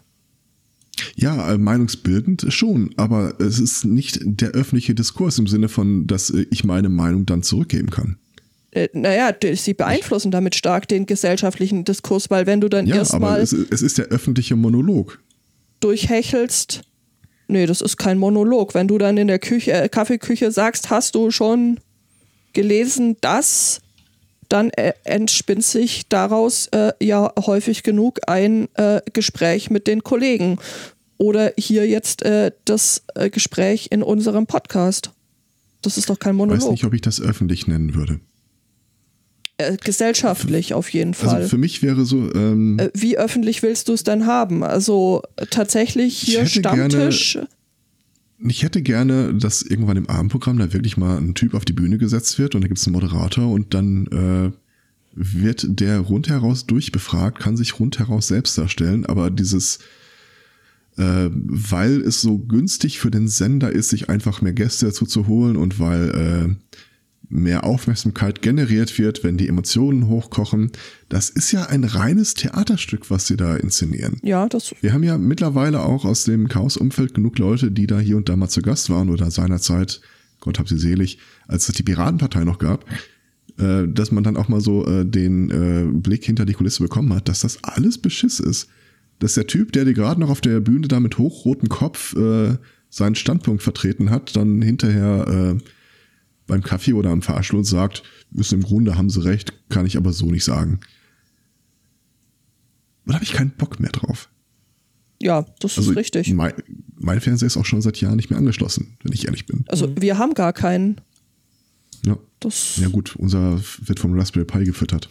[1.15, 6.30] Ja, äh, meinungsbildend schon, aber es ist nicht der öffentliche Diskurs im Sinne von, dass
[6.30, 8.18] äh, ich meine Meinung dann zurückgeben kann.
[8.76, 12.99] Äh, naja, sie beeinflussen damit stark den gesellschaftlichen Diskurs, weil wenn du dann Ja, aber
[12.99, 15.19] erstmal es, es ist der öffentliche Monolog.
[15.80, 16.82] durchhechelst,
[17.48, 18.73] nee, das ist kein Monolog.
[18.73, 21.80] Wenn du dann in der Küche, äh, Kaffeeküche sagst, hast du schon
[22.52, 23.82] gelesen, dass,
[24.49, 30.57] dann entspinnt sich daraus äh, ja häufig genug ein äh, Gespräch mit den Kollegen.
[31.18, 35.12] Oder hier jetzt äh, das äh, Gespräch in unserem Podcast.
[35.82, 36.72] Das ist doch kein Ich weiß Monolog.
[36.72, 38.20] nicht, ob ich das öffentlich nennen würde.
[39.58, 41.36] Äh, gesellschaftlich auf jeden Fall.
[41.36, 44.64] Also für mich wäre so, ähm, Äh, wie öffentlich willst du es denn haben?
[44.64, 47.40] Also äh, tatsächlich hier hätte gerne- Stammtisch.
[48.46, 51.98] ich hätte gerne, dass irgendwann im Abendprogramm da wirklich mal ein Typ auf die Bühne
[51.98, 54.52] gesetzt wird und da gibt es einen Moderator und dann äh,
[55.14, 59.80] wird der rundheraus durchbefragt, kann sich rundheraus selbst darstellen, aber dieses,
[60.98, 65.28] äh, weil es so günstig für den Sender ist, sich einfach mehr Gäste dazu zu
[65.28, 66.76] holen und weil äh,
[67.30, 70.72] mehr Aufmerksamkeit generiert wird, wenn die Emotionen hochkochen,
[71.10, 74.20] das ist ja ein reines Theaterstück, was sie da inszenieren.
[74.24, 78.18] Ja, das Wir haben ja mittlerweile auch aus dem Chaos-Umfeld genug Leute, die da hier
[78.18, 80.02] und da mal zu Gast waren oder seinerzeit,
[80.40, 82.86] Gott hab sie selig, als es die Piratenpartei noch gab,
[83.58, 87.14] äh, dass man dann auch mal so äh, den äh, Blick hinter die Kulisse bekommen
[87.14, 88.68] hat, dass das alles Beschiss ist.
[89.20, 92.58] Dass der Typ, der dir gerade noch auf der Bühne da mit hochrotem Kopf äh,
[92.90, 95.64] seinen Standpunkt vertreten hat, dann hinterher äh,
[96.48, 100.14] beim Kaffee oder am Fahrstuhl sagt, ist im Grunde haben sie recht, kann ich aber
[100.14, 100.80] so nicht sagen.
[103.06, 104.30] Da habe ich keinen Bock mehr drauf.
[105.22, 106.34] Ja, das Also ist richtig.
[106.34, 106.54] Mein,
[106.96, 109.64] mein Fernseher ist auch schon seit Jahren nicht mehr angeschlossen, wenn ich ehrlich bin.
[109.68, 111.02] Also wir haben gar keinen.
[112.06, 112.18] Ja.
[112.40, 115.10] Das Ja gut, unser wird vom Raspberry Pi gefüttert.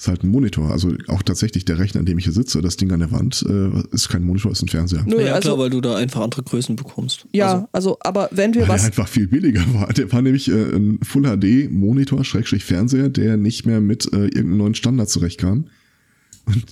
[0.00, 0.70] Ist halt ein Monitor.
[0.70, 3.44] Also auch tatsächlich der Rechner, an dem ich hier sitze, das Ding an der Wand,
[3.46, 5.04] äh, ist kein Monitor, ist ein Fernseher.
[5.06, 7.26] Nö, ja, also, klar, weil du da einfach andere Größen bekommst.
[7.32, 8.86] ja, also, aber wenn wir Weil was.
[8.86, 9.92] einfach viel billiger war.
[9.92, 14.22] Der war nämlich äh, ein Full HD Monitor, Schrägstrich Fernseher, der nicht mehr mit äh,
[14.22, 15.66] irgendeinem neuen Standard zurechtkam.
[16.46, 16.64] Und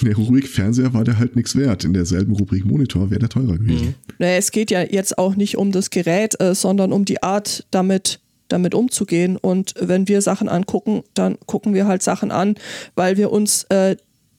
[0.00, 1.84] in der Rubrik Fernseher war der halt nichts wert.
[1.84, 3.96] In derselben Rubrik Monitor wäre der teurer gewesen.
[4.18, 7.66] Naja, es geht ja jetzt auch nicht um das Gerät, äh, sondern um die Art,
[7.70, 8.20] damit,
[8.52, 9.36] damit umzugehen.
[9.36, 12.54] Und wenn wir Sachen angucken, dann gucken wir halt Sachen an,
[12.94, 13.96] weil wir uns äh,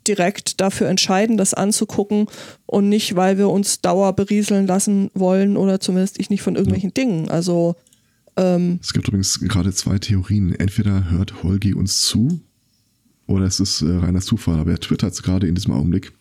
[0.07, 2.27] direkt dafür entscheiden, das anzugucken
[2.65, 6.94] und nicht, weil wir uns Dauer berieseln lassen wollen oder zumindest ich nicht von irgendwelchen
[6.94, 7.30] Dingen.
[7.30, 7.76] Also
[8.81, 10.53] Es gibt übrigens gerade zwei Theorien.
[10.53, 12.41] Entweder hört Holgi uns zu
[13.27, 14.60] oder es ist äh, reiner Zufall.
[14.60, 16.11] Aber er twittert gerade in diesem Augenblick.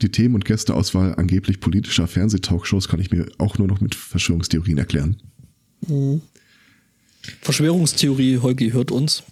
[0.00, 4.78] Die Themen- und Gästeauswahl angeblich politischer Fernsehtalkshows kann ich mir auch nur noch mit Verschwörungstheorien
[4.78, 5.16] erklären.
[7.40, 9.22] Verschwörungstheorie, Holgi hört uns.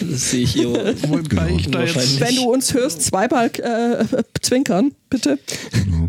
[0.00, 0.68] das sehe ich hier.
[1.08, 2.20] Wobei ich da jetzt Wahrscheinlich.
[2.20, 4.04] wenn du uns hörst, zweimal äh,
[4.40, 5.38] zwinkern, bitte.
[5.72, 6.08] Genau.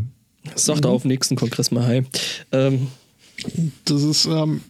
[0.56, 2.04] Sagt er auf dem nächsten Kongress mal Hi.
[2.52, 2.88] Ähm,
[3.86, 4.62] Das ist, ähm,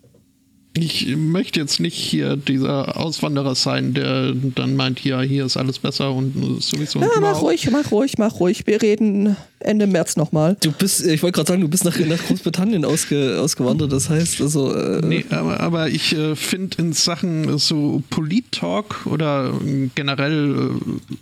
[0.76, 5.78] ich möchte jetzt nicht hier dieser Auswanderer sein, der dann meint, ja, hier ist alles
[5.78, 6.34] besser und
[6.64, 7.00] sowieso.
[7.00, 8.66] Ja, mach ruhig, mach ruhig, mach ruhig.
[8.66, 10.58] Wir reden Ende März nochmal.
[10.62, 13.92] du bist, ich wollte gerade sagen, du bist nach, nach Großbritannien ausge, ausgewandert.
[13.92, 14.74] Das heißt, also.
[14.74, 19.54] Äh, Nee, aber, aber ich äh, finde in Sachen so Polit-Talk oder
[19.94, 21.16] generell äh,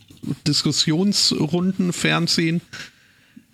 [0.48, 2.62] Diskussionsrunden, Fernsehen,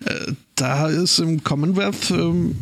[0.04, 2.54] äh, da ist im Commonwealth ähm,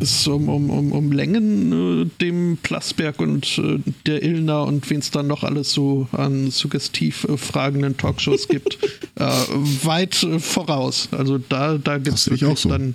[0.00, 1.72] es um, um, um, um Längen
[2.02, 6.50] äh, dem Plasberg und äh, der Illner und wen es dann noch alles so an
[6.50, 8.78] suggestiv äh, fragenden Talkshows gibt,
[9.16, 11.08] äh, weit äh, voraus.
[11.12, 12.70] Also da, da gibt es sehe ich auch so.
[12.70, 12.94] dann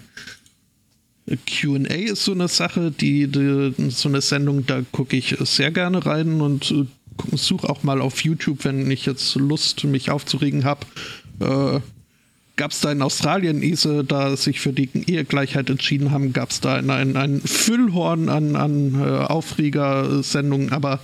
[1.47, 6.05] QA ist so eine Sache, die, die so eine Sendung, da gucke ich sehr gerne
[6.05, 6.85] rein und äh,
[7.35, 10.85] suche auch mal auf YouTube, wenn ich jetzt Lust, mich aufzuregen habe.
[12.57, 16.61] Gab es da in Australien, Ise, da sich für die Ehegleichheit entschieden haben, gab es
[16.61, 21.01] da ein, ein, ein Füllhorn an, an äh, Aufreger-Sendungen, aber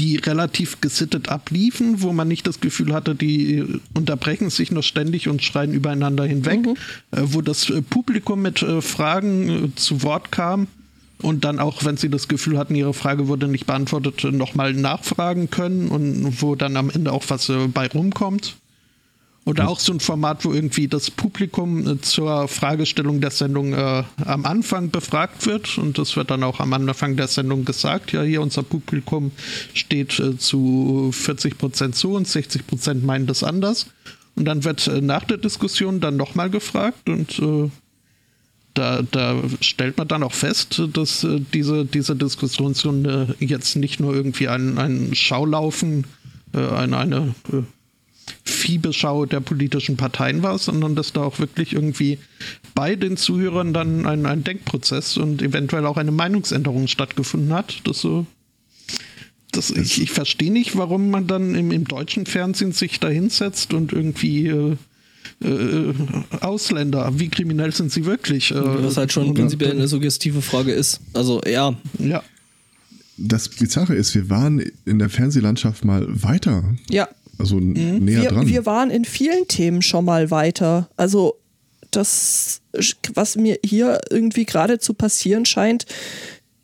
[0.00, 5.28] die relativ gesittet abliefen, wo man nicht das Gefühl hatte, die unterbrechen sich nur ständig
[5.28, 6.66] und schreien übereinander hinweg,
[7.10, 10.68] äh, wo das äh, Publikum mit äh, Fragen zu Wort kam
[11.20, 15.50] und dann auch, wenn sie das Gefühl hatten, ihre Frage wurde nicht beantwortet, nochmal nachfragen
[15.50, 18.56] können und wo dann am Ende auch was bei rumkommt.
[19.46, 24.04] Oder auch so ein Format, wo irgendwie das Publikum äh, zur Fragestellung der Sendung äh,
[24.24, 25.78] am Anfang befragt wird.
[25.78, 28.12] Und das wird dann auch am Anfang der Sendung gesagt.
[28.12, 29.32] Ja, hier unser Publikum
[29.72, 33.86] steht äh, zu 40 Prozent zu und 60 Prozent meinen das anders.
[34.36, 37.70] Und dann wird äh, nach der Diskussion dann nochmal gefragt und äh,
[38.74, 44.14] da, da stellt man dann auch fest, dass äh, diese, diese Diskussionsrunde jetzt nicht nur
[44.14, 46.06] irgendwie ein, ein Schaulaufen,
[46.52, 47.34] eine, eine
[48.44, 52.18] Fiebeschau der politischen Parteien war, sondern dass da auch wirklich irgendwie
[52.74, 57.80] bei den Zuhörern dann ein, ein Denkprozess und eventuell auch eine Meinungsänderung stattgefunden hat.
[57.84, 58.26] Das so.
[59.52, 63.74] Das, ich, ich verstehe nicht, warum man dann im, im deutschen Fernsehen sich da hinsetzt
[63.74, 64.76] und irgendwie äh,
[65.42, 65.94] äh,
[66.40, 68.50] Ausländer, wie kriminell sind sie wirklich?
[68.50, 71.00] Äh, Was halt schon prinzipiell eine suggestive Frage ist.
[71.14, 72.22] Also ja, Ja,
[73.16, 77.08] Das Bizarre ist, wir waren in der Fernsehlandschaft mal weiter, Ja,
[77.40, 78.04] also n- näher Mhm.
[78.22, 78.46] wir, dran.
[78.48, 80.88] wir waren in vielen Themen schon mal weiter.
[80.96, 81.36] Also
[81.90, 82.60] das,
[83.14, 85.86] was mir hier irgendwie gerade zu passieren scheint,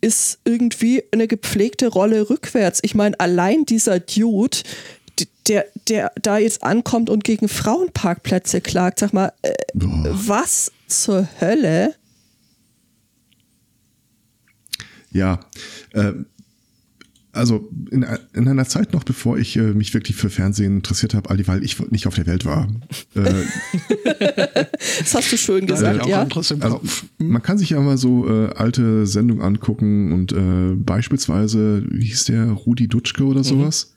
[0.00, 2.78] ist irgendwie eine gepflegte Rolle rückwärts.
[2.82, 4.58] Ich meine, allein dieser Dude,
[5.48, 11.94] der, der da jetzt ankommt und gegen Frauenparkplätze klagt, sag mal, äh, was zur Hölle?
[15.10, 15.40] Ja,
[15.94, 16.12] äh,
[17.36, 18.04] also in,
[18.34, 21.46] in einer Zeit noch, bevor ich äh, mich wirklich für Fernsehen interessiert habe, all die,
[21.46, 22.68] weil ich nicht auf der Welt war.
[23.14, 23.44] Äh,
[24.98, 26.26] Das hast du schön ich gesagt, auch ja.
[26.60, 26.80] also,
[27.18, 32.24] man kann sich ja mal so äh, alte Sendungen angucken und äh, beispielsweise, wie hieß
[32.24, 33.94] der, Rudi Dutschke oder sowas.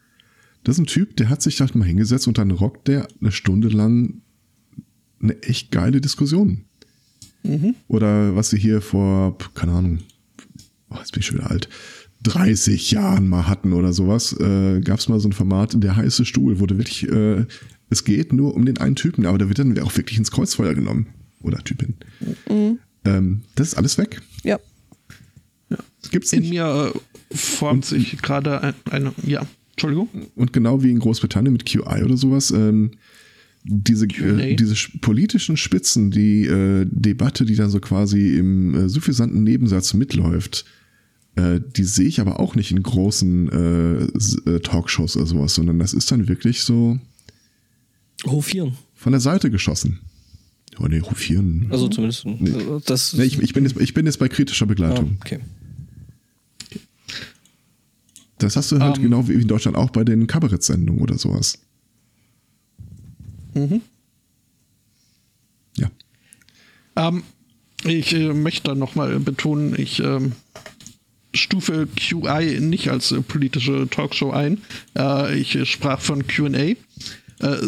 [0.63, 3.31] Das ist ein Typ, der hat sich da mal hingesetzt und dann rockt der eine
[3.31, 4.21] Stunde lang
[5.21, 6.65] eine echt geile Diskussion.
[7.87, 9.99] Oder was sie hier vor, keine Ahnung,
[10.89, 11.69] oh, jetzt bin ich schon wieder alt,
[12.23, 16.25] 30 Jahren mal hatten oder sowas, äh, gab es mal so ein Format, der heiße
[16.25, 17.45] Stuhl, wo du wirklich, äh,
[17.89, 20.73] es geht nur um den einen Typen, aber da wird dann auch wirklich ins Kreuzfeuer
[20.75, 21.07] genommen.
[21.41, 21.95] Oder Typin.
[23.05, 24.21] Ähm, das ist alles weg.
[24.43, 24.59] Ja.
[25.69, 26.49] Das gibt's In nicht.
[26.51, 30.09] mir äh, formt sich gerade ein, eine, ja, Entschuldigung.
[30.35, 32.91] Und genau wie in Großbritannien mit QI oder sowas, ähm,
[33.63, 38.89] diese, äh, diese sch- politischen Spitzen, die äh, Debatte, die dann so quasi im äh,
[38.89, 40.65] suffisanten Nebensatz mitläuft,
[41.35, 45.79] äh, die sehe ich aber auch nicht in großen äh, äh, Talkshows oder sowas, sondern
[45.79, 46.99] das ist dann wirklich so
[48.25, 48.73] hofieren.
[48.95, 49.99] von der Seite geschossen.
[50.79, 51.67] Oh nee, rufieren.
[51.71, 53.13] Also zumindest äh, das.
[53.13, 55.17] Nee, ich, ich, bin jetzt, ich bin jetzt bei kritischer ah, Begleitung.
[55.21, 55.39] okay.
[58.37, 59.03] Das hast du halt Ähm.
[59.03, 61.59] genau wie in Deutschland auch bei den Kabarettsendungen oder sowas.
[63.53, 63.81] Mhm.
[65.75, 65.91] Ja.
[66.95, 67.23] Ähm,
[67.83, 70.33] ich äh, möchte nochmal betonen, ich ähm,
[71.33, 74.61] stufe QI nicht als äh, politische Talkshow ein.
[74.97, 76.49] Äh, ich äh, sprach von QA.
[76.51, 76.75] Äh,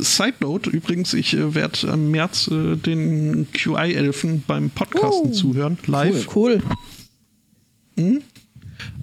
[0.02, 6.36] Side Note, übrigens, ich äh, werde im März den QI-Elfen beim Podcasten Oh, zuhören, live.
[6.36, 6.62] Cool.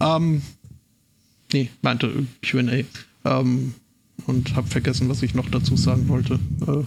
[0.00, 0.42] Ähm,
[1.52, 2.84] nee, meinte QA.
[3.24, 3.74] Ähm,
[4.26, 6.38] und habe vergessen, was ich noch dazu sagen wollte.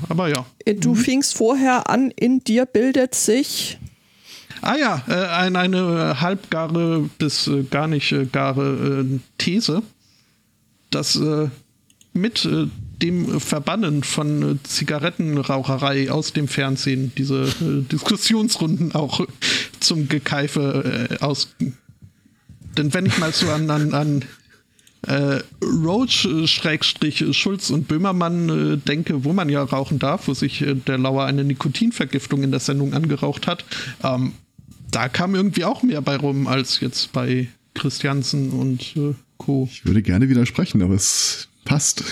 [0.10, 0.46] Aber ja.
[0.80, 3.80] Du fingst vorher an, in dir bildet sich.
[4.62, 9.82] Ah ja, äh, ein, eine halbgare bis äh, gar nicht äh, gare äh, These,
[10.92, 11.50] dass äh,
[12.14, 12.68] mit äh,
[13.02, 19.26] dem Verbannen von äh, Zigarettenraucherei aus dem Fernsehen diese äh, Diskussionsrunden auch äh,
[19.80, 21.56] zum Gekeife äh, aus.
[22.78, 24.26] Denn wenn ich mal so an, an, an
[25.08, 30.28] äh, Roach, äh, Schrägstrich, äh, Schulz und Böhmermann äh, denke, wo man ja rauchen darf,
[30.28, 33.66] wo sich äh, der Lauer eine Nikotinvergiftung in der Sendung angeraucht hat,
[34.04, 34.34] ähm,
[34.92, 39.68] da kam irgendwie auch mehr bei rum als jetzt bei Christiansen und äh, Co.
[39.72, 42.04] Ich würde gerne widersprechen, aber es passt.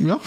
[0.00, 0.20] Ja.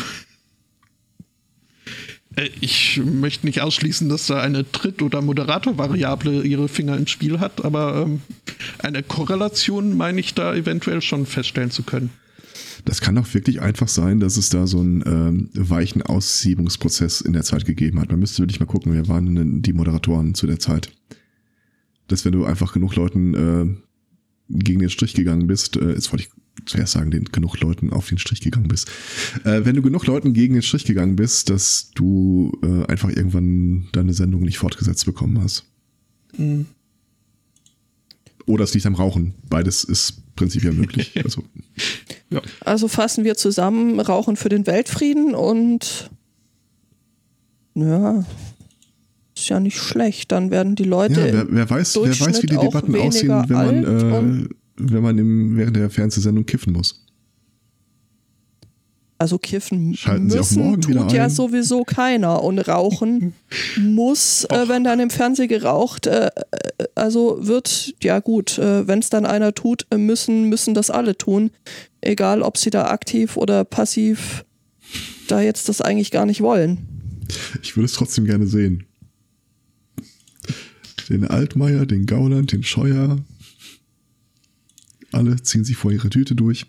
[2.36, 7.40] Äh, Ich möchte nicht ausschließen, dass da eine Tritt- oder Moderatorvariable ihre Finger im Spiel
[7.40, 8.22] hat, aber ähm,
[8.80, 12.10] eine Korrelation meine ich da eventuell schon feststellen zu können.
[12.86, 17.32] Das kann auch wirklich einfach sein, dass es da so einen ähm, weichen Aussiebungsprozess in
[17.34, 18.12] der Zeit gegeben hat.
[18.12, 20.92] Man müsste wirklich mal gucken, wer waren denn die Moderatoren zu der Zeit.
[22.08, 23.76] Dass wenn du einfach genug Leuten äh,
[24.50, 26.32] gegen den Strich gegangen bist, äh, jetzt wollte ich
[26.66, 28.90] zuerst sagen, den genug Leuten auf den Strich gegangen bist.
[29.44, 33.88] Äh, wenn du genug Leuten gegen den Strich gegangen bist, dass du äh, einfach irgendwann
[33.92, 35.66] deine Sendung nicht fortgesetzt bekommen hast.
[38.46, 39.34] Oder es liegt am Rauchen.
[39.50, 41.14] Beides ist prinzipiell möglich.
[41.24, 41.44] Also,
[42.62, 46.10] Also fassen wir zusammen, rauchen für den Weltfrieden und
[47.76, 48.26] ja,
[49.44, 50.32] ist ja nicht schlecht.
[50.32, 53.56] Dann werden die Leute ja, wer, wer weiß, wer weiß, wie die Debatten aussehen, wenn
[53.56, 54.48] man, äh,
[54.78, 57.02] wenn man im, während der Fernsehsendung kiffen muss.
[59.20, 63.34] Also kiffen Schalten müssen tut ja sowieso keiner und rauchen
[63.80, 66.30] muss, äh, wenn dann im Fernsehen geraucht, äh, äh,
[66.96, 71.18] also wird, ja gut, äh, wenn es dann einer tut, äh, müssen, müssen das alle
[71.18, 71.52] tun.
[72.02, 74.44] Egal, ob sie da aktiv oder passiv
[75.30, 76.80] da jetzt das eigentlich gar nicht wollen.
[77.62, 78.84] Ich würde es trotzdem gerne sehen.
[81.10, 83.18] Den Altmaier, den Gauland, den Scheuer.
[85.12, 86.66] Alle ziehen sich vor ihre Tüte durch.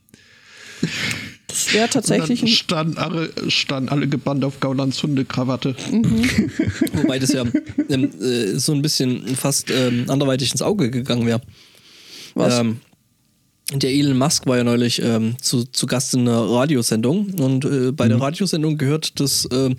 [1.47, 5.77] Das wäre tatsächlich Und dann ein standen alle, standen alle gebannt auf Gaulands Hundekrawatte.
[6.95, 7.45] Wobei das ja
[7.89, 11.41] ähm, äh, so ein bisschen fast ähm, anderweitig ins Auge gegangen wäre.
[12.35, 12.59] was.
[12.59, 12.81] Ähm,
[13.73, 17.93] der Elon Musk war ja neulich ähm, zu, zu Gast in einer Radiosendung und äh,
[17.93, 19.77] bei der Radiosendung gehört das ähm,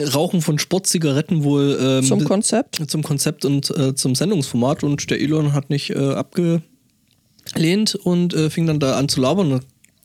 [0.00, 2.80] Rauchen von Sportzigaretten wohl ähm, zum Konzept.
[2.90, 8.48] zum Konzept und äh, zum Sendungsformat und der Elon hat nicht äh, abgelehnt und äh,
[8.48, 9.50] fing dann da an zu labern.
[9.50, 9.60] Da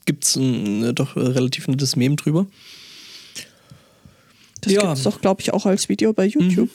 [0.05, 2.47] gibt es ein äh, doch äh, relativ nettes Meme drüber.
[4.61, 4.81] Das Ja.
[4.87, 6.69] gibt's doch, glaube ich, auch als Video bei YouTube.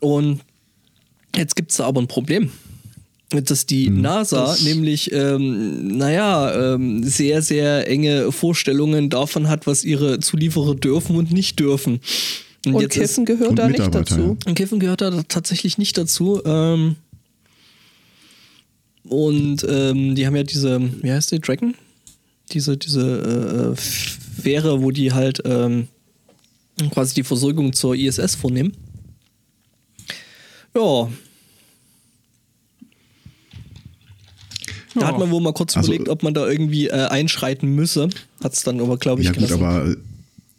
[0.00, 0.40] Und
[1.34, 2.50] jetzt gibt es da aber ein Problem.
[3.42, 9.84] Dass die NASA das- nämlich, ähm, naja, ähm, sehr, sehr enge Vorstellungen davon hat, was
[9.84, 12.00] ihre Zulieferer dürfen und nicht dürfen.
[12.66, 14.36] Und ist- Kiffen gehört und da nicht dazu.
[14.46, 16.40] Und Kiffen gehört da tatsächlich nicht dazu.
[16.44, 16.96] Ähm,
[19.08, 21.74] und ähm, die haben ja diese, wie heißt die, Dragon?
[22.52, 25.88] Diese, diese äh, Fähre, wo die halt ähm,
[26.90, 28.72] quasi die Versorgung zur ISS vornehmen.
[30.74, 31.08] Ja.
[34.94, 35.06] Da Ja.
[35.08, 38.08] hat man wohl mal kurz Also- überlegt, ob man da irgendwie äh, einschreiten müsse.
[38.42, 39.96] Hat es dann aber, glaube ich, Ja gut, aber äh,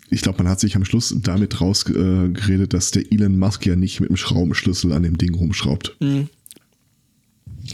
[0.10, 3.76] ich glaube, man hat sich am Schluss damit rausgeredet, äh, dass der Elon Musk ja
[3.76, 5.96] nicht mit dem Schraubenschlüssel an dem Ding rumschraubt.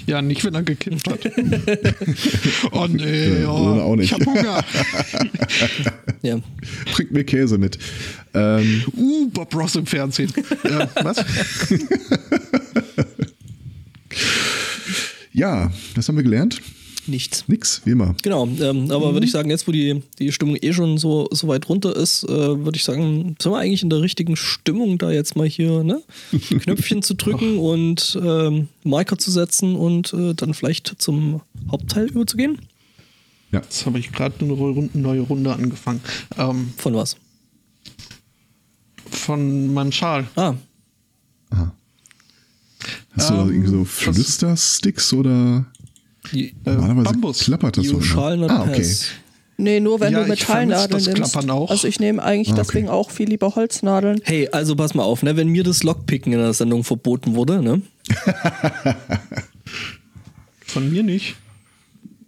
[0.07, 1.19] Ja, nicht, wenn er gekippt hat.
[2.71, 4.11] oh nee, oh, oder auch nicht.
[4.11, 4.63] ich hab Hunger.
[6.23, 6.39] Ja.
[6.93, 7.79] Bringt mir Käse mit.
[8.35, 10.31] Ähm, Uh, Bob Ross im Fernsehen.
[10.63, 11.17] äh, was?
[15.33, 16.61] ja, was haben wir gelernt?
[17.07, 17.45] Nichts.
[17.47, 18.15] Nix, wie immer.
[18.21, 21.47] Genau, ähm, aber würde ich sagen, jetzt wo die, die Stimmung eh schon so, so
[21.47, 25.09] weit runter ist, äh, würde ich sagen, sind wir eigentlich in der richtigen Stimmung, da
[25.09, 26.03] jetzt mal hier ne?
[26.61, 31.41] Knöpfchen zu drücken und ähm, Marker zu setzen und äh, dann vielleicht zum
[31.71, 32.59] Hauptteil überzugehen.
[33.51, 36.01] Jetzt habe ich gerade eine neue Runde angefangen.
[36.37, 37.17] Ähm, Von was?
[39.11, 40.27] von meinem Schal.
[40.35, 40.55] Ah,
[43.17, 45.65] Hast du da Ähm, irgendwie so das- Flüstersticks oder
[46.33, 47.39] Äh, normalerweise Bambus.
[47.39, 47.99] klappert das so
[48.49, 48.85] Ah, okay.
[49.57, 51.15] Nee, nur wenn Ja, du ich Metallnadeln nimmst.
[51.33, 51.69] Klappern auch.
[51.69, 52.61] Also ich nehme eigentlich Ah, okay.
[52.65, 54.19] deswegen auch viel lieber Holznadeln.
[54.23, 55.35] Hey, also pass mal auf, ne?
[55.35, 57.81] wenn mir das Lockpicken in der Sendung verboten wurde, ne?
[60.65, 61.35] Von mir nicht.